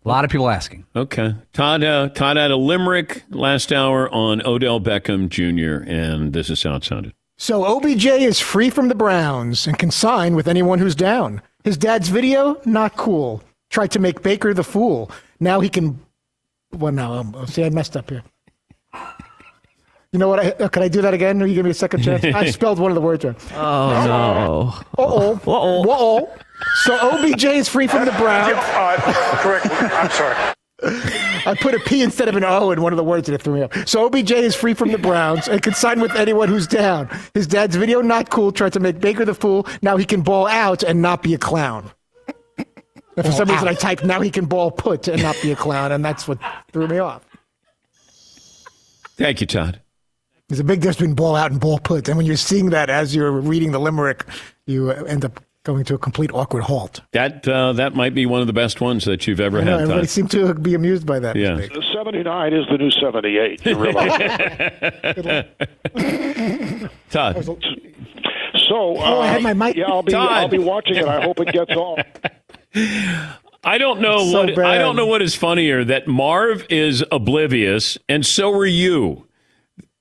A 0.05 0.09
lot 0.09 0.25
of 0.25 0.31
people 0.33 0.51
asking. 0.51 0.87
Okay. 0.97 1.37
Todd, 1.53 1.85
uh, 1.85 2.09
Todd 2.09 2.37
had 2.37 2.51
a 2.51 2.57
limerick 2.57 3.23
last 3.31 3.73
hour 3.73 4.13
on 4.13 4.45
Odell 4.45 4.81
Beckham 4.81 5.29
Jr., 5.29 5.89
and 5.89 6.33
this 6.33 6.51
is 6.51 6.61
how 6.65 6.75
it 6.75 6.83
sounded. 6.83 7.13
So 7.37 7.65
OBJ 7.65 8.07
is 8.07 8.41
free 8.41 8.71
from 8.71 8.89
the 8.89 8.97
Browns 8.97 9.69
and 9.69 9.79
can 9.79 9.93
sign 9.93 10.35
with 10.35 10.49
anyone 10.49 10.81
who's 10.81 10.97
down. 10.97 11.43
His 11.63 11.77
dad's 11.77 12.09
video, 12.09 12.61
not 12.65 12.97
cool. 12.97 13.45
Tried 13.71 13.91
to 13.93 13.99
make 13.99 14.23
Baker 14.23 14.55
the 14.55 14.65
fool. 14.65 15.11
Now 15.41 15.61
he 15.61 15.69
can. 15.69 16.01
Well, 16.73 16.93
now 16.93 17.15
um, 17.15 17.47
see, 17.47 17.65
I 17.65 17.71
messed 17.71 17.97
up 17.97 18.11
here. 18.11 18.23
You 20.13 20.19
know 20.19 20.29
what? 20.29 20.41
I, 20.41 20.51
uh, 20.53 20.69
can 20.69 20.83
I 20.83 20.89
do 20.89 21.03
that 21.03 21.13
again? 21.13 21.43
Or 21.43 21.47
you 21.47 21.55
give 21.55 21.65
me 21.65 21.71
a 21.71 21.75
second 21.75 22.03
chance? 22.03 22.25
I 22.25 22.47
spelled 22.51 22.79
one 22.79 22.91
of 22.91 22.95
the 22.95 23.01
words 23.01 23.25
wrong. 23.25 23.37
Oh, 23.53 24.05
no. 24.07 25.03
Uh 25.03 25.07
oh. 25.07 25.35
Uh 25.35 25.41
oh. 25.47 26.35
So 26.85 26.99
OBJ 26.99 27.45
is 27.45 27.69
free 27.69 27.87
from 27.87 28.07
the 28.07 28.13
Browns. 28.13 28.55
Uh, 28.57 29.39
correct. 29.43 29.67
I'm 29.71 30.11
sorry. 30.11 30.55
I 30.81 31.57
put 31.61 31.75
a 31.75 31.81
P 31.81 32.03
instead 32.03 32.29
of 32.29 32.37
an 32.37 32.45
O 32.45 32.71
in 32.71 32.81
one 32.81 32.93
of 32.93 32.97
the 32.97 33.05
words 33.05 33.29
and 33.29 33.35
it 33.35 33.43
threw 33.43 33.55
me 33.55 33.63
off. 33.63 33.89
So 33.89 34.07
OBJ 34.07 34.31
is 34.33 34.55
free 34.55 34.75
from 34.75 34.93
the 34.93 34.99
Browns 34.99 35.49
and 35.49 35.61
can 35.63 35.75
sign 35.75 36.01
with 36.01 36.15
anyone 36.15 36.49
who's 36.49 36.67
down. 36.67 37.09
His 37.35 37.47
dad's 37.47 37.77
video 37.77 38.01
not 38.01 38.31
cool 38.31 38.53
tried 38.53 38.73
to 38.75 38.81
make 38.81 39.01
Baker 39.01 39.25
the 39.25 39.35
fool. 39.35 39.67
Now 39.83 39.97
he 39.97 40.05
can 40.05 40.23
ball 40.23 40.47
out 40.47 40.83
and 40.83 41.03
not 41.03 41.23
be 41.23 41.35
a 41.35 41.39
clown. 41.39 41.91
And 43.19 43.27
for 43.27 43.33
some 43.33 43.49
reason, 43.49 43.67
I 43.69 43.75
typed 43.75 44.05
now 44.05 44.21
he 44.21 44.31
can 44.31 44.47
ball 44.47 44.71
put 44.71 45.09
and 45.09 45.21
not 45.23 45.37
be 45.43 45.51
a 45.53 45.57
clown, 45.57 45.93
and 45.93 46.05
that's 46.05 46.27
what 46.29 46.39
threw 46.73 46.87
me 46.89 46.99
off. 46.99 47.25
Thank 49.17 49.41
you, 49.41 49.47
Todd. 49.47 49.81
There's 50.49 50.61
a 50.61 50.65
big 50.65 50.81
difference 50.81 50.97
between 50.99 51.15
ball 51.15 51.37
out 51.37 51.51
and 51.51 51.61
ball 51.61 51.79
put, 51.79 52.09
and 52.09 52.17
when 52.17 52.25
you're 52.27 52.37
seeing 52.37 52.71
that 52.71 52.89
as 52.89 53.15
you're 53.15 53.33
reading 53.33 53.73
the 53.73 53.79
limerick, 53.81 54.25
you 54.67 54.91
end 54.93 55.25
up 55.25 55.41
going 55.65 55.85
to 55.85 55.95
a 55.95 55.99
complete 55.99 56.31
awkward 56.33 56.63
halt. 56.63 57.01
That 57.13 57.47
uh, 57.47 57.75
that 57.75 57.95
might 57.95 58.15
be 58.15 58.25
one 58.25 58.41
of 58.41 58.47
the 58.47 58.55
best 58.55 58.81
ones 58.81 59.05
that 59.05 59.27
you've 59.27 59.41
ever 59.41 59.59
I 59.59 59.65
know, 59.65 59.73
had. 59.73 59.81
everybody 59.83 60.01
Todd. 60.07 60.09
seemed 60.11 60.31
to 60.31 60.55
be 60.55 60.75
amused 60.75 61.05
by 61.05 61.19
that. 61.19 61.37
Yeah. 61.37 61.57
mistake. 61.57 61.83
79 61.93 62.53
is 62.55 62.65
the 62.71 62.79
new 62.79 62.91
78. 62.93 63.67
You 63.67 63.77
realize 63.77 64.19
Todd. 67.11 67.45
So, 67.45 68.97
Oh, 68.99 69.21
I 69.21 69.27
had 69.29 69.43
my 69.43 69.53
mic- 69.55 69.77
yeah, 69.77 69.87
I'll 69.87 70.03
be 70.03 70.13
Todd. 70.13 70.31
I'll 70.33 70.49
be 70.49 70.59
watching 70.59 70.97
it. 70.97 71.05
I 71.07 71.21
hope 71.23 71.41
it 71.41 71.53
gets 71.53 71.71
on. 71.73 72.03
I 73.65 73.77
don't 73.79 74.01
know 74.01 74.31
So 74.31 74.47
what 74.47 74.57
bad. 74.57 74.67
I 74.67 74.79
don't 74.79 74.97
know 74.97 75.07
what 75.07 75.23
is 75.23 75.35
funnier 75.35 75.85
that 75.85 76.07
Marv 76.07 76.65
is 76.71 77.05
oblivious 77.11 77.99
and 78.09 78.25
so 78.25 78.53
are 78.53 78.67
you. 78.67 79.27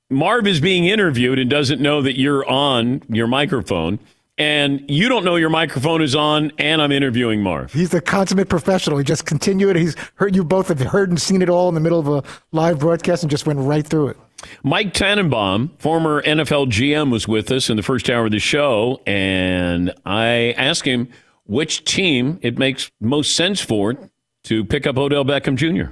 Marv 0.10 0.48
is 0.48 0.62
being 0.62 0.86
interviewed 0.86 1.38
and 1.38 1.50
doesn't 1.50 1.82
know 1.82 2.02
that 2.02 2.18
you're 2.18 2.48
on 2.48 3.02
your 3.10 3.28
microphone 3.28 4.00
and 4.38 4.84
you 4.88 5.10
don't 5.10 5.26
know 5.26 5.36
your 5.36 5.50
microphone 5.50 6.02
is 6.02 6.16
on 6.16 6.52
and 6.58 6.82
I'm 6.82 6.92
interviewing 6.92 7.42
Marv. 7.42 7.74
He's 7.74 7.94
a 7.94 8.00
consummate 8.00 8.48
professional. 8.48 8.98
He 9.00 9.04
just 9.04 9.26
continued. 9.26 9.76
He's 9.76 9.96
heard 10.16 10.36
you 10.36 10.44
both 10.44 10.68
have 10.70 10.80
heard 10.80 11.10
and 11.10 11.20
seen 11.20 11.42
it 11.42 11.50
all 11.50 11.68
in 11.68 11.76
the 11.76 11.82
middle 11.82 12.00
of 12.00 12.08
a 12.08 12.24
live 12.52 12.80
broadcast 12.80 13.24
and 13.24 13.30
just 13.30 13.48
went 13.48 13.60
right 13.60 13.86
through 13.86 14.10
it. 14.10 14.18
Mike 14.64 14.94
Tannenbaum, 14.94 15.72
former 15.80 16.22
NFL 16.22 16.68
GM, 16.68 17.12
was 17.12 17.28
with 17.28 17.52
us 17.52 17.70
in 17.70 17.76
the 17.76 17.84
first 17.84 18.08
hour 18.10 18.26
of 18.26 18.32
the 18.32 18.40
show, 18.40 19.02
and 19.08 19.92
I 20.06 20.54
asked 20.58 20.86
him 20.86 21.10
which 21.48 21.84
team 21.84 22.40
it 22.42 22.58
makes 22.58 22.92
most 23.00 23.36
sense 23.36 23.60
for 23.60 23.98
to 24.44 24.64
pick 24.64 24.86
up 24.86 24.98
Odell 24.98 25.26
Beckham 25.26 25.56
Jr. 25.56 25.92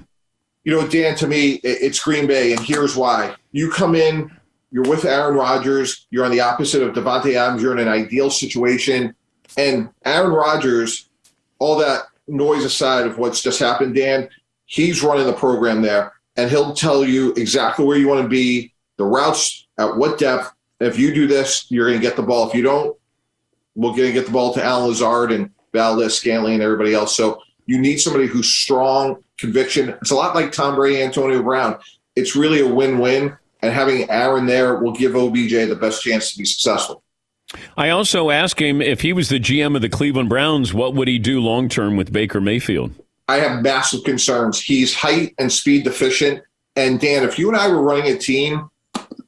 You 0.63 0.71
know, 0.71 0.87
Dan, 0.87 1.15
to 1.17 1.27
me, 1.27 1.59
it's 1.63 1.99
Green 1.99 2.27
Bay, 2.27 2.53
and 2.53 2.61
here's 2.61 2.95
why. 2.95 3.35
You 3.51 3.69
come 3.69 3.95
in, 3.95 4.31
you're 4.71 4.89
with 4.89 5.05
Aaron 5.05 5.35
Rodgers, 5.35 6.07
you're 6.09 6.25
on 6.25 6.31
the 6.31 6.39
opposite 6.39 6.81
of 6.81 6.93
Davante 6.93 7.35
Adams, 7.35 7.61
you're 7.61 7.73
in 7.73 7.79
an 7.79 7.87
ideal 7.87 8.29
situation. 8.29 9.13
And 9.57 9.89
Aaron 10.05 10.31
Rodgers, 10.31 11.09
all 11.59 11.77
that 11.77 12.03
noise 12.27 12.63
aside 12.63 13.05
of 13.05 13.17
what's 13.17 13.41
just 13.41 13.59
happened, 13.59 13.95
Dan, 13.95 14.27
he's 14.65 15.03
running 15.03 15.27
the 15.27 15.33
program 15.33 15.81
there, 15.81 16.13
and 16.35 16.49
he'll 16.49 16.73
tell 16.73 17.05
you 17.05 17.33
exactly 17.33 17.85
where 17.85 17.97
you 17.97 18.07
want 18.07 18.23
to 18.23 18.27
be, 18.27 18.73
the 18.97 19.05
routes, 19.05 19.67
at 19.77 19.95
what 19.95 20.17
depth. 20.17 20.51
If 20.79 20.97
you 20.97 21.13
do 21.13 21.27
this, 21.27 21.67
you're 21.69 21.87
going 21.87 21.99
to 21.99 22.05
get 22.05 22.15
the 22.15 22.23
ball. 22.23 22.49
If 22.49 22.55
you 22.55 22.63
don't, 22.63 22.97
we're 23.75 23.91
going 23.91 24.07
to 24.07 24.13
get 24.13 24.25
the 24.25 24.31
ball 24.31 24.53
to 24.53 24.63
Allen 24.63 24.87
Lazard 24.87 25.31
and 25.31 25.49
Valdes-Scantling, 25.73 26.55
and 26.55 26.63
everybody 26.63 26.93
else. 26.93 27.15
So 27.15 27.41
you 27.65 27.79
need 27.79 27.97
somebody 27.97 28.25
who's 28.27 28.47
strong, 28.47 29.23
conviction. 29.37 29.89
It's 30.01 30.11
a 30.11 30.15
lot 30.15 30.35
like 30.35 30.51
Tom 30.51 30.75
Brady, 30.75 31.03
Antonio 31.03 31.43
Brown. 31.43 31.77
It's 32.15 32.35
really 32.35 32.61
a 32.61 32.67
win-win, 32.67 33.37
and 33.61 33.73
having 33.73 34.09
Aaron 34.09 34.45
there 34.45 34.75
will 34.75 34.93
give 34.93 35.15
OBJ 35.15 35.67
the 35.67 35.77
best 35.79 36.01
chance 36.01 36.31
to 36.31 36.37
be 36.37 36.45
successful. 36.45 37.03
I 37.77 37.89
also 37.89 38.29
asked 38.29 38.59
him 38.59 38.81
if 38.81 39.01
he 39.01 39.13
was 39.13 39.29
the 39.29 39.39
GM 39.39 39.75
of 39.75 39.81
the 39.81 39.89
Cleveland 39.89 40.29
Browns, 40.29 40.73
what 40.73 40.95
would 40.95 41.07
he 41.07 41.19
do 41.19 41.39
long 41.39 41.69
term 41.69 41.95
with 41.95 42.11
Baker 42.11 42.41
Mayfield? 42.41 42.93
I 43.27 43.37
have 43.37 43.61
massive 43.61 44.03
concerns. 44.03 44.61
He's 44.61 44.93
height 44.93 45.33
and 45.37 45.51
speed 45.51 45.83
deficient. 45.83 46.41
And 46.75 46.99
Dan, 46.99 47.23
if 47.23 47.39
you 47.39 47.47
and 47.47 47.57
I 47.57 47.67
were 47.69 47.81
running 47.81 48.11
a 48.13 48.17
team, 48.17 48.69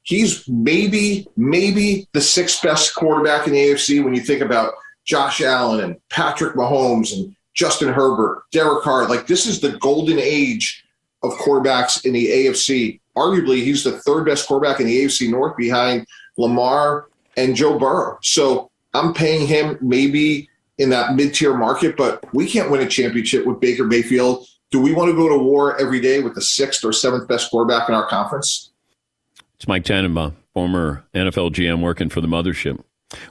he's 0.08 0.48
maybe, 0.48 1.28
maybe 1.36 2.08
the 2.14 2.22
sixth 2.22 2.64
best 2.64 2.96
quarterback 2.96 3.46
in 3.46 3.54
the 3.54 3.60
AFC 3.60 4.04
when 4.04 4.16
you 4.16 4.22
think 4.22 4.42
about 4.42 4.74
Josh 5.06 5.42
Allen 5.42 5.84
and 5.84 5.98
Patrick 6.10 6.56
Mahomes 6.56 7.14
and 7.14 7.36
Justin 7.54 7.90
Herbert, 7.90 8.44
Derek 8.54 8.84
Carr. 8.84 9.08
Like 9.10 9.28
this 9.28 9.46
is 9.46 9.60
the 9.60 9.78
golden 9.80 10.18
age 10.18 10.86
of 11.24 11.34
quarterbacks 11.34 12.06
in 12.06 12.14
the 12.14 12.28
AFC. 12.28 13.02
Arguably, 13.18 13.58
he's 13.58 13.84
the 13.84 14.00
third 14.00 14.26
best 14.26 14.48
quarterback 14.48 14.80
in 14.80 14.88
the 14.88 15.04
AFC 15.04 15.30
North 15.30 15.58
behind 15.58 16.08
Lamar 16.38 17.10
and 17.36 17.56
Joe 17.56 17.78
Burrow. 17.78 18.18
So 18.22 18.72
I'm 18.94 19.14
paying 19.14 19.46
him 19.46 19.78
maybe 19.82 20.48
in 20.78 20.90
that 20.92 21.16
mid-tier 21.16 21.58
market, 21.58 21.98
but 21.98 22.24
we 22.34 22.48
can't 22.48 22.72
win 22.72 22.82
a 22.82 22.88
championship 22.88 23.46
with 23.46 23.60
Baker 23.60 23.84
Mayfield. 23.84 24.48
Do 24.72 24.80
we 24.80 24.94
want 24.94 25.10
to 25.10 25.18
go 25.18 25.28
to 25.28 25.38
war 25.38 25.78
every 25.82 26.00
day 26.00 26.22
with 26.22 26.36
the 26.36 26.42
sixth 26.42 26.86
or 26.86 26.94
seventh 26.94 27.28
best 27.28 27.50
quarterback 27.50 27.90
in 27.90 27.96
our 27.96 28.08
conference? 28.08 28.72
It's 29.58 29.68
Mike 29.68 29.86
Tannenbaum, 29.86 30.36
former 30.54 31.04
NFL 31.16 31.52
GM 31.52 31.82
working 31.82 32.10
for 32.10 32.22
the 32.22 32.28
mothership. 32.28 32.80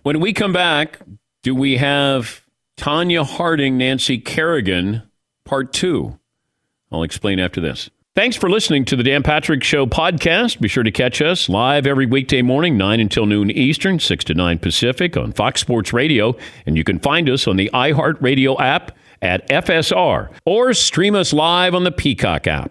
When 0.03 0.19
we 0.19 0.33
come 0.33 0.53
back, 0.53 0.99
do 1.45 1.55
we 1.55 1.77
have 1.77 2.45
Tonya 2.77 3.25
Harding, 3.25 3.79
Nancy 3.79 4.19
Kerrigan, 4.19 5.03
part 5.45 5.73
two? 5.73 6.19
I'll 6.91 7.05
explain 7.05 7.39
after 7.39 7.61
this. 7.61 7.91
Thanks 8.17 8.35
for 8.35 8.51
listening 8.51 8.85
to 8.87 8.97
the 8.97 9.05
Dan 9.05 9.23
Patrick 9.23 9.62
Show 9.62 9.87
podcast. 9.87 10.59
Be 10.59 10.67
sure 10.67 10.83
to 10.83 10.91
catch 10.91 11.23
us 11.23 11.49
live 11.49 11.87
every 11.87 12.07
weekday 12.07 12.43
morning, 12.43 12.77
9 12.77 12.99
until 12.99 13.27
noon 13.27 13.51
Eastern, 13.53 14.01
6 14.01 14.25
to 14.25 14.35
9 14.35 14.59
Pacific 14.59 15.17
on 15.17 15.33
Fox 15.33 15.61
Sports 15.61 15.93
Radio. 15.93 16.35
And 16.65 16.77
you 16.77 16.83
can 16.83 16.99
find 16.99 17.29
us 17.31 17.47
on 17.47 17.57
the 17.57 17.71
iHeartRadio 17.73 18.59
app 18.59 18.97
at 19.23 19.49
FSR 19.49 20.31
or 20.45 20.75
stream 20.75 21.15
us 21.15 21.33
live 21.33 21.75
on 21.75 21.85
the 21.85 21.93
Peacock 21.93 22.47
app. 22.49 22.71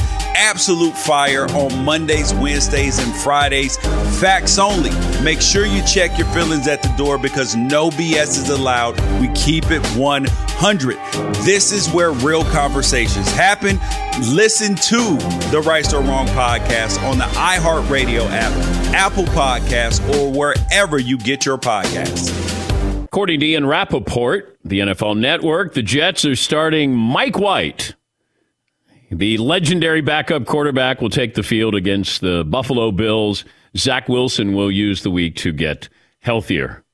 Absolute 0.35 0.95
fire 0.95 1.45
on 1.51 1.83
Mondays, 1.83 2.33
Wednesdays, 2.33 2.99
and 2.99 3.13
Fridays. 3.17 3.77
Facts 4.19 4.57
only. 4.57 4.91
Make 5.23 5.41
sure 5.41 5.65
you 5.65 5.83
check 5.85 6.17
your 6.17 6.27
feelings 6.27 6.67
at 6.67 6.81
the 6.81 6.93
door 6.97 7.17
because 7.17 7.55
no 7.55 7.89
BS 7.89 8.37
is 8.37 8.49
allowed. 8.49 8.99
We 9.19 9.29
keep 9.29 9.71
it 9.71 9.85
100. 9.97 10.97
This 11.43 11.71
is 11.71 11.89
where 11.89 12.11
real 12.11 12.43
conversations 12.45 13.31
happen. 13.31 13.79
Listen 14.33 14.75
to 14.75 15.17
the 15.51 15.63
Right 15.65 15.81
or 15.93 16.01
Wrong 16.01 16.27
podcast 16.27 17.01
on 17.03 17.17
the 17.17 17.25
iHeartRadio 17.25 18.27
app, 18.29 18.51
Apple 18.93 19.25
Podcasts, 19.25 19.99
or 20.15 20.31
wherever 20.31 20.99
you 20.99 21.17
get 21.17 21.45
your 21.45 21.57
podcasts. 21.57 22.37
According 23.05 23.41
to 23.41 23.45
Ian 23.45 23.65
Rapoport, 23.65 24.57
the 24.63 24.79
NFL 24.79 25.17
Network, 25.17 25.73
the 25.73 25.81
Jets 25.81 26.23
are 26.23 26.35
starting 26.35 26.95
Mike 26.95 27.37
White. 27.37 27.95
The 29.11 29.37
legendary 29.39 29.99
backup 29.99 30.45
quarterback 30.45 31.01
will 31.01 31.09
take 31.09 31.33
the 31.33 31.43
field 31.43 31.75
against 31.75 32.21
the 32.21 32.45
Buffalo 32.45 32.91
Bills. 32.91 33.43
Zach 33.75 34.07
Wilson 34.07 34.53
will 34.53 34.71
use 34.71 35.03
the 35.03 35.11
week 35.11 35.35
to 35.37 35.51
get 35.51 35.89
healthier. 36.19 36.85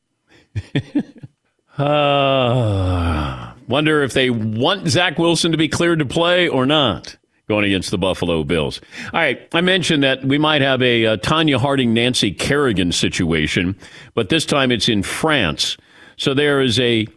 uh, 1.77 3.53
wonder 3.67 4.01
if 4.01 4.13
they 4.13 4.31
want 4.31 4.87
Zach 4.87 5.19
Wilson 5.19 5.51
to 5.51 5.59
be 5.59 5.67
cleared 5.67 5.99
to 5.99 6.05
play 6.05 6.47
or 6.47 6.65
not 6.65 7.15
going 7.47 7.65
against 7.65 7.91
the 7.91 7.99
Buffalo 7.99 8.43
Bills. 8.43 8.81
All 9.13 9.19
right, 9.19 9.39
I 9.53 9.61
mentioned 9.61 10.01
that 10.01 10.25
we 10.25 10.39
might 10.39 10.61
have 10.61 10.81
a, 10.81 11.05
uh 11.05 11.17
Tonya 11.17 11.57
Harding 11.59 11.93
Nancy 11.93 12.31
Kerrigan 12.31 12.91
situation, 12.91 13.77
but 14.15 14.29
this 14.29 14.43
time 14.43 14.71
it's 14.71 14.89
in 14.89 15.03
France. 15.03 15.77
So 16.17 16.33
there 16.33 16.61
is 16.61 16.79
a 16.79 17.07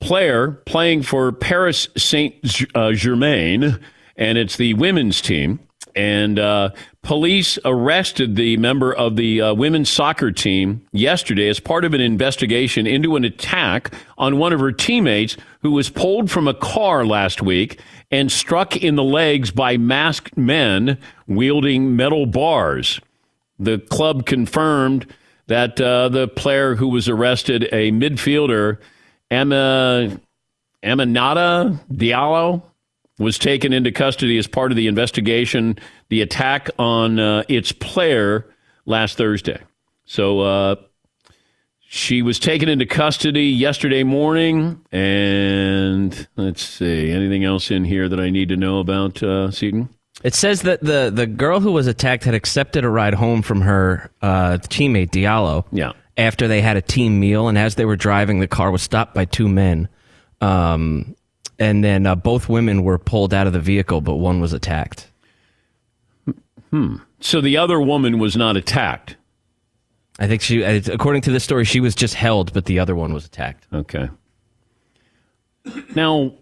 player 0.00 0.50
playing 0.66 1.02
for 1.02 1.30
Paris 1.30 1.88
Saint 1.96 2.34
uh, 2.74 2.92
Germain, 2.92 3.78
and 4.20 4.38
it's 4.38 4.56
the 4.56 4.74
women's 4.74 5.20
team. 5.20 5.58
And 5.96 6.38
uh, 6.38 6.70
police 7.02 7.58
arrested 7.64 8.36
the 8.36 8.56
member 8.58 8.92
of 8.94 9.16
the 9.16 9.40
uh, 9.40 9.54
women's 9.54 9.90
soccer 9.90 10.30
team 10.30 10.86
yesterday 10.92 11.48
as 11.48 11.58
part 11.58 11.84
of 11.84 11.94
an 11.94 12.00
investigation 12.00 12.86
into 12.86 13.16
an 13.16 13.24
attack 13.24 13.92
on 14.16 14.38
one 14.38 14.52
of 14.52 14.60
her 14.60 14.70
teammates 14.70 15.36
who 15.62 15.72
was 15.72 15.90
pulled 15.90 16.30
from 16.30 16.46
a 16.46 16.54
car 16.54 17.04
last 17.04 17.42
week 17.42 17.80
and 18.12 18.30
struck 18.30 18.76
in 18.76 18.94
the 18.94 19.02
legs 19.02 19.50
by 19.50 19.76
masked 19.76 20.36
men 20.36 20.96
wielding 21.26 21.96
metal 21.96 22.26
bars. 22.26 23.00
The 23.58 23.78
club 23.78 24.26
confirmed 24.26 25.12
that 25.48 25.80
uh, 25.80 26.08
the 26.08 26.28
player 26.28 26.76
who 26.76 26.88
was 26.88 27.08
arrested, 27.08 27.68
a 27.72 27.90
midfielder, 27.90 28.78
Emma 29.30 30.20
Aminata 30.84 31.80
Diallo, 31.92 32.62
was 33.20 33.38
taken 33.38 33.72
into 33.72 33.92
custody 33.92 34.38
as 34.38 34.46
part 34.46 34.72
of 34.72 34.76
the 34.76 34.86
investigation, 34.86 35.78
the 36.08 36.22
attack 36.22 36.70
on 36.78 37.20
uh, 37.20 37.44
its 37.48 37.70
player 37.70 38.46
last 38.86 39.18
Thursday. 39.18 39.60
So 40.06 40.40
uh, 40.40 40.76
she 41.80 42.22
was 42.22 42.38
taken 42.38 42.68
into 42.70 42.86
custody 42.86 43.44
yesterday 43.44 44.04
morning. 44.04 44.80
And 44.90 46.26
let's 46.36 46.64
see, 46.64 47.10
anything 47.10 47.44
else 47.44 47.70
in 47.70 47.84
here 47.84 48.08
that 48.08 48.18
I 48.18 48.30
need 48.30 48.48
to 48.48 48.56
know 48.56 48.80
about, 48.80 49.22
uh, 49.22 49.50
Seton? 49.50 49.90
It 50.24 50.34
says 50.34 50.62
that 50.62 50.80
the 50.80 51.10
the 51.14 51.26
girl 51.26 51.60
who 51.60 51.72
was 51.72 51.86
attacked 51.86 52.24
had 52.24 52.34
accepted 52.34 52.84
a 52.84 52.90
ride 52.90 53.14
home 53.14 53.42
from 53.42 53.62
her 53.62 54.10
uh, 54.20 54.58
teammate 54.62 55.10
Diallo. 55.10 55.64
Yeah. 55.72 55.92
After 56.16 56.48
they 56.48 56.60
had 56.60 56.76
a 56.76 56.82
team 56.82 57.20
meal, 57.20 57.48
and 57.48 57.56
as 57.56 57.76
they 57.76 57.86
were 57.86 57.96
driving, 57.96 58.40
the 58.40 58.48
car 58.48 58.70
was 58.70 58.82
stopped 58.82 59.14
by 59.14 59.24
two 59.24 59.48
men. 59.48 59.88
Um, 60.42 61.16
and 61.60 61.84
then 61.84 62.06
uh, 62.06 62.16
both 62.16 62.48
women 62.48 62.82
were 62.82 62.98
pulled 62.98 63.32
out 63.32 63.46
of 63.46 63.52
the 63.52 63.60
vehicle, 63.60 64.00
but 64.00 64.14
one 64.16 64.40
was 64.40 64.52
attacked. 64.52 65.08
Hmm. 66.70 66.96
So 67.20 67.40
the 67.40 67.56
other 67.58 67.80
woman 67.80 68.18
was 68.18 68.36
not 68.36 68.56
attacked. 68.56 69.16
I 70.18 70.26
think 70.26 70.42
she, 70.42 70.62
according 70.62 71.22
to 71.22 71.30
this 71.30 71.44
story, 71.44 71.64
she 71.64 71.80
was 71.80 71.94
just 71.94 72.14
held, 72.14 72.52
but 72.52 72.64
the 72.64 72.78
other 72.78 72.96
one 72.96 73.12
was 73.12 73.24
attacked. 73.24 73.66
Okay. 73.72 74.08
Now, 75.94 76.34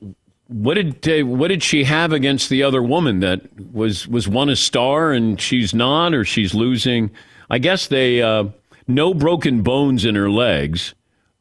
what 0.46 0.74
did 0.74 1.08
uh, 1.08 1.26
what 1.26 1.48
did 1.48 1.62
she 1.62 1.84
have 1.84 2.12
against 2.12 2.48
the 2.48 2.62
other 2.62 2.82
woman? 2.82 3.20
That 3.20 3.42
was 3.72 4.08
was 4.08 4.26
one 4.28 4.48
a 4.48 4.56
star 4.56 5.12
and 5.12 5.40
she's 5.40 5.74
not, 5.74 6.14
or 6.14 6.24
she's 6.24 6.54
losing? 6.54 7.10
I 7.50 7.58
guess 7.58 7.88
they 7.88 8.22
uh, 8.22 8.44
no 8.86 9.14
broken 9.14 9.62
bones 9.62 10.04
in 10.04 10.14
her 10.14 10.30
legs, 10.30 10.94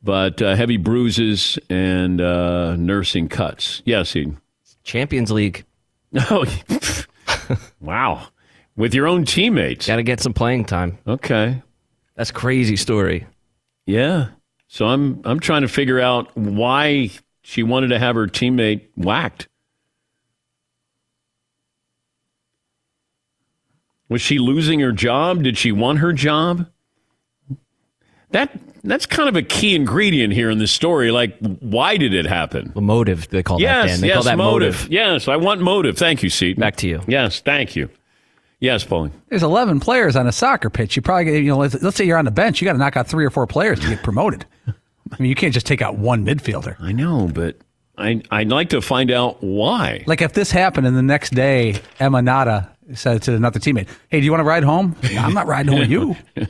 but 0.08 0.42
uh, 0.42 0.56
heavy 0.56 0.78
bruises 0.78 1.60
and 1.70 2.22
uh, 2.22 2.78
nursing 2.78 3.28
cuts. 3.28 3.82
Yes, 3.84 4.14
he. 4.14 4.32
Champions 4.84 5.32
League. 5.32 5.66
Oh, 6.32 6.46
wow! 7.82 8.30
With 8.78 8.94
your 8.94 9.08
own 9.08 9.26
teammates, 9.26 9.86
got 9.86 9.98
to 9.98 10.04
get 10.04 10.22
some 10.22 10.34
playing 10.34 10.64
time. 10.64 10.98
Okay, 11.06 11.62
that's 12.16 12.32
crazy 12.32 12.78
story. 12.78 13.28
Yeah. 13.86 14.30
So 14.70 14.86
I'm 14.86 15.22
I'm 15.26 15.42
trying 15.42 15.64
to 15.64 15.68
figure 15.68 16.00
out 16.00 16.36
why 16.38 17.10
she 17.42 17.62
wanted 17.62 17.90
to 17.90 18.00
have 18.00 18.16
her 18.16 18.26
teammate 18.26 18.88
whacked. 18.96 19.50
Was 24.08 24.22
she 24.22 24.40
losing 24.40 24.80
her 24.80 24.94
job? 24.94 25.44
Did 25.44 25.58
she 25.58 25.74
want 25.74 26.00
her 26.00 26.14
job? 26.14 26.68
That 28.32 28.52
that's 28.84 29.06
kind 29.06 29.30
of 29.30 29.36
a 29.36 29.42
key 29.42 29.76
ingredient 29.76 30.34
here 30.34 30.50
in 30.50 30.58
this 30.58 30.72
story. 30.72 31.12
Like, 31.12 31.38
why 31.60 31.98
did 31.98 32.14
it 32.14 32.26
happen? 32.26 32.72
The 32.74 32.82
motive 32.82 33.30
they 33.30 33.44
call 33.44 33.60
yes, 33.60 33.86
that. 33.86 33.88
Dan. 33.88 34.02
They 34.02 34.08
yes, 34.08 34.16
call 34.16 34.24
that 34.24 34.38
motive. 34.38 34.76
motive. 34.76 34.92
Yes, 34.92 35.28
I 35.28 35.36
want 35.36 35.62
motive. 35.62 35.98
Thank 35.98 36.24
you, 36.24 36.30
Seton. 36.30 36.60
Back 36.60 36.76
to 36.78 36.88
you. 36.88 37.02
Yes, 37.08 37.40
thank 37.42 37.76
you. 37.76 37.90
Yes, 38.60 38.84
Pauline. 38.84 39.12
There's 39.30 39.44
11 39.44 39.80
players 39.80 40.16
on 40.16 40.26
a 40.26 40.32
soccer 40.32 40.70
pitch. 40.70 40.96
You 40.96 41.02
probably, 41.04 41.38
you 41.38 41.44
know, 41.44 41.58
let's, 41.58 41.82
let's 41.84 41.96
say 41.96 42.06
you're 42.06 42.18
on 42.18 42.26
the 42.26 42.32
bench. 42.32 42.60
You 42.60 42.66
got 42.66 42.74
to 42.74 42.80
knock 42.80 42.98
out 42.98 43.08
three 43.08 43.24
or 43.24 43.30
four 43.30 43.46
players 43.46 43.80
to 43.82 43.88
get 43.88 44.02
promoted. 44.02 44.46
I 44.68 45.16
mean, 45.20 45.30
you 45.30 45.36
can't 45.36 45.54
just 45.54 45.68
take 45.68 45.82
out 45.82 45.98
one 45.98 46.26
midfielder. 46.26 46.76
I 46.80 46.92
know, 46.92 47.30
but 47.34 47.58
I 47.98 48.22
I'd 48.32 48.50
like 48.50 48.70
to 48.70 48.82
find 48.82 49.12
out 49.12 49.42
why. 49.44 50.04
Like 50.08 50.22
if 50.22 50.34
this 50.34 50.52
happened 50.52 50.88
and 50.88 50.98
the 50.98 51.04
next 51.04 51.34
day, 51.34 51.82
Emma 52.00 52.22
Nada 52.22 52.76
said 52.94 53.22
to 53.24 53.34
another 53.34 53.60
teammate, 53.60 53.88
"Hey, 54.10 54.20
do 54.20 54.26
you 54.26 54.32
want 54.32 54.42
to 54.42 54.46
ride 54.46 54.64
home?" 54.64 54.96
"No, 55.04 55.22
I'm 55.22 55.34
not 55.34 55.48
riding 55.48 55.72
home 55.72 55.80
with 55.80 55.90
you. 55.90 56.16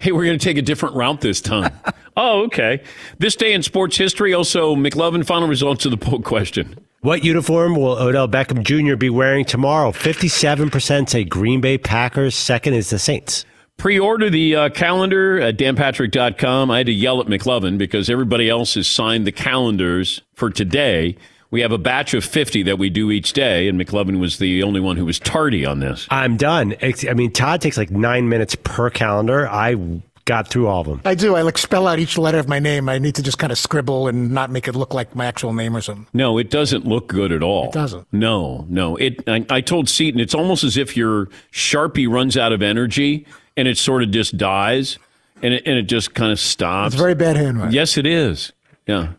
hey, 0.00 0.12
we're 0.12 0.24
going 0.24 0.38
to 0.38 0.44
take 0.44 0.56
a 0.56 0.62
different 0.62 0.94
route 0.94 1.20
this 1.20 1.40
time. 1.40 1.72
oh, 2.16 2.44
okay. 2.44 2.82
This 3.18 3.36
day 3.36 3.52
in 3.52 3.62
sports 3.62 3.96
history, 3.96 4.34
also 4.34 4.74
McLovin 4.74 5.24
final 5.26 5.48
results 5.48 5.84
of 5.84 5.90
the 5.90 5.96
poll 5.96 6.20
question. 6.20 6.78
What 7.00 7.22
uniform 7.22 7.76
will 7.76 7.98
Odell 7.98 8.26
Beckham 8.28 8.64
Jr. 8.64 8.96
be 8.96 9.10
wearing 9.10 9.44
tomorrow? 9.44 9.92
57% 9.92 11.08
say 11.08 11.24
Green 11.24 11.60
Bay 11.60 11.78
Packers. 11.78 12.34
Second 12.34 12.74
is 12.74 12.90
the 12.90 12.98
Saints. 12.98 13.44
Pre-order 13.76 14.30
the 14.30 14.56
uh, 14.56 14.68
calendar 14.70 15.38
at 15.38 15.58
danpatrick.com. 15.58 16.70
I 16.70 16.78
had 16.78 16.86
to 16.86 16.92
yell 16.92 17.20
at 17.20 17.26
McLovin 17.26 17.76
because 17.76 18.08
everybody 18.08 18.48
else 18.48 18.74
has 18.74 18.88
signed 18.88 19.26
the 19.26 19.32
calendars 19.32 20.22
for 20.34 20.50
today. 20.50 21.16
We 21.50 21.60
have 21.60 21.72
a 21.72 21.78
batch 21.78 22.12
of 22.14 22.24
50 22.24 22.64
that 22.64 22.78
we 22.78 22.90
do 22.90 23.10
each 23.10 23.32
day, 23.32 23.68
and 23.68 23.80
McLovin 23.80 24.18
was 24.18 24.38
the 24.38 24.62
only 24.62 24.80
one 24.80 24.96
who 24.96 25.04
was 25.04 25.18
tardy 25.18 25.64
on 25.64 25.78
this. 25.80 26.06
I'm 26.10 26.36
done. 26.36 26.72
It's- 26.72 27.04
I 27.08 27.14
mean, 27.14 27.30
Todd 27.32 27.60
takes 27.60 27.76
like 27.76 27.90
nine 27.90 28.28
minutes 28.28 28.56
per 28.64 28.90
calendar. 28.90 29.48
I 29.48 29.76
got 30.24 30.48
through 30.48 30.66
all 30.66 30.80
of 30.80 30.88
them. 30.88 31.00
I 31.04 31.14
do. 31.14 31.36
I 31.36 31.42
like 31.42 31.56
spell 31.56 31.86
out 31.86 32.00
each 32.00 32.18
letter 32.18 32.38
of 32.40 32.48
my 32.48 32.58
name. 32.58 32.88
I 32.88 32.98
need 32.98 33.14
to 33.14 33.22
just 33.22 33.38
kind 33.38 33.52
of 33.52 33.58
scribble 33.58 34.08
and 34.08 34.32
not 34.32 34.50
make 34.50 34.66
it 34.66 34.74
look 34.74 34.92
like 34.92 35.14
my 35.14 35.24
actual 35.24 35.52
name 35.52 35.76
or 35.76 35.80
something. 35.80 36.08
No, 36.12 36.36
it 36.36 36.50
doesn't 36.50 36.84
look 36.84 37.06
good 37.06 37.30
at 37.30 37.44
all. 37.44 37.66
It 37.68 37.72
doesn't. 37.74 38.08
No, 38.12 38.66
no. 38.68 38.96
It. 38.96 39.22
I, 39.28 39.46
I 39.48 39.60
told 39.60 39.88
Seton 39.88 40.18
it's 40.18 40.34
almost 40.34 40.64
as 40.64 40.76
if 40.76 40.96
your 40.96 41.26
Sharpie 41.52 42.08
runs 42.12 42.36
out 42.36 42.50
of 42.52 42.60
energy 42.60 43.24
and 43.56 43.68
it 43.68 43.78
sort 43.78 44.02
of 44.02 44.10
just 44.10 44.36
dies, 44.36 44.98
and 45.42 45.54
it 45.54 45.62
and 45.64 45.78
it 45.78 45.82
just 45.84 46.12
kind 46.14 46.32
of 46.32 46.40
stops. 46.40 46.94
It's 46.94 47.00
very 47.00 47.14
bad 47.14 47.36
handwriting. 47.36 47.72
Yes, 47.72 47.96
it 47.96 48.04
is. 48.04 48.52
Yeah, 48.88 49.12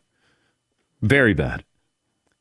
very 1.01 1.33
bad. 1.33 1.63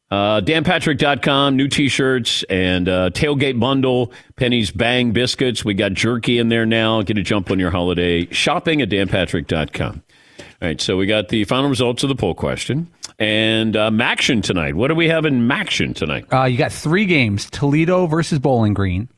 Uh, 0.08 0.40
DanPatrick.com, 0.40 1.56
new 1.56 1.66
T-shirts 1.66 2.44
and 2.44 2.88
uh, 2.88 3.10
tailgate 3.10 3.58
bundle, 3.58 4.12
Penny's 4.36 4.70
Bang 4.70 5.10
biscuits. 5.10 5.64
We 5.64 5.74
got 5.74 5.94
jerky 5.94 6.38
in 6.38 6.48
there 6.48 6.64
now. 6.64 7.02
Get 7.02 7.18
a 7.18 7.22
jump 7.22 7.50
on 7.50 7.58
your 7.58 7.70
holiday 7.72 8.26
shopping 8.30 8.80
at 8.82 8.88
DanPatrick.com. 8.88 10.02
All 10.38 10.68
right, 10.68 10.80
so 10.80 10.96
we 10.96 11.06
got 11.06 11.28
the 11.28 11.44
final 11.44 11.68
results 11.68 12.02
of 12.04 12.08
the 12.08 12.14
poll 12.14 12.34
question 12.34 12.88
and 13.18 13.76
uh, 13.76 13.90
MACtion 13.90 14.42
tonight. 14.42 14.74
What 14.76 14.88
do 14.88 14.94
we 14.94 15.08
have 15.08 15.24
in 15.26 15.48
MACtion 15.48 15.94
tonight? 15.94 16.26
Uh, 16.32 16.44
you 16.44 16.56
got 16.56 16.72
three 16.72 17.04
games: 17.06 17.50
Toledo 17.50 18.06
versus 18.06 18.38
Bowling 18.38 18.72
Green, 18.74 19.08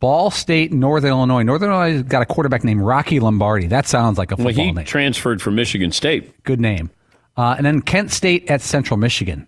Ball 0.00 0.30
State, 0.30 0.72
Northern 0.72 1.10
Illinois. 1.10 1.42
Northern 1.42 1.70
Illinois 1.70 2.02
got 2.02 2.22
a 2.22 2.26
quarterback 2.26 2.64
named 2.64 2.82
Rocky 2.82 3.20
Lombardi. 3.20 3.68
That 3.68 3.86
sounds 3.86 4.18
like 4.18 4.32
a 4.32 4.36
football 4.36 4.46
Well, 4.46 4.54
he 4.66 4.72
name. 4.72 4.84
transferred 4.84 5.40
from 5.40 5.54
Michigan 5.54 5.92
State. 5.92 6.42
Good 6.42 6.60
name. 6.60 6.90
Uh, 7.36 7.54
and 7.56 7.64
then 7.64 7.80
Kent 7.80 8.10
State 8.10 8.50
at 8.50 8.60
Central 8.60 8.96
Michigan. 8.98 9.46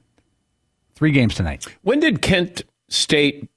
Three 0.97 1.13
games 1.13 1.35
tonight. 1.35 1.67
When 1.83 2.01
did 2.01 2.23
Kent 2.23 2.63
State? 2.89 3.49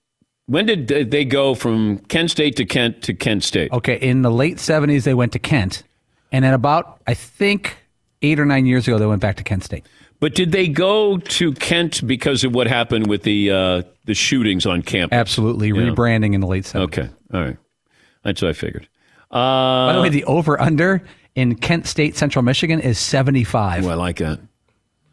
When 0.46 0.66
did 0.66 0.88
they 1.12 1.26
go 1.26 1.56
from 1.56 2.00
Kent 2.00 2.32
State 2.32 2.56
to 2.58 2.66
Kent 2.66 3.02
to 3.04 3.14
Kent 3.14 3.44
State? 3.44 3.72
Okay, 3.72 3.96
in 3.96 4.24
the 4.24 4.32
late 4.32 4.58
70s, 4.58 5.04
they 5.04 5.14
went 5.14 5.32
to 5.34 5.40
Kent. 5.40 5.84
And 6.32 6.44
then 6.44 6.54
about, 6.54 7.02
I 7.08 7.14
think, 7.14 7.78
eight 8.22 8.40
or 8.40 8.46
nine 8.46 8.66
years 8.66 8.88
ago, 8.88 8.98
they 9.00 9.06
went 9.06 9.22
back 9.22 9.38
to 9.38 9.44
Kent 9.44 9.64
State. 9.64 9.86
But 10.20 10.36
did 10.36 10.52
they 10.52 10.68
go 10.68 11.18
to 11.18 11.54
Kent 11.54 12.06
because 12.06 12.44
of 12.44 12.54
what 12.54 12.68
happened 12.68 13.08
with 13.08 13.24
the 13.24 13.52
uh, 13.52 13.82
the 14.06 14.14
shootings 14.14 14.66
on 14.66 14.82
campus? 14.82 15.16
Absolutely. 15.16 15.70
Yeah. 15.70 15.76
Rebranding 15.76 16.34
in 16.34 16.42
the 16.42 16.48
late 16.48 16.66
70s. 16.66 16.82
Okay, 16.82 17.10
all 17.34 17.42
right, 17.42 17.58
that's 18.24 18.42
what 18.42 18.50
I 18.50 18.54
figured. 18.54 18.90
Uh, 19.32 19.88
By 19.88 19.94
the 19.94 20.02
way, 20.02 20.10
the 20.10 20.26
over 20.26 20.60
under 20.60 21.02
in 21.36 21.56
Kent 21.56 21.88
State, 21.88 22.18
Central 22.18 22.44
Michigan 22.44 22.82
is 22.82 22.98
75. 23.00 23.86
Oh, 23.86 23.90
I 23.90 23.94
like 23.94 24.18
that. 24.18 24.40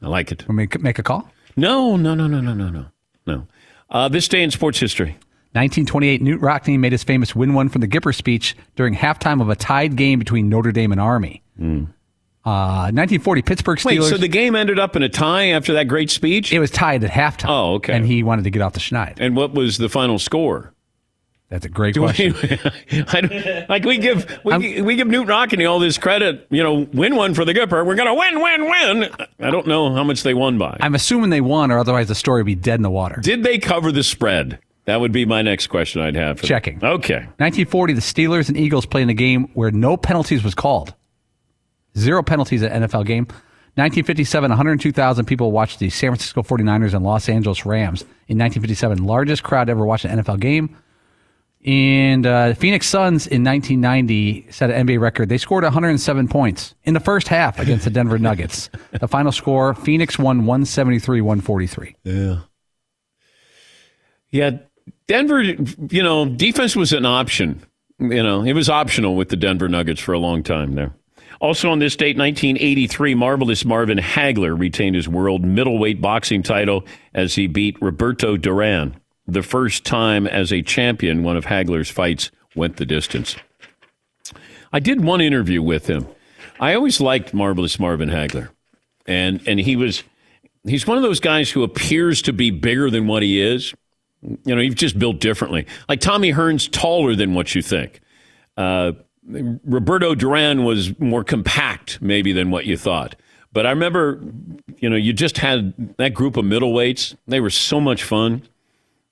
I 0.03 0.09
like 0.09 0.33
it. 0.33 0.49
Want 0.49 0.57
me 0.59 0.69
make 0.81 0.99
a 0.99 1.03
call? 1.03 1.31
No, 1.57 1.97
no, 1.97 2.15
no, 2.15 2.27
no, 2.27 2.41
no, 2.41 2.53
no, 2.55 2.69
no, 2.69 2.87
no. 3.27 3.47
Uh, 3.89 4.09
this 4.09 4.29
day 4.29 4.43
in 4.43 4.51
sports 4.51 4.79
history. 4.79 5.17
1928, 5.53 6.23
Knute 6.23 6.41
Rockne 6.41 6.79
made 6.79 6.93
his 6.93 7.03
famous 7.03 7.35
win 7.35 7.55
one 7.55 7.71
from 7.71 7.81
the 7.81 7.89
Gipper 7.89 8.15
speech 8.15 8.55
during 8.75 8.95
halftime 8.95 9.41
of 9.41 9.49
a 9.49 9.57
tied 9.57 9.97
game 9.97 10.19
between 10.19 10.51
Notre 10.51 10.71
Dame 10.71 10.93
and 10.93 11.01
Army. 11.01 11.43
Uh, 11.59 12.93
1940, 12.93 13.43
Pittsburgh 13.43 13.79
Steelers. 13.79 13.85
Wait, 13.85 14.03
so 14.03 14.17
the 14.19 14.29
game 14.29 14.55
ended 14.55 14.79
up 14.79 14.95
in 14.97 15.03
a 15.03 15.09
tie 15.09 15.49
after 15.49 15.73
that 15.73 15.85
great 15.89 16.11
speech? 16.11 16.53
it 16.53 16.59
was 16.61 16.71
tied 16.71 17.03
at 17.03 17.11
halftime. 17.11 17.49
Oh, 17.49 17.75
okay. 17.77 17.95
And 17.95 18.07
he 18.07 18.23
wanted 18.23 18.45
to 18.45 18.51
get 18.51 18.61
off 18.63 18.75
the 18.75 18.81
schneid. 18.81 19.15
And 19.19 19.35
what 19.35 19.53
was 19.55 19.79
the 19.79 19.89
final 19.89 20.19
score? 20.19 20.75
That's 21.49 21.65
a 21.65 21.69
great 21.69 21.95
Do 21.95 22.01
question. 22.01 22.35
we, 22.93 23.67
like 23.69 23.85
we 23.85 23.99
give 23.99 24.41
we, 24.45 24.83
we 24.83 24.97
give 24.97 25.07
Knute 25.07 25.29
Rockne 25.29 25.69
all 25.71 25.79
this 25.79 25.97
credit, 25.97 26.47
you 26.51 26.63
know, 26.63 26.89
win 26.93 27.15
one 27.15 27.35
for 27.35 27.45
the 27.45 27.55
Gipper. 27.55 27.87
We're 27.87 27.95
gonna 27.95 28.15
win, 28.15 28.41
win, 28.41 28.65
win. 28.65 29.11
I 29.39 29.51
don't 29.51 29.67
know 29.67 29.95
how 29.95 30.03
much 30.03 30.25
they 30.25 30.35
won 30.35 30.59
by. 30.59 30.77
I'm 30.81 30.97
assuming 30.97 31.31
they 31.31 31.41
won, 31.41 31.71
or 31.71 31.79
otherwise 31.79 32.09
the 32.09 32.17
story 32.17 32.41
would 32.43 32.47
be 32.47 32.57
dead 32.57 32.77
in 32.77 32.83
the 32.83 32.91
water. 32.91 33.21
Did 33.23 33.45
they 33.45 33.59
cover 33.59 33.93
the 33.93 34.03
spread? 34.03 34.59
That 34.87 35.01
would 35.01 35.13
be 35.13 35.25
my 35.25 35.43
next 35.43 35.67
question 35.69 36.01
I'd 36.01 36.15
have. 36.17 36.41
Checking. 36.43 36.77
Okay. 36.77 37.19
1940, 37.39 37.93
the 37.95 38.01
Steelers 38.01 38.49
and 38.49 38.57
Eagles 38.57 38.87
played 38.87 39.03
in 39.03 39.11
a 39.11 39.15
game 39.15 39.49
where 39.55 39.73
no 39.73 39.97
penalties 39.97 40.45
was 40.45 40.55
called. 40.55 40.95
Zero 41.99 42.23
penalties 42.23 42.63
at 42.63 42.73
NFL 42.73 43.05
game. 43.05 43.25
1957, 43.75 44.49
102,000 44.49 45.27
people 45.27 45.53
watched 45.53 45.81
the 45.81 45.91
San 45.91 46.11
Francisco 46.11 46.43
49ers 46.43 46.95
and 46.95 47.05
Los 47.05 47.29
Angeles 47.29 47.67
Rams 47.67 48.03
in 48.29 48.39
1957. 48.39 49.05
Largest 49.05 49.43
crowd 49.43 49.69
ever 49.69 49.85
watched 49.85 50.05
an 50.05 50.19
NFL 50.19 50.41
game. 50.41 50.77
And 51.67 52.25
uh, 52.27 52.55
Phoenix 52.55 52.87
Suns 52.87 53.27
in 53.27 53.43
1990 53.43 54.53
set 54.53 54.71
an 54.71 54.87
NBA 54.87 55.01
record. 55.01 55.29
They 55.29 55.37
scored 55.37 55.65
107 55.65 56.29
points 56.29 56.77
in 56.85 56.95
the 56.95 57.01
first 57.01 57.27
half 57.27 57.59
against 57.59 57.85
the 57.85 57.91
Denver 57.91 58.19
Nuggets. 58.19 58.71
the 58.93 59.09
final 59.09 59.33
score 59.33 59.75
Phoenix 59.75 60.17
won 60.17 60.47
173 60.47 61.21
143. 61.21 61.97
Yeah. 62.05 62.39
Yeah. 64.31 64.51
Denver, 65.09 65.43
you 65.43 66.03
know, 66.03 66.27
defense 66.27 66.77
was 66.77 66.93
an 66.93 67.05
option. 67.05 67.61
You 67.99 68.23
know, 68.23 68.45
it 68.45 68.53
was 68.53 68.69
optional 68.69 69.17
with 69.17 69.31
the 69.31 69.37
Denver 69.37 69.69
Nuggets 69.69 70.01
for 70.01 70.13
a 70.13 70.19
long 70.21 70.45
time 70.45 70.75
there. 70.75 70.95
Also 71.41 71.71
on 71.71 71.81
this 71.81 71.97
date, 71.97 72.17
1983, 72.17 73.15
marvelous 73.15 73.65
Marvin 73.65 73.99
Hagler 73.99 74.59
retained 74.59 74.95
his 74.95 75.09
world 75.09 75.45
middleweight 75.45 76.01
boxing 76.01 76.43
title 76.43 76.85
as 77.13 77.35
he 77.35 77.47
beat 77.47 77.77
Roberto 77.83 78.37
Duran. 78.37 78.97
The 79.29 79.43
first 79.43 79.85
time 79.85 80.27
as 80.27 80.53
a 80.53 80.63
champion, 80.63 81.23
one 81.23 81.37
of 81.37 81.47
Hagler's 81.47 81.91
fights 81.91 82.31
went 82.55 82.77
the 82.77 82.87
distance. 82.87 83.37
I 84.73 84.81
did 84.81 85.03
one 85.03 85.21
interview 85.21 85.63
with 85.63 85.89
him. 85.89 86.07
I 86.61 86.75
always 86.75 87.01
liked 87.01 87.35
marvelous 87.35 87.79
Marvin 87.79 88.09
Hagler, 88.09 88.51
and 89.07 89.41
and 89.47 89.61
he 89.61 89.77
was 89.77 90.03
he's 90.65 90.87
one 90.87 90.97
of 90.97 91.03
those 91.03 91.21
guys 91.21 91.51
who 91.51 91.63
appears 91.63 92.23
to 92.23 92.33
be 92.33 92.51
bigger 92.51 92.91
than 92.91 93.07
what 93.07 93.23
he 93.23 93.41
is. 93.41 93.75
You 94.23 94.55
know, 94.55 94.61
you've 94.61 94.75
just 94.75 94.99
built 94.99 95.21
differently. 95.21 95.67
Like 95.89 96.01
Tommy 96.01 96.31
Hearn's 96.31 96.69
taller 96.69 97.15
than 97.15 97.35
what 97.35 97.55
you 97.55 97.63
think. 97.63 98.01
Uh, 98.57 98.93
Roberto 99.29 100.15
Duran 100.15 100.65
was 100.65 100.99
more 100.99 101.25
compact, 101.25 102.01
maybe, 102.01 102.33
than 102.33 102.51
what 102.51 102.65
you 102.65 102.77
thought. 102.77 103.17
But 103.53 103.67
I 103.67 103.71
remember, 103.71 104.23
you 104.79 104.89
know, 104.89 104.97
you 104.97 105.13
just 105.13 105.39
had 105.39 105.97
that 105.97 106.15
group 106.15 106.37
of 106.37 106.45
middleweights. 106.45 107.17
They 107.27 107.41
were 107.41 107.51
so 107.51 107.81
much 107.81 108.03
fun. 108.03 108.43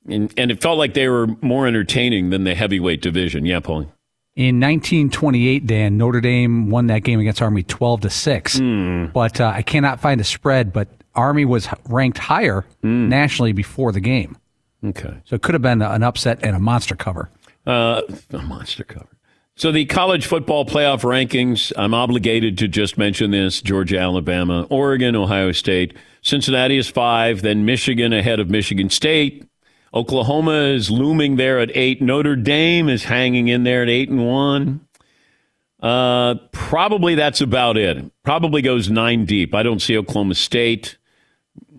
And, 0.09 0.33
and 0.37 0.51
it 0.51 0.61
felt 0.61 0.79
like 0.79 0.95
they 0.95 1.09
were 1.09 1.29
more 1.41 1.67
entertaining 1.67 2.31
than 2.31 2.45
the 2.45 2.55
heavyweight 2.55 3.01
division. 3.01 3.47
Yeah, 3.47 3.61
Paulie. 3.61 3.89
In 4.37 4.59
1928, 4.59 5.67
Dan, 5.67 5.97
Notre 5.97 6.21
Dame 6.21 6.69
won 6.69 6.89
that 6.89 7.05
game 7.05 7.21
against 7.21 7.41
Army 7.41 7.63
12 7.63 8.01
to 8.03 8.11
6. 8.11 8.61
But 9.13 9.41
uh, 9.41 9.53
I 9.55 9.63
cannot 9.63 10.01
find 10.01 10.21
a 10.21 10.25
spread, 10.25 10.73
but 10.73 10.89
Army 11.15 11.45
was 11.45 11.69
ranked 11.89 12.19
higher 12.19 12.65
nationally 12.83 13.53
before 13.53 13.93
the 13.93 14.01
game. 14.01 14.37
Okay. 14.85 15.15
So 15.25 15.37
it 15.37 15.43
could 15.43 15.55
have 15.55 15.63
been 15.63 15.83
an 15.83 16.03
upset 16.03 16.41
and 16.43 16.57
a 16.57 16.59
monster 16.59 16.97
cover. 16.97 17.31
Uh, 17.65 18.03
a 18.31 18.39
monster 18.39 18.85
cover. 18.85 19.09
So 19.57 19.71
the 19.71 19.85
college 19.85 20.27
football 20.27 20.67
playoff 20.67 21.03
rankings, 21.03 21.73
I'm 21.77 21.95
obligated 21.95 22.59
to 22.59 22.67
just 22.67 22.99
mention 22.99 23.31
this 23.31 23.63
Georgia, 23.63 23.99
Alabama, 24.01 24.67
Oregon, 24.69 25.15
Ohio 25.15 25.53
State. 25.53 25.97
Cincinnati 26.23 26.77
is 26.77 26.89
five, 26.89 27.43
then 27.43 27.65
Michigan 27.65 28.13
ahead 28.13 28.41
of 28.41 28.51
Michigan 28.51 28.91
State. 28.91 29.45
Oklahoma 29.95 30.65
is 30.75 30.91
looming 30.91 31.37
there 31.37 31.61
at 31.61 31.71
eight. 31.75 32.03
Notre 32.03 32.35
Dame 32.35 32.89
is 32.89 33.05
hanging 33.05 33.47
in 33.49 33.63
there 33.63 33.83
at 33.83 33.89
eight 33.89 34.09
and 34.09 34.27
one. 34.27 34.87
Uh, 35.81 36.35
probably 36.51 37.15
that's 37.15 37.41
about 37.41 37.77
it. 37.77 38.11
Probably 38.25 38.61
goes 38.61 38.91
nine 38.91 39.25
deep. 39.25 39.55
I 39.55 39.63
don't 39.63 39.81
see 39.81 39.97
Oklahoma 39.97 40.35
State. 40.35 40.97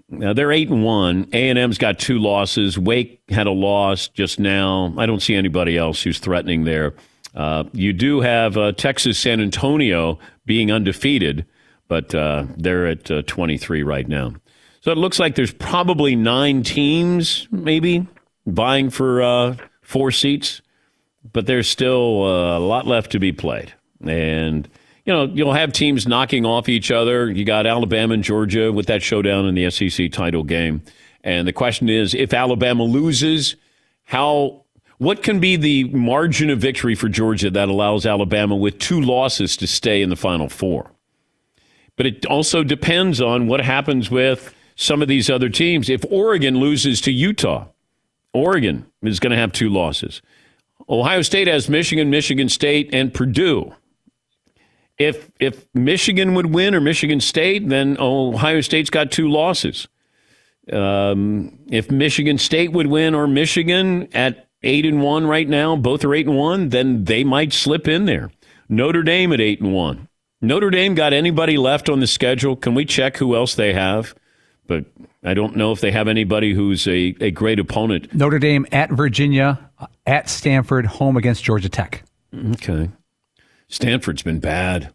Now 0.07 0.31
they're 0.31 0.51
eight 0.51 0.69
and 0.69 0.83
one. 0.83 1.27
A 1.33 1.49
and 1.49 1.59
M's 1.59 1.77
got 1.77 1.99
two 1.99 2.19
losses. 2.19 2.77
Wake 2.77 3.21
had 3.29 3.47
a 3.47 3.51
loss 3.51 4.07
just 4.07 4.39
now. 4.39 4.93
I 4.97 5.05
don't 5.05 5.21
see 5.21 5.35
anybody 5.35 5.77
else 5.77 6.01
who's 6.01 6.19
threatening 6.19 6.63
there. 6.63 6.93
Uh, 7.33 7.65
you 7.73 7.91
do 7.91 8.21
have 8.21 8.55
uh, 8.55 8.71
Texas 8.71 9.17
San 9.19 9.41
Antonio 9.41 10.19
being 10.45 10.71
undefeated, 10.71 11.45
but 11.89 12.15
uh, 12.15 12.45
they're 12.55 12.87
at 12.87 13.11
uh, 13.11 13.23
23 13.23 13.83
right 13.83 14.07
now. 14.07 14.33
So 14.85 14.91
it 14.91 14.99
looks 14.99 15.17
like 15.17 15.33
there's 15.33 15.51
probably 15.51 16.15
nine 16.15 16.61
teams, 16.61 17.47
maybe, 17.49 18.05
vying 18.45 18.91
for 18.91 19.23
uh, 19.23 19.55
four 19.81 20.11
seats, 20.11 20.61
but 21.33 21.47
there's 21.47 21.67
still 21.67 22.23
uh, 22.23 22.59
a 22.59 22.61
lot 22.61 22.85
left 22.85 23.11
to 23.13 23.19
be 23.19 23.31
played. 23.31 23.73
And, 24.01 24.69
you 25.03 25.11
know, 25.11 25.23
you'll 25.23 25.53
have 25.53 25.73
teams 25.73 26.05
knocking 26.05 26.45
off 26.45 26.69
each 26.69 26.91
other. 26.91 27.31
You 27.31 27.45
got 27.45 27.65
Alabama 27.65 28.13
and 28.13 28.23
Georgia 28.23 28.71
with 28.71 28.85
that 28.85 29.01
showdown 29.01 29.47
in 29.47 29.55
the 29.55 29.71
SEC 29.71 30.11
title 30.11 30.43
game. 30.43 30.83
And 31.23 31.47
the 31.47 31.53
question 31.53 31.89
is 31.89 32.13
if 32.13 32.31
Alabama 32.31 32.83
loses, 32.83 33.55
how. 34.03 34.65
What 34.97 35.23
can 35.23 35.41
be 35.41 35.57
the 35.57 35.85
margin 35.85 36.49
of 36.49 36.59
victory 36.59 36.95
for 36.95 37.09
Georgia 37.09 37.49
that 37.49 37.67
allows 37.67 38.05
Alabama 38.05 38.55
with 38.55 38.77
two 38.79 39.01
losses 39.01 39.57
to 39.57 39.67
stay 39.67 40.01
in 40.01 40.09
the 40.09 40.15
Final 40.15 40.47
Four? 40.47 40.89
But 41.97 42.05
it 42.05 42.25
also 42.27 42.63
depends 42.63 43.19
on 43.19 43.47
what 43.47 43.59
happens 43.59 44.09
with 44.09 44.54
some 44.75 45.01
of 45.01 45.07
these 45.07 45.29
other 45.29 45.49
teams. 45.49 45.89
If 45.89 46.03
Oregon 46.09 46.59
loses 46.59 47.01
to 47.01 47.11
Utah, 47.11 47.67
Oregon 48.33 48.85
is 49.01 49.19
going 49.19 49.31
to 49.31 49.37
have 49.37 49.51
two 49.51 49.69
losses. 49.69 50.21
Ohio 50.87 51.21
State 51.21 51.47
has 51.47 51.69
Michigan, 51.69 52.09
Michigan 52.09 52.49
State, 52.49 52.89
and 52.93 53.13
Purdue. 53.13 53.73
If 54.97 55.31
if 55.39 55.65
Michigan 55.73 56.35
would 56.35 56.53
win 56.53 56.75
or 56.75 56.79
Michigan 56.79 57.19
State, 57.19 57.67
then 57.67 57.97
Ohio 57.99 58.61
State's 58.61 58.89
got 58.89 59.11
two 59.11 59.29
losses. 59.29 59.87
Um, 60.71 61.59
if 61.69 61.91
Michigan 61.91 62.37
State 62.37 62.71
would 62.71 62.87
win 62.87 63.13
or 63.13 63.27
Michigan 63.27 64.07
at 64.13 64.47
eight 64.63 64.85
and 64.85 65.01
one 65.01 65.27
right 65.27 65.47
now, 65.47 65.75
both 65.75 66.03
are 66.05 66.13
eight 66.13 66.27
and 66.27 66.37
one, 66.37 66.69
then 66.69 67.05
they 67.05 67.23
might 67.23 67.53
slip 67.53 67.87
in 67.87 68.05
there. 68.05 68.31
Notre 68.69 69.03
Dame 69.03 69.31
at 69.31 69.41
eight 69.41 69.61
and 69.61 69.73
one. 69.73 70.07
Notre 70.41 70.69
Dame 70.69 70.95
got 70.95 71.13
anybody 71.13 71.57
left 71.57 71.89
on 71.89 71.99
the 71.99 72.07
schedule? 72.07 72.55
Can 72.55 72.73
we 72.73 72.85
check 72.85 73.17
who 73.17 73.35
else 73.35 73.55
they 73.55 73.73
have? 73.73 74.15
But 74.67 74.85
I 75.23 75.33
don't 75.33 75.55
know 75.55 75.71
if 75.71 75.81
they 75.81 75.91
have 75.91 76.07
anybody 76.07 76.53
who's 76.53 76.87
a, 76.87 77.15
a 77.21 77.31
great 77.31 77.59
opponent. 77.59 78.13
Notre 78.13 78.39
Dame 78.39 78.65
at 78.71 78.91
Virginia, 78.91 79.69
at 80.05 80.29
Stanford, 80.29 80.85
home 80.85 81.17
against 81.17 81.43
Georgia 81.43 81.69
Tech. 81.69 82.03
Okay. 82.33 82.89
Stanford's 83.67 84.21
been 84.21 84.39
bad, 84.39 84.93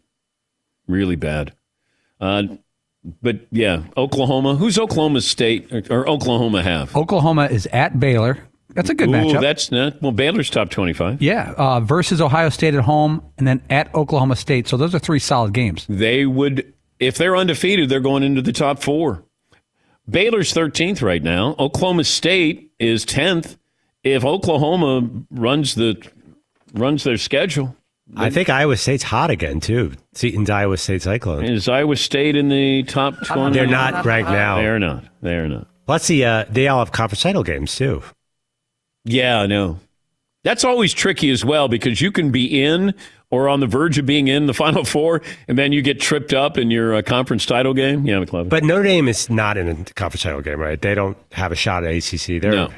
really 0.87 1.15
bad. 1.15 1.53
Uh, 2.19 2.43
but 3.21 3.39
yeah, 3.51 3.83
Oklahoma. 3.97 4.55
Who's 4.55 4.77
Oklahoma 4.77 5.21
State 5.21 5.71
or, 5.71 5.83
or 5.89 6.09
Oklahoma 6.09 6.61
have? 6.61 6.95
Oklahoma 6.95 7.45
is 7.45 7.65
at 7.67 7.99
Baylor. 7.99 8.37
That's 8.73 8.89
a 8.89 8.93
good 8.93 9.09
Ooh, 9.09 9.13
matchup. 9.13 9.41
That's 9.41 9.71
not 9.71 10.01
well. 10.01 10.11
Baylor's 10.11 10.49
top 10.49 10.69
twenty-five. 10.69 11.21
yeah, 11.21 11.53
uh, 11.57 11.81
versus 11.81 12.21
Ohio 12.21 12.49
State 12.49 12.73
at 12.73 12.83
home, 12.83 13.21
and 13.37 13.45
then 13.45 13.61
at 13.69 13.93
Oklahoma 13.93 14.35
State. 14.35 14.67
So 14.67 14.77
those 14.77 14.95
are 14.95 14.99
three 14.99 15.19
solid 15.19 15.53
games. 15.53 15.85
They 15.89 16.25
would, 16.25 16.73
if 16.99 17.17
they're 17.17 17.35
undefeated, 17.35 17.89
they're 17.89 17.99
going 17.99 18.23
into 18.23 18.41
the 18.41 18.53
top 18.53 18.81
four. 18.81 19.25
Baylor's 20.09 20.53
thirteenth 20.53 21.01
right 21.01 21.23
now. 21.23 21.55
Oklahoma 21.59 22.03
State 22.03 22.71
is 22.79 23.05
tenth. 23.05 23.57
If 24.03 24.25
Oklahoma 24.25 25.07
runs 25.29 25.75
the 25.75 26.01
runs 26.73 27.03
their 27.03 27.17
schedule, 27.17 27.75
I 28.15 28.29
think 28.29 28.49
Iowa 28.49 28.77
State's 28.77 29.03
hot 29.03 29.29
again 29.29 29.59
too. 29.59 29.93
Seton's 30.13 30.49
Iowa 30.49 30.77
State 30.77 31.03
Cyclone. 31.03 31.45
is 31.45 31.69
Iowa 31.69 31.95
State 31.95 32.35
in 32.35 32.49
the 32.49 32.83
top 32.83 33.15
twenty? 33.25 33.57
They're 33.57 33.67
not 33.67 34.03
ranked 34.05 34.31
now. 34.31 34.57
They're 34.57 34.79
not. 34.79 35.05
They're 35.21 35.47
not. 35.47 35.67
Let's 35.87 36.05
see. 36.05 36.23
Uh, 36.23 36.45
they 36.49 36.67
all 36.67 36.79
have 36.79 36.91
conference 36.91 37.21
title 37.21 37.43
games 37.43 37.75
too. 37.75 38.01
Yeah, 39.05 39.41
I 39.41 39.47
know. 39.47 39.79
That's 40.43 40.63
always 40.63 40.93
tricky 40.93 41.29
as 41.29 41.45
well 41.45 41.67
because 41.67 42.01
you 42.01 42.11
can 42.11 42.31
be 42.31 42.63
in 42.63 42.95
or 43.31 43.49
on 43.49 43.59
the 43.59 43.67
verge 43.67 43.97
of 43.97 44.05
being 44.05 44.27
in 44.27 44.45
the 44.45 44.53
Final 44.63 44.83
Four, 44.83 45.21
and 45.47 45.57
then 45.57 45.71
you 45.71 45.81
get 45.81 45.99
tripped 45.99 46.33
up 46.33 46.57
in 46.57 46.69
your 46.69 46.93
uh, 46.95 47.01
conference 47.01 47.45
title 47.45 47.73
game. 47.73 48.05
Yeah, 48.05 48.15
McLovin. 48.17 48.49
But 48.49 48.63
Notre 48.63 48.83
Dame 48.83 49.07
is 49.07 49.29
not 49.29 49.57
in 49.57 49.67
a 49.67 49.75
conference 49.95 50.21
title 50.23 50.41
game, 50.41 50.59
right? 50.59 50.79
They 50.79 50.93
don't 50.93 51.17
have 51.31 51.51
a 51.51 51.55
shot 51.55 51.83
at 51.83 51.95
ACC. 51.95 52.39
They're, 52.41 52.51
no, 52.51 52.69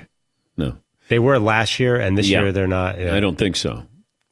no. 0.56 0.78
They 1.10 1.20
were 1.20 1.38
last 1.40 1.80
year, 1.80 1.98
and 2.00 2.18
this 2.18 2.30
Yeah. 2.30 2.42
year 2.44 2.52
they're 2.54 2.68
not. 2.68 2.98
Yeah. 3.00 3.14
I 3.16 3.20
don't 3.20 3.38
think 3.38 3.56
so. 3.58 3.84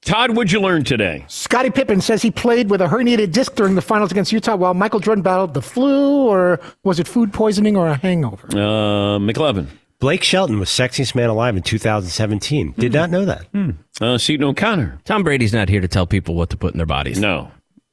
Todd, 0.04 0.36
what'd 0.36 0.52
you 0.52 0.60
learn 0.60 0.84
today? 0.84 1.26
Scottie 1.28 1.70
Pippen 1.70 2.02
says 2.02 2.24
he 2.24 2.32
played 2.32 2.72
with 2.72 2.82
a 2.82 2.88
herniated 2.88 3.32
disc 3.34 3.54
during 3.54 3.76
the 3.76 3.84
finals 3.84 4.12
against 4.12 4.32
Utah 4.32 4.56
while 4.56 4.74
Michael 4.74 5.00
Jordan 5.00 5.22
battled 5.22 5.54
the 5.54 5.62
flu, 5.62 6.26
or 6.28 6.60
was 6.84 7.00
it 7.00 7.08
food 7.08 7.32
poisoning 7.32 7.78
or 7.78 7.88
a 7.88 7.96
hangover? 7.98 8.48
Uh, 8.48 9.20
McLovin. 9.20 9.68
Blake 10.02 10.24
Shelton 10.24 10.60
was 10.60 10.68
sexiest 10.68 11.14
man 11.14 11.30
alive 11.30 11.56
in 11.56 11.62
2017. 11.62 12.74
Did 12.76 12.92
not 12.92 13.12
know 13.12 13.24
that. 13.26 13.46
Uh, 14.02 14.18
Seton 14.18 14.44
O'Connor. 14.44 15.00
Tom 15.06 15.22
Brady's 15.22 15.54
not 15.54 15.70
here 15.70 15.80
to 15.80 15.88
tell 15.88 16.08
people 16.08 16.34
what 16.34 16.50
to 16.50 16.58
put 16.58 16.74
in 16.74 16.80
their 16.80 16.88
bodies. 16.88 17.20
No, 17.20 17.52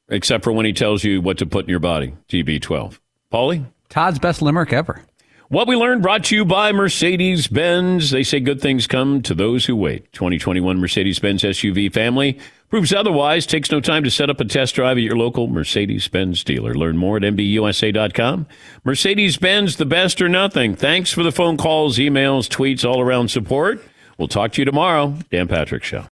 except 0.09 0.43
for 0.43 0.51
when 0.51 0.65
he 0.65 0.73
tells 0.73 1.03
you 1.03 1.21
what 1.21 1.37
to 1.37 1.45
put 1.45 1.65
in 1.65 1.69
your 1.69 1.79
body. 1.79 2.15
TB12. 2.27 2.97
Paulie? 3.31 3.63
Todd's 3.89 4.17
best 4.17 4.41
limerick 4.41 4.73
ever. 4.73 5.03
What 5.49 5.67
we 5.67 5.75
learned 5.75 6.01
brought 6.01 6.23
to 6.25 6.35
you 6.35 6.45
by 6.45 6.71
Mercedes 6.71 7.47
Benz. 7.47 8.09
They 8.09 8.23
say 8.23 8.39
good 8.39 8.59
things 8.59 8.87
come 8.87 9.21
to 9.21 9.35
those 9.35 9.65
who 9.67 9.75
wait. 9.75 10.11
2021 10.13 10.79
Mercedes 10.79 11.19
Benz 11.19 11.43
SUV 11.43 11.93
family 11.93 12.39
proves 12.69 12.93
otherwise. 12.93 13.45
Takes 13.45 13.71
no 13.71 13.79
time 13.79 14.03
to 14.03 14.11
set 14.11 14.29
up 14.29 14.39
a 14.39 14.45
test 14.45 14.75
drive 14.75 14.97
at 14.97 15.03
your 15.03 15.17
local 15.17 15.47
Mercedes 15.47 16.07
Benz 16.07 16.43
dealer. 16.43 16.73
Learn 16.73 16.97
more 16.97 17.17
at 17.17 17.23
MBUSA.com. 17.23 18.47
Mercedes 18.83 19.37
Benz, 19.37 19.75
the 19.75 19.85
best 19.85 20.21
or 20.21 20.29
nothing. 20.29 20.75
Thanks 20.75 21.11
for 21.11 21.23
the 21.23 21.31
phone 21.31 21.57
calls, 21.57 21.97
emails, 21.97 22.47
tweets, 22.47 22.87
all 22.87 23.01
around 23.01 23.29
support. 23.29 23.83
We'll 24.17 24.27
talk 24.27 24.51
to 24.53 24.61
you 24.61 24.65
tomorrow. 24.65 25.17
Dan 25.31 25.47
Patrick 25.47 25.83
Show. 25.83 26.05